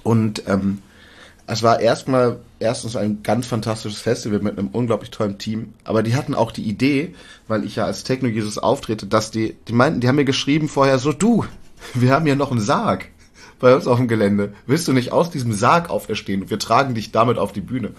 Und 0.03 0.43
ähm, 0.47 0.79
es 1.45 1.63
war 1.63 1.79
erstmal 1.79 2.39
erstens 2.59 2.95
ein 2.95 3.23
ganz 3.23 3.45
fantastisches 3.45 4.01
Festival 4.01 4.39
mit 4.39 4.57
einem 4.57 4.69
unglaublich 4.69 5.11
tollen 5.11 5.37
Team. 5.37 5.73
Aber 5.83 6.01
die 6.01 6.15
hatten 6.15 6.33
auch 6.33 6.51
die 6.51 6.63
Idee, 6.63 7.13
weil 7.47 7.63
ich 7.63 7.75
ja 7.75 7.85
als 7.85 8.03
Techno-Jesus 8.03 8.57
auftrete, 8.57 9.05
dass 9.05 9.31
die, 9.31 9.55
die 9.67 9.73
meinten, 9.73 9.99
die 9.99 10.07
haben 10.07 10.15
mir 10.15 10.25
geschrieben 10.25 10.67
vorher 10.67 10.97
so, 10.97 11.13
du, 11.13 11.45
wir 11.93 12.11
haben 12.11 12.25
hier 12.25 12.35
noch 12.35 12.51
einen 12.51 12.59
Sarg 12.61 13.09
bei 13.59 13.75
uns 13.75 13.87
auf 13.87 13.97
dem 13.97 14.07
Gelände. 14.07 14.53
Willst 14.65 14.87
du 14.87 14.93
nicht 14.93 15.11
aus 15.11 15.29
diesem 15.29 15.53
Sarg 15.53 15.89
auferstehen? 15.89 16.49
Wir 16.49 16.59
tragen 16.59 16.95
dich 16.95 17.11
damit 17.11 17.37
auf 17.37 17.53
die 17.53 17.61
Bühne. 17.61 17.91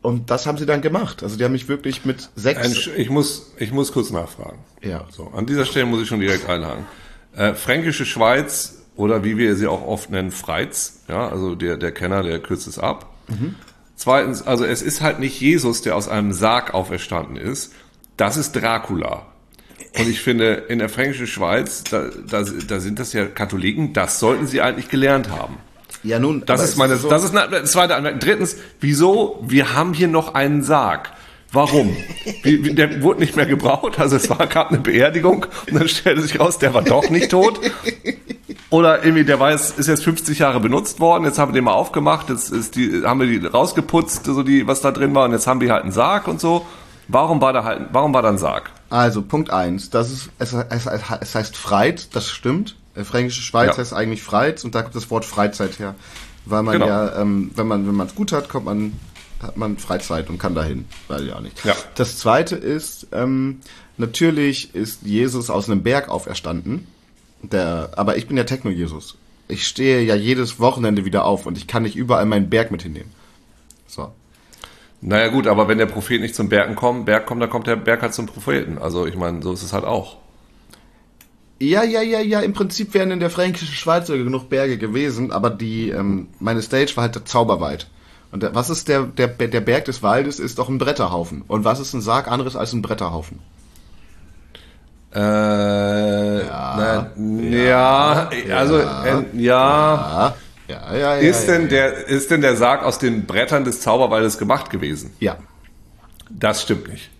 Und 0.00 0.30
das 0.30 0.46
haben 0.46 0.58
sie 0.58 0.66
dann 0.66 0.80
gemacht. 0.80 1.22
Also 1.22 1.36
die 1.36 1.44
haben 1.44 1.52
mich 1.52 1.68
wirklich 1.68 2.04
mit 2.04 2.30
sechs. 2.36 2.88
Ich 2.96 3.10
muss, 3.10 3.52
ich 3.58 3.72
muss 3.72 3.92
kurz 3.92 4.10
nachfragen. 4.10 4.58
Ja. 4.82 5.06
So, 5.10 5.32
an 5.34 5.46
dieser 5.46 5.64
Stelle 5.64 5.86
muss 5.86 6.02
ich 6.02 6.08
schon 6.08 6.20
direkt 6.20 6.48
einhaken. 6.48 6.86
Äh, 7.34 7.54
Fränkische 7.54 8.06
Schweiz 8.06 8.78
oder 8.96 9.22
wie 9.22 9.38
wir 9.38 9.54
sie 9.54 9.68
auch 9.68 9.86
oft 9.86 10.10
nennen, 10.10 10.32
Freiz, 10.32 11.04
ja, 11.08 11.28
also 11.28 11.54
der, 11.54 11.76
der 11.76 11.92
Kenner, 11.92 12.24
der 12.24 12.40
kürzt 12.40 12.66
es 12.66 12.80
ab. 12.80 13.14
Zweitens, 13.94 14.42
also 14.42 14.64
es 14.64 14.82
ist 14.82 15.00
halt 15.00 15.20
nicht 15.20 15.40
Jesus, 15.40 15.82
der 15.82 15.94
aus 15.94 16.08
einem 16.08 16.32
Sarg 16.32 16.74
auferstanden 16.74 17.36
ist. 17.36 17.72
Das 18.16 18.36
ist 18.36 18.52
Dracula. 18.52 19.26
Und 19.98 20.08
ich 20.08 20.20
finde, 20.20 20.64
in 20.68 20.80
der 20.80 20.88
Fränkischen 20.88 21.28
Schweiz, 21.28 21.84
da, 21.84 22.10
da, 22.28 22.42
da 22.42 22.80
sind 22.80 22.98
das 22.98 23.12
ja 23.12 23.26
Katholiken, 23.26 23.92
das 23.92 24.18
sollten 24.18 24.46
sie 24.46 24.60
eigentlich 24.60 24.88
gelernt 24.88 25.30
haben. 25.30 25.58
Ja, 26.08 26.18
nun. 26.18 26.42
Das 26.46 26.62
ist 26.62 26.76
meine, 26.76 26.96
so- 26.96 27.08
das 27.08 27.24
ist 27.24 27.36
eine 27.36 27.64
zweite 27.64 27.94
Anmerkung. 27.94 28.20
Drittens, 28.20 28.56
wieso? 28.80 29.42
Wir 29.46 29.74
haben 29.74 29.94
hier 29.94 30.08
noch 30.08 30.34
einen 30.34 30.62
Sarg. 30.62 31.10
Warum? 31.52 31.96
Wie, 32.42 32.62
wie, 32.64 32.74
der 32.74 33.02
wurde 33.02 33.20
nicht 33.20 33.34
mehr 33.34 33.46
gebraucht, 33.46 33.98
also 33.98 34.16
es 34.16 34.28
war 34.28 34.46
gab 34.48 34.68
eine 34.68 34.80
Beerdigung 34.80 35.46
und 35.70 35.80
dann 35.80 35.88
stellte 35.88 36.20
sich 36.20 36.38
raus, 36.38 36.58
der 36.58 36.74
war 36.74 36.82
doch 36.82 37.08
nicht 37.08 37.30
tot. 37.30 37.58
Oder 38.70 39.02
irgendwie, 39.02 39.24
der 39.24 39.38
jetzt, 39.50 39.78
ist 39.78 39.86
jetzt 39.86 40.04
50 40.04 40.40
Jahre 40.40 40.60
benutzt 40.60 41.00
worden, 41.00 41.24
jetzt 41.24 41.38
haben 41.38 41.52
wir 41.52 41.54
den 41.54 41.64
mal 41.64 41.72
aufgemacht, 41.72 42.28
jetzt 42.28 42.50
ist 42.52 42.76
die, 42.76 43.02
haben 43.02 43.18
wir 43.20 43.26
die 43.26 43.46
rausgeputzt, 43.46 44.26
so 44.26 44.42
die, 44.42 44.66
was 44.66 44.82
da 44.82 44.90
drin 44.90 45.14
war, 45.14 45.24
und 45.24 45.32
jetzt 45.32 45.46
haben 45.46 45.62
wir 45.62 45.72
halt 45.72 45.84
einen 45.84 45.92
Sarg 45.92 46.28
und 46.28 46.38
so. 46.38 46.66
Warum 47.10 47.40
war 47.40 47.54
da 47.54 47.64
halt, 47.64 47.86
warum 47.92 48.12
war 48.12 48.20
da 48.20 48.28
ein 48.28 48.36
Sarg? 48.36 48.70
Also, 48.90 49.22
Punkt 49.22 49.48
eins, 49.50 49.88
das 49.88 50.10
ist, 50.10 50.28
es, 50.38 50.52
es, 50.52 50.86
es 50.86 51.34
heißt 51.34 51.56
Freit, 51.56 52.14
das 52.14 52.28
stimmt. 52.30 52.76
Äh, 52.98 53.04
Fränkische 53.04 53.42
Schweiz 53.42 53.72
Ja. 53.72 53.78
heißt 53.78 53.92
eigentlich 53.92 54.22
Freit 54.22 54.64
und 54.64 54.74
da 54.74 54.82
kommt 54.82 54.94
das 54.94 55.10
Wort 55.10 55.24
Freizeit 55.24 55.78
her. 55.78 55.94
Weil 56.44 56.62
man 56.62 56.74
Genau. 56.74 56.86
ja, 56.86 57.20
ähm, 57.20 57.50
wenn 57.54 57.66
man 57.66 57.86
wenn 57.86 57.94
man 57.94 58.06
es 58.06 58.14
gut 58.14 58.32
hat, 58.32 58.48
kommt 58.48 58.64
man 58.66 58.92
hat 59.42 59.56
man 59.56 59.76
Freizeit 59.78 60.30
und 60.30 60.38
kann 60.38 60.54
dahin, 60.54 60.86
weil 61.06 61.26
ja 61.28 61.40
nicht. 61.40 61.64
Ja. 61.64 61.74
Das 61.94 62.18
zweite 62.18 62.56
ist, 62.56 63.06
ähm, 63.12 63.60
natürlich 63.96 64.74
ist 64.74 65.02
Jesus 65.02 65.48
aus 65.48 65.70
einem 65.70 65.82
Berg 65.82 66.08
auferstanden. 66.08 66.88
Der, 67.42 67.90
aber 67.94 68.16
ich 68.16 68.26
bin 68.26 68.36
ja 68.36 68.42
Techno-Jesus. 68.42 69.16
Ich 69.46 69.64
stehe 69.66 70.02
ja 70.02 70.16
jedes 70.16 70.58
Wochenende 70.58 71.04
wieder 71.04 71.24
auf 71.24 71.46
und 71.46 71.56
ich 71.56 71.68
kann 71.68 71.84
nicht 71.84 71.94
überall 71.94 72.26
meinen 72.26 72.50
Berg 72.50 72.72
mit 72.72 72.82
hinnehmen. 72.82 73.12
So. 73.86 74.12
Naja 75.00 75.28
gut, 75.28 75.46
aber 75.46 75.68
wenn 75.68 75.78
der 75.78 75.86
Prophet 75.86 76.20
nicht 76.20 76.34
zum 76.34 76.48
Bergen 76.48 76.74
kommt, 76.74 77.06
Berg 77.06 77.26
kommt, 77.26 77.40
dann 77.40 77.48
kommt 77.50 77.68
der 77.68 77.76
Berg 77.76 78.02
halt 78.02 78.14
zum 78.14 78.26
Propheten. 78.26 78.78
Also 78.78 79.06
ich 79.06 79.14
meine, 79.14 79.40
so 79.42 79.52
ist 79.52 79.62
es 79.62 79.72
halt 79.72 79.84
auch. 79.84 80.16
Ja, 81.60 81.82
ja, 81.82 82.02
ja, 82.02 82.20
ja, 82.20 82.40
im 82.40 82.52
Prinzip 82.52 82.94
wären 82.94 83.10
in 83.10 83.20
der 83.20 83.30
fränkischen 83.30 83.74
Schweiz 83.74 84.06
sogar 84.06 84.22
genug 84.22 84.48
Berge 84.48 84.78
gewesen, 84.78 85.32
aber 85.32 85.50
die, 85.50 85.90
ähm, 85.90 86.28
meine 86.38 86.62
Stage 86.62 86.92
war 86.94 87.02
halt 87.02 87.16
der 87.16 87.24
Zauberwald. 87.24 87.88
Und 88.30 88.42
der, 88.42 88.54
was 88.54 88.70
ist 88.70 88.88
der, 88.88 89.04
der, 89.04 89.28
der 89.28 89.60
Berg 89.60 89.86
des 89.86 90.02
Waldes 90.02 90.38
ist 90.38 90.58
doch 90.58 90.68
ein 90.68 90.78
Bretterhaufen. 90.78 91.42
Und 91.48 91.64
was 91.64 91.80
ist 91.80 91.94
ein 91.94 92.00
Sarg 92.00 92.28
anderes 92.28 92.54
als 92.54 92.72
ein 92.72 92.82
Bretterhaufen? 92.82 93.40
Äh, 95.14 96.46
ja, 96.46 97.10
ja, 97.66 98.30
also 98.56 98.78
äh, 98.78 99.24
ja. 99.34 99.34
Ja, 99.34 100.34
ja, 100.68 100.92
ja, 100.92 100.98
ja. 100.98 101.14
Ist 101.14 101.48
ja, 101.48 101.54
denn 101.54 101.62
ja. 101.62 101.68
der 101.68 102.08
ist 102.08 102.30
denn 102.30 102.42
der 102.42 102.56
Sarg 102.56 102.84
aus 102.84 102.98
den 102.98 103.24
Brettern 103.26 103.64
des 103.64 103.80
Zauberwaldes 103.80 104.36
gemacht 104.38 104.68
gewesen? 104.70 105.12
Ja, 105.18 105.38
Das 106.28 106.62
stimmt 106.62 106.88
nicht. 106.88 107.10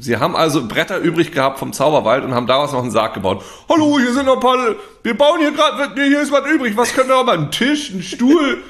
Sie 0.00 0.16
haben 0.16 0.34
also 0.34 0.66
Bretter 0.66 0.98
übrig 0.98 1.30
gehabt 1.30 1.58
vom 1.58 1.74
Zauberwald 1.74 2.24
und 2.24 2.34
haben 2.34 2.46
daraus 2.46 2.72
noch 2.72 2.82
einen 2.82 2.90
Sarg 2.90 3.12
gebaut. 3.14 3.44
Hallo, 3.68 3.98
hier 3.98 4.14
sind 4.14 4.26
noch 4.26 4.36
ein 4.36 4.40
paar. 4.40 4.56
Wir 5.02 5.16
bauen 5.16 5.40
hier 5.40 5.52
gerade. 5.52 5.92
Hier 5.94 6.22
ist 6.22 6.32
was 6.32 6.46
übrig. 6.46 6.74
Was 6.76 6.94
können 6.94 7.10
wir 7.10 7.16
noch 7.16 7.26
mal? 7.26 7.36
Ein 7.38 7.50
Tisch, 7.50 7.90
ein 7.90 8.02
Stuhl, 8.02 8.62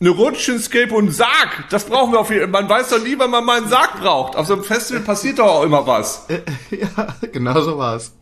eine 0.00 0.10
Rutschenscape 0.10 0.92
und 0.92 1.06
ein 1.06 1.12
Sarg. 1.12 1.66
Das 1.70 1.84
brauchen 1.84 2.12
wir 2.12 2.18
auf 2.18 2.30
jeden 2.30 2.50
Fall. 2.50 2.62
Man 2.62 2.68
weiß 2.68 2.88
doch 2.88 3.02
nie, 3.02 3.16
wann 3.16 3.30
man 3.30 3.44
mal 3.44 3.58
einen 3.58 3.68
Sarg 3.68 4.00
braucht. 4.00 4.34
Auf 4.34 4.48
so 4.48 4.54
einem 4.54 4.64
Festival 4.64 5.02
passiert 5.02 5.38
doch 5.38 5.46
auch 5.46 5.62
immer 5.62 5.86
was. 5.86 6.26
ja, 6.70 7.14
genau 7.30 7.60
so 7.60 7.78
war's. 7.78 8.12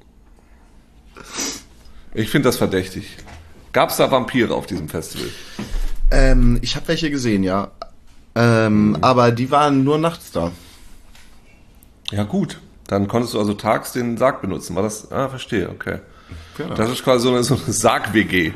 Ich 2.13 2.29
finde 2.29 2.49
das 2.49 2.59
verdächtig. 2.59 3.17
Gab 3.73 3.89
es 3.89 3.97
da 3.97 4.11
Vampire 4.11 4.55
auf 4.55 4.67
diesem 4.67 4.91
Festival? 4.91 5.29
Ähm, 6.11 6.59
ich 6.61 6.77
habe 6.77 6.89
welche 6.89 7.11
gesehen, 7.11 7.43
ja. 7.43 7.71
Ähm, 8.35 8.99
aber 9.01 9.33
die 9.33 9.51
waren 9.51 9.83
nur 9.83 9.97
nachts 9.97 10.31
da. 10.31 10.53
Ja, 12.11 12.25
gut. 12.25 12.59
Dann 12.87 13.09
konntest 13.09 13.35
du 13.35 13.38
also 13.38 13.55
tags 13.55 13.93
den 13.93 14.17
Sarg 14.17 14.43
benutzen. 14.43 14.77
War 14.77 14.83
das? 14.83 15.11
Ah, 15.11 15.29
verstehe, 15.29 15.69
okay. 15.71 16.01
Genau. 16.57 16.75
Das 16.75 16.90
ist 16.90 17.03
quasi 17.03 17.23
so 17.25 17.31
eine, 17.31 17.43
so 17.43 17.55
eine 17.55 17.73
Sarg-WG. 17.73 18.53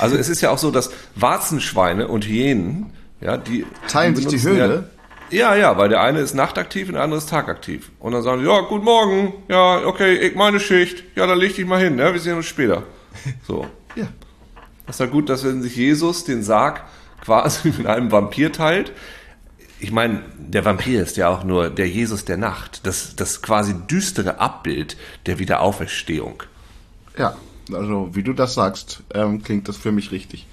Also 0.00 0.16
es 0.16 0.28
ist 0.28 0.40
ja 0.40 0.50
auch 0.50 0.58
so, 0.58 0.70
dass 0.70 0.90
Warzenschweine 1.16 2.08
und 2.08 2.26
Hyänen, 2.26 2.92
ja, 3.20 3.36
die 3.36 3.66
Teilen 3.88 4.14
sich 4.16 4.26
die 4.26 4.40
Höhle? 4.40 4.90
Ja, 5.30 5.54
ja, 5.54 5.54
ja, 5.54 5.78
weil 5.78 5.88
der 5.88 6.00
eine 6.00 6.20
ist 6.20 6.34
nachtaktiv 6.34 6.88
und 6.88 6.94
der 6.94 7.02
andere 7.02 7.18
ist 7.18 7.28
tagaktiv. 7.28 7.90
Und 8.00 8.12
dann 8.12 8.22
sagen 8.22 8.40
die, 8.40 8.48
ja, 8.48 8.60
guten 8.62 8.84
Morgen, 8.84 9.34
ja, 9.48 9.84
okay, 9.84 10.16
ich 10.16 10.34
meine 10.34 10.58
Schicht, 10.60 11.04
ja, 11.14 11.26
dann 11.26 11.38
leg 11.38 11.54
dich 11.54 11.66
mal 11.66 11.80
hin, 11.80 11.96
ne? 11.96 12.12
wir 12.12 12.20
sehen 12.20 12.36
uns 12.36 12.46
später. 12.46 12.82
So. 13.46 13.66
Ja. 13.96 14.06
Das 14.86 14.96
ist 14.96 15.00
ja 15.00 15.06
gut, 15.06 15.28
dass 15.28 15.44
wenn 15.44 15.62
sich 15.62 15.74
Jesus 15.74 16.22
den 16.22 16.44
Sarg 16.44 16.84
quasi 17.24 17.68
mit 17.76 17.88
einem 17.88 18.12
Vampir 18.12 18.52
teilt. 18.52 18.92
Ich 19.80 19.92
meine, 19.92 20.22
der 20.38 20.64
Vampir 20.64 21.02
ist 21.02 21.16
ja 21.16 21.28
auch 21.28 21.42
nur 21.44 21.70
der 21.70 21.88
Jesus 21.88 22.24
der 22.24 22.36
Nacht. 22.36 22.86
Das, 22.86 23.16
das 23.16 23.40
quasi 23.42 23.74
düstere 23.90 24.38
Abbild 24.38 24.96
der 25.26 25.38
Wiederauferstehung. 25.38 26.42
Ja, 27.16 27.36
also 27.72 28.10
wie 28.12 28.22
du 28.22 28.32
das 28.32 28.54
sagst, 28.54 29.02
ähm, 29.14 29.42
klingt 29.42 29.68
das 29.68 29.76
für 29.76 29.92
mich 29.92 30.12
richtig. 30.12 30.46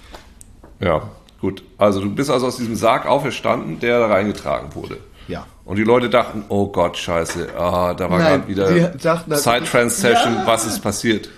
Ja, 0.80 1.10
gut. 1.40 1.62
Also 1.76 2.00
du 2.00 2.10
bist 2.14 2.30
also 2.30 2.46
aus 2.46 2.56
diesem 2.56 2.76
Sarg 2.76 3.06
auferstanden, 3.06 3.80
der 3.80 4.00
da 4.00 4.06
reingetragen 4.06 4.74
wurde. 4.74 4.98
Ja. 5.26 5.46
Und 5.64 5.76
die 5.76 5.84
Leute 5.84 6.08
dachten, 6.08 6.44
oh 6.48 6.68
Gott, 6.68 6.96
scheiße, 6.96 7.48
ah, 7.58 7.92
da 7.92 8.08
war 8.10 8.18
gerade 8.18 8.48
wieder 8.48 8.68
Side-Trans-Session, 8.98 10.34
Ja. 10.36 10.46
was 10.46 10.64
ist 10.66 10.80
passiert? 10.80 11.28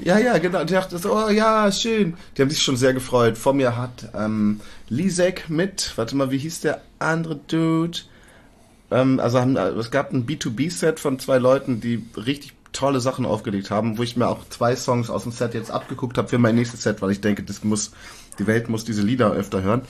Ja, 0.00 0.18
ja, 0.18 0.38
genau. 0.38 0.64
Die 0.64 0.74
dachten 0.74 0.98
so, 0.98 1.14
oh 1.14 1.28
ja, 1.28 1.70
schön. 1.72 2.16
Die 2.36 2.42
haben 2.42 2.50
sich 2.50 2.62
schon 2.62 2.76
sehr 2.76 2.92
gefreut. 2.92 3.38
Vor 3.38 3.54
mir 3.54 3.76
hat 3.76 4.10
ähm, 4.14 4.60
Lisek 4.88 5.48
mit, 5.48 5.92
warte 5.96 6.16
mal, 6.16 6.30
wie 6.30 6.38
hieß 6.38 6.60
der 6.60 6.82
andere 6.98 7.36
Dude? 7.36 7.98
Ähm, 8.90 9.20
also 9.20 9.40
haben, 9.40 9.56
äh, 9.56 9.68
es 9.70 9.90
gab 9.90 10.12
ein 10.12 10.26
B2B-Set 10.26 11.00
von 11.00 11.18
zwei 11.18 11.38
Leuten, 11.38 11.80
die 11.80 12.04
richtig 12.16 12.54
tolle 12.72 13.00
Sachen 13.00 13.26
aufgelegt 13.26 13.70
haben, 13.70 13.98
wo 13.98 14.02
ich 14.02 14.16
mir 14.16 14.28
auch 14.28 14.48
zwei 14.50 14.76
Songs 14.76 15.10
aus 15.10 15.22
dem 15.24 15.32
Set 15.32 15.54
jetzt 15.54 15.70
abgeguckt 15.70 16.18
habe 16.18 16.28
für 16.28 16.38
mein 16.38 16.54
nächstes 16.54 16.82
Set, 16.82 17.02
weil 17.02 17.10
ich 17.10 17.20
denke, 17.20 17.42
das 17.42 17.64
muss, 17.64 17.92
die 18.38 18.46
Welt 18.46 18.68
muss 18.68 18.84
diese 18.84 19.02
Lieder 19.02 19.32
öfter 19.32 19.62
hören. 19.62 19.82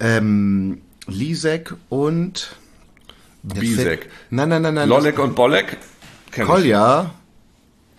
Ähm, 0.00 0.80
Lisek 1.06 1.74
und 1.88 2.56
Bisek. 3.42 4.08
Nein, 4.30 4.48
nein, 4.48 4.62
nein, 4.62 4.74
nein. 4.74 4.88
Lolek 4.88 5.18
und 5.18 5.34
Bolek? 5.34 5.76
Kenn 6.30 6.46
ich. 6.64 7.21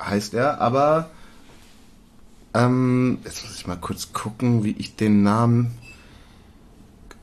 Heißt 0.05 0.33
er, 0.33 0.59
aber 0.59 1.09
ähm, 2.53 3.19
jetzt 3.23 3.43
muss 3.43 3.55
ich 3.55 3.67
mal 3.67 3.77
kurz 3.77 4.13
gucken, 4.13 4.63
wie 4.63 4.75
ich 4.77 4.95
den 4.95 5.23
Namen. 5.23 5.77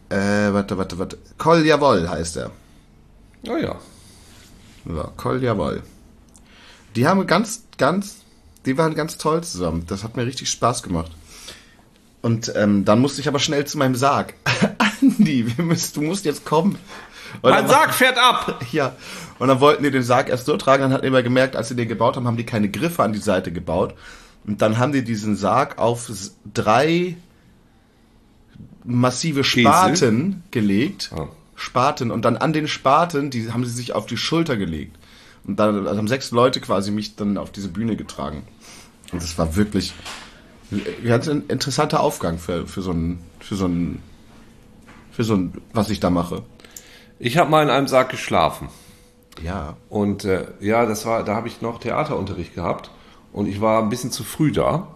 Äh, 0.08 0.52
warte, 0.52 0.76
warte, 0.76 0.98
warte. 0.98 1.18
Koljawol 1.38 2.08
heißt 2.08 2.36
er. 2.38 2.50
Oh 3.46 3.56
ja. 3.56 3.76
Ja, 4.86 5.12
Koljawol. 5.16 5.82
Die 6.96 7.06
haben 7.06 7.26
ganz, 7.26 7.64
ganz, 7.78 8.16
die 8.66 8.76
waren 8.76 8.94
ganz 8.94 9.18
toll 9.18 9.42
zusammen. 9.44 9.84
Das 9.86 10.02
hat 10.02 10.16
mir 10.16 10.26
richtig 10.26 10.50
Spaß 10.50 10.82
gemacht. 10.82 11.12
Und 12.22 12.52
ähm, 12.56 12.84
dann 12.84 13.00
musste 13.00 13.20
ich 13.20 13.28
aber 13.28 13.38
schnell 13.38 13.66
zu 13.66 13.78
meinem 13.78 13.94
Sarg. 13.94 14.34
Andi, 15.00 15.54
müssen, 15.58 15.94
du 15.94 16.02
musst 16.02 16.24
jetzt 16.24 16.44
kommen. 16.44 16.76
Und 17.42 17.50
Mein 17.50 17.68
Sarg 17.68 17.94
fährt 17.94 18.18
ab! 18.18 18.62
Ja, 18.72 18.94
und 19.38 19.48
dann 19.48 19.60
wollten 19.60 19.82
die 19.82 19.90
den 19.90 20.02
Sarg 20.02 20.28
erst 20.28 20.46
so 20.46 20.56
tragen, 20.56 20.82
dann 20.82 20.92
hat 20.92 21.04
immer 21.04 21.22
gemerkt, 21.22 21.56
als 21.56 21.68
sie 21.68 21.76
den 21.76 21.88
gebaut 21.88 22.16
haben, 22.16 22.26
haben 22.26 22.36
die 22.36 22.46
keine 22.46 22.68
Griffe 22.68 23.02
an 23.02 23.12
die 23.12 23.18
Seite 23.18 23.52
gebaut. 23.52 23.94
Und 24.46 24.62
dann 24.62 24.78
haben 24.78 24.92
die 24.92 25.04
diesen 25.04 25.36
Sarg 25.36 25.78
auf 25.78 26.10
drei 26.52 27.16
massive 28.84 29.44
Spaten 29.44 30.42
gelegt. 30.50 31.10
Ah. 31.14 31.28
Spaten. 31.54 32.10
Und 32.10 32.24
dann 32.24 32.36
an 32.36 32.52
den 32.52 32.68
Spaten, 32.68 33.30
die 33.30 33.52
haben 33.52 33.64
sie 33.64 33.72
sich 33.72 33.94
auf 33.94 34.06
die 34.06 34.16
Schulter 34.16 34.56
gelegt. 34.56 34.96
Und 35.44 35.56
dann 35.58 35.86
also 35.86 35.98
haben 35.98 36.08
sechs 36.08 36.30
Leute 36.30 36.60
quasi 36.60 36.90
mich 36.90 37.16
dann 37.16 37.36
auf 37.36 37.50
diese 37.50 37.68
Bühne 37.68 37.96
getragen. 37.96 38.44
Und 39.12 39.22
das 39.22 39.36
war 39.38 39.56
wirklich 39.56 39.92
ein 40.70 40.82
ganz 41.04 41.28
ein 41.28 41.46
interessanter 41.48 42.00
Aufgang 42.00 42.38
für, 42.38 42.66
für 42.66 42.82
so 42.82 42.92
ein, 42.92 43.18
für 43.40 43.56
so 43.56 43.66
ein, 43.66 44.00
für 45.10 45.24
so 45.24 45.34
ein, 45.34 45.52
was 45.72 45.90
ich 45.90 46.00
da 46.00 46.10
mache. 46.10 46.42
Ich 47.22 47.36
habe 47.36 47.50
mal 47.50 47.62
in 47.62 47.70
einem 47.70 47.86
Sarg 47.86 48.08
geschlafen. 48.08 48.68
Ja. 49.44 49.76
Und 49.88 50.24
äh, 50.24 50.46
ja, 50.60 50.86
das 50.86 51.06
war, 51.06 51.22
da 51.22 51.34
habe 51.36 51.48
ich 51.48 51.60
noch 51.60 51.78
Theaterunterricht 51.78 52.54
gehabt 52.54 52.90
und 53.32 53.46
ich 53.46 53.60
war 53.60 53.82
ein 53.82 53.88
bisschen 53.90 54.10
zu 54.10 54.24
früh 54.24 54.50
da. 54.52 54.88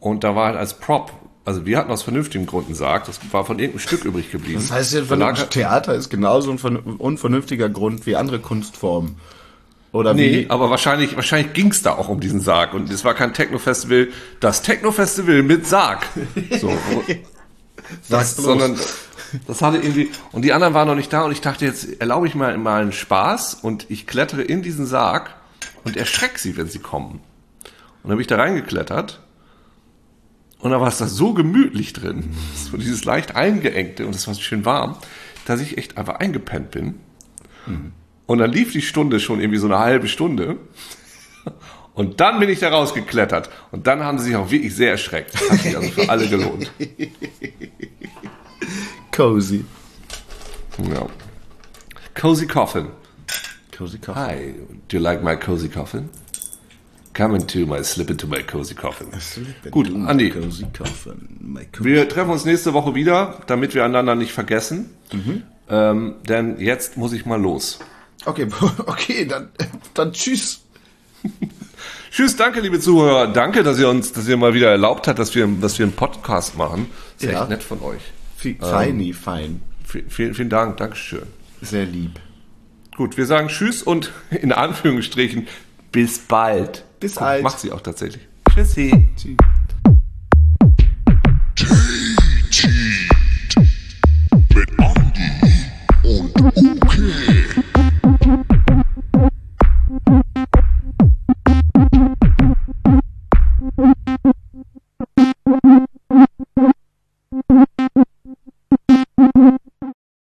Und 0.00 0.24
da 0.24 0.34
war 0.34 0.46
halt 0.46 0.56
als 0.56 0.74
Prop, 0.74 1.12
also 1.44 1.66
wir 1.66 1.76
hatten 1.78 1.90
aus 1.90 2.02
vernünftigen 2.02 2.46
Gründen 2.46 2.74
Sarg, 2.74 3.04
das 3.06 3.20
war 3.32 3.44
von 3.44 3.58
irgendeinem 3.58 3.80
Stück 3.80 4.04
übrig 4.04 4.30
geblieben. 4.32 4.60
Das 4.60 4.70
heißt, 4.70 4.92
ja, 4.94 5.00
Da 5.02 5.14
lag- 5.14 5.48
Theater 5.50 5.94
ist 5.94 6.08
genauso 6.08 6.50
ein 6.50 6.58
vern- 6.58 6.78
unvernünftiger 6.98 7.68
Grund 7.68 8.06
wie 8.06 8.16
andere 8.16 8.38
Kunstformen. 8.38 9.16
Oder 9.92 10.12
Nee, 10.14 10.44
wie? 10.44 10.50
aber 10.50 10.68
wahrscheinlich, 10.70 11.16
wahrscheinlich 11.16 11.54
ging 11.54 11.70
es 11.70 11.82
da 11.82 11.92
auch 11.94 12.08
um 12.08 12.20
diesen 12.20 12.40
Sarg. 12.40 12.74
Und 12.74 12.90
es 12.90 13.04
war 13.04 13.14
kein 13.14 13.32
Techno-Festival, 13.34 14.08
das 14.40 14.62
Techno-Festival 14.62 15.42
mit 15.42 15.66
Sarg. 15.66 16.06
So, 16.60 16.70
das, 18.08 18.36
sondern 18.36 18.78
Das 19.46 19.62
hatte 19.62 19.78
irgendwie, 19.78 20.10
und 20.32 20.42
die 20.42 20.52
anderen 20.52 20.74
waren 20.74 20.88
noch 20.88 20.94
nicht 20.94 21.12
da 21.12 21.22
und 21.22 21.32
ich 21.32 21.40
dachte, 21.40 21.64
jetzt 21.64 22.00
erlaube 22.00 22.26
ich 22.26 22.34
mal, 22.34 22.56
mal 22.58 22.82
einen 22.82 22.92
Spaß 22.92 23.54
und 23.54 23.86
ich 23.90 24.06
klettere 24.06 24.42
in 24.42 24.62
diesen 24.62 24.86
Sarg 24.86 25.34
und 25.84 25.96
erschrecke 25.96 26.38
sie, 26.38 26.56
wenn 26.56 26.68
sie 26.68 26.78
kommen. 26.78 27.20
Und 28.02 28.10
dann 28.10 28.12
bin 28.12 28.20
ich 28.20 28.26
da 28.26 28.36
reingeklettert 28.36 29.20
und 30.60 30.70
da 30.70 30.80
war 30.80 30.88
es 30.88 30.98
da 30.98 31.06
so 31.06 31.34
gemütlich 31.34 31.92
drin, 31.92 32.34
so 32.54 32.76
dieses 32.76 33.04
leicht 33.04 33.36
eingeengte 33.36 34.06
und 34.06 34.14
es 34.14 34.26
war 34.26 34.34
so 34.34 34.40
schön 34.40 34.64
warm, 34.64 34.96
dass 35.46 35.60
ich 35.60 35.78
echt 35.78 35.98
einfach 35.98 36.16
eingepennt 36.16 36.70
bin. 36.70 37.00
Und 38.26 38.38
dann 38.38 38.50
lief 38.50 38.72
die 38.72 38.82
Stunde 38.82 39.20
schon 39.20 39.40
irgendwie 39.40 39.58
so 39.58 39.66
eine 39.66 39.78
halbe 39.78 40.08
Stunde. 40.08 40.56
Und 41.94 42.20
dann 42.20 42.38
bin 42.38 42.48
ich 42.48 42.60
da 42.60 42.68
rausgeklettert. 42.68 43.50
Und 43.70 43.86
dann 43.86 44.04
haben 44.04 44.18
sie 44.18 44.26
sich 44.26 44.36
auch 44.36 44.50
wirklich 44.50 44.74
sehr 44.74 44.92
erschreckt. 44.92 45.34
Das 45.34 45.50
hat 45.50 45.60
sich 45.60 45.76
also 45.76 45.90
für 45.90 46.08
alle 46.08 46.28
gelohnt. 46.28 46.70
Cozy. 49.18 49.64
Ja. 50.78 51.06
Cozy 52.14 52.46
Coffin. 52.46 52.86
Cozy 53.76 53.98
Coffee. 53.98 54.20
Hi, 54.20 54.54
do 54.88 54.96
you 54.96 55.02
like 55.02 55.24
my 55.24 55.34
cozy 55.34 55.68
coffin? 55.68 56.08
Come 57.14 57.34
into 57.34 57.66
my, 57.66 57.82
slip 57.82 58.10
into 58.10 58.28
my 58.28 58.42
cozy 58.44 58.76
coffin. 58.76 59.08
Gut, 59.72 59.88
Andi. 59.88 60.30
Cozy 60.30 60.66
Coffin. 60.72 61.58
Cozy 61.72 61.84
Wir 61.84 62.08
treffen 62.08 62.30
uns 62.30 62.44
nächste 62.44 62.74
Woche 62.74 62.94
wieder, 62.94 63.40
damit 63.48 63.74
wir 63.74 63.84
einander 63.84 64.14
nicht 64.14 64.30
vergessen. 64.30 64.90
Ähm, 65.68 66.14
denn 66.28 66.60
jetzt 66.60 66.96
muss 66.96 67.12
ich 67.12 67.26
mal 67.26 67.40
los. 67.40 67.80
Okay, 68.24 68.46
okay, 68.86 69.24
dann, 69.26 69.48
dann 69.94 70.12
tschüss. 70.12 70.60
Tschüss, 72.12 72.36
danke, 72.36 72.60
liebe 72.60 72.78
Zuhörer. 72.78 73.26
Danke, 73.26 73.64
dass 73.64 73.80
ihr 73.80 73.88
uns, 73.88 74.12
dass 74.12 74.28
ihr 74.28 74.36
mal 74.36 74.54
wieder 74.54 74.70
erlaubt 74.70 75.08
habt, 75.08 75.18
dass 75.18 75.34
wir, 75.34 75.48
dass 75.60 75.76
wir 75.78 75.86
einen 75.86 75.96
Podcast 75.96 76.56
machen. 76.56 76.86
Ist 77.18 77.24
Ja. 77.24 77.40
echt 77.42 77.50
nett 77.50 77.62
von 77.64 77.82
euch. 77.82 78.00
Ähm, 78.44 78.56
Feini, 78.60 79.08
ähm, 79.08 79.14
fein. 79.14 79.62
Vielen, 79.84 80.34
vielen 80.34 80.50
Dank, 80.50 80.76
Dankeschön. 80.76 81.26
Sehr 81.60 81.86
lieb. 81.86 82.20
Gut, 82.96 83.16
wir 83.16 83.26
sagen 83.26 83.48
Tschüss 83.48 83.82
und 83.82 84.12
in 84.30 84.52
Anführungsstrichen 84.52 85.46
bis 85.92 86.18
bald. 86.18 86.84
Bis 87.00 87.14
Guck, 87.14 87.22
alt. 87.22 87.42
Macht 87.42 87.60
sie 87.60 87.72
auch 87.72 87.80
tatsächlich. 87.80 88.22
Tschüssi. 88.52 89.08
Tschüss. 89.16 89.36
Mit 94.54 94.70
Andy 94.78 95.30
und 96.02 96.67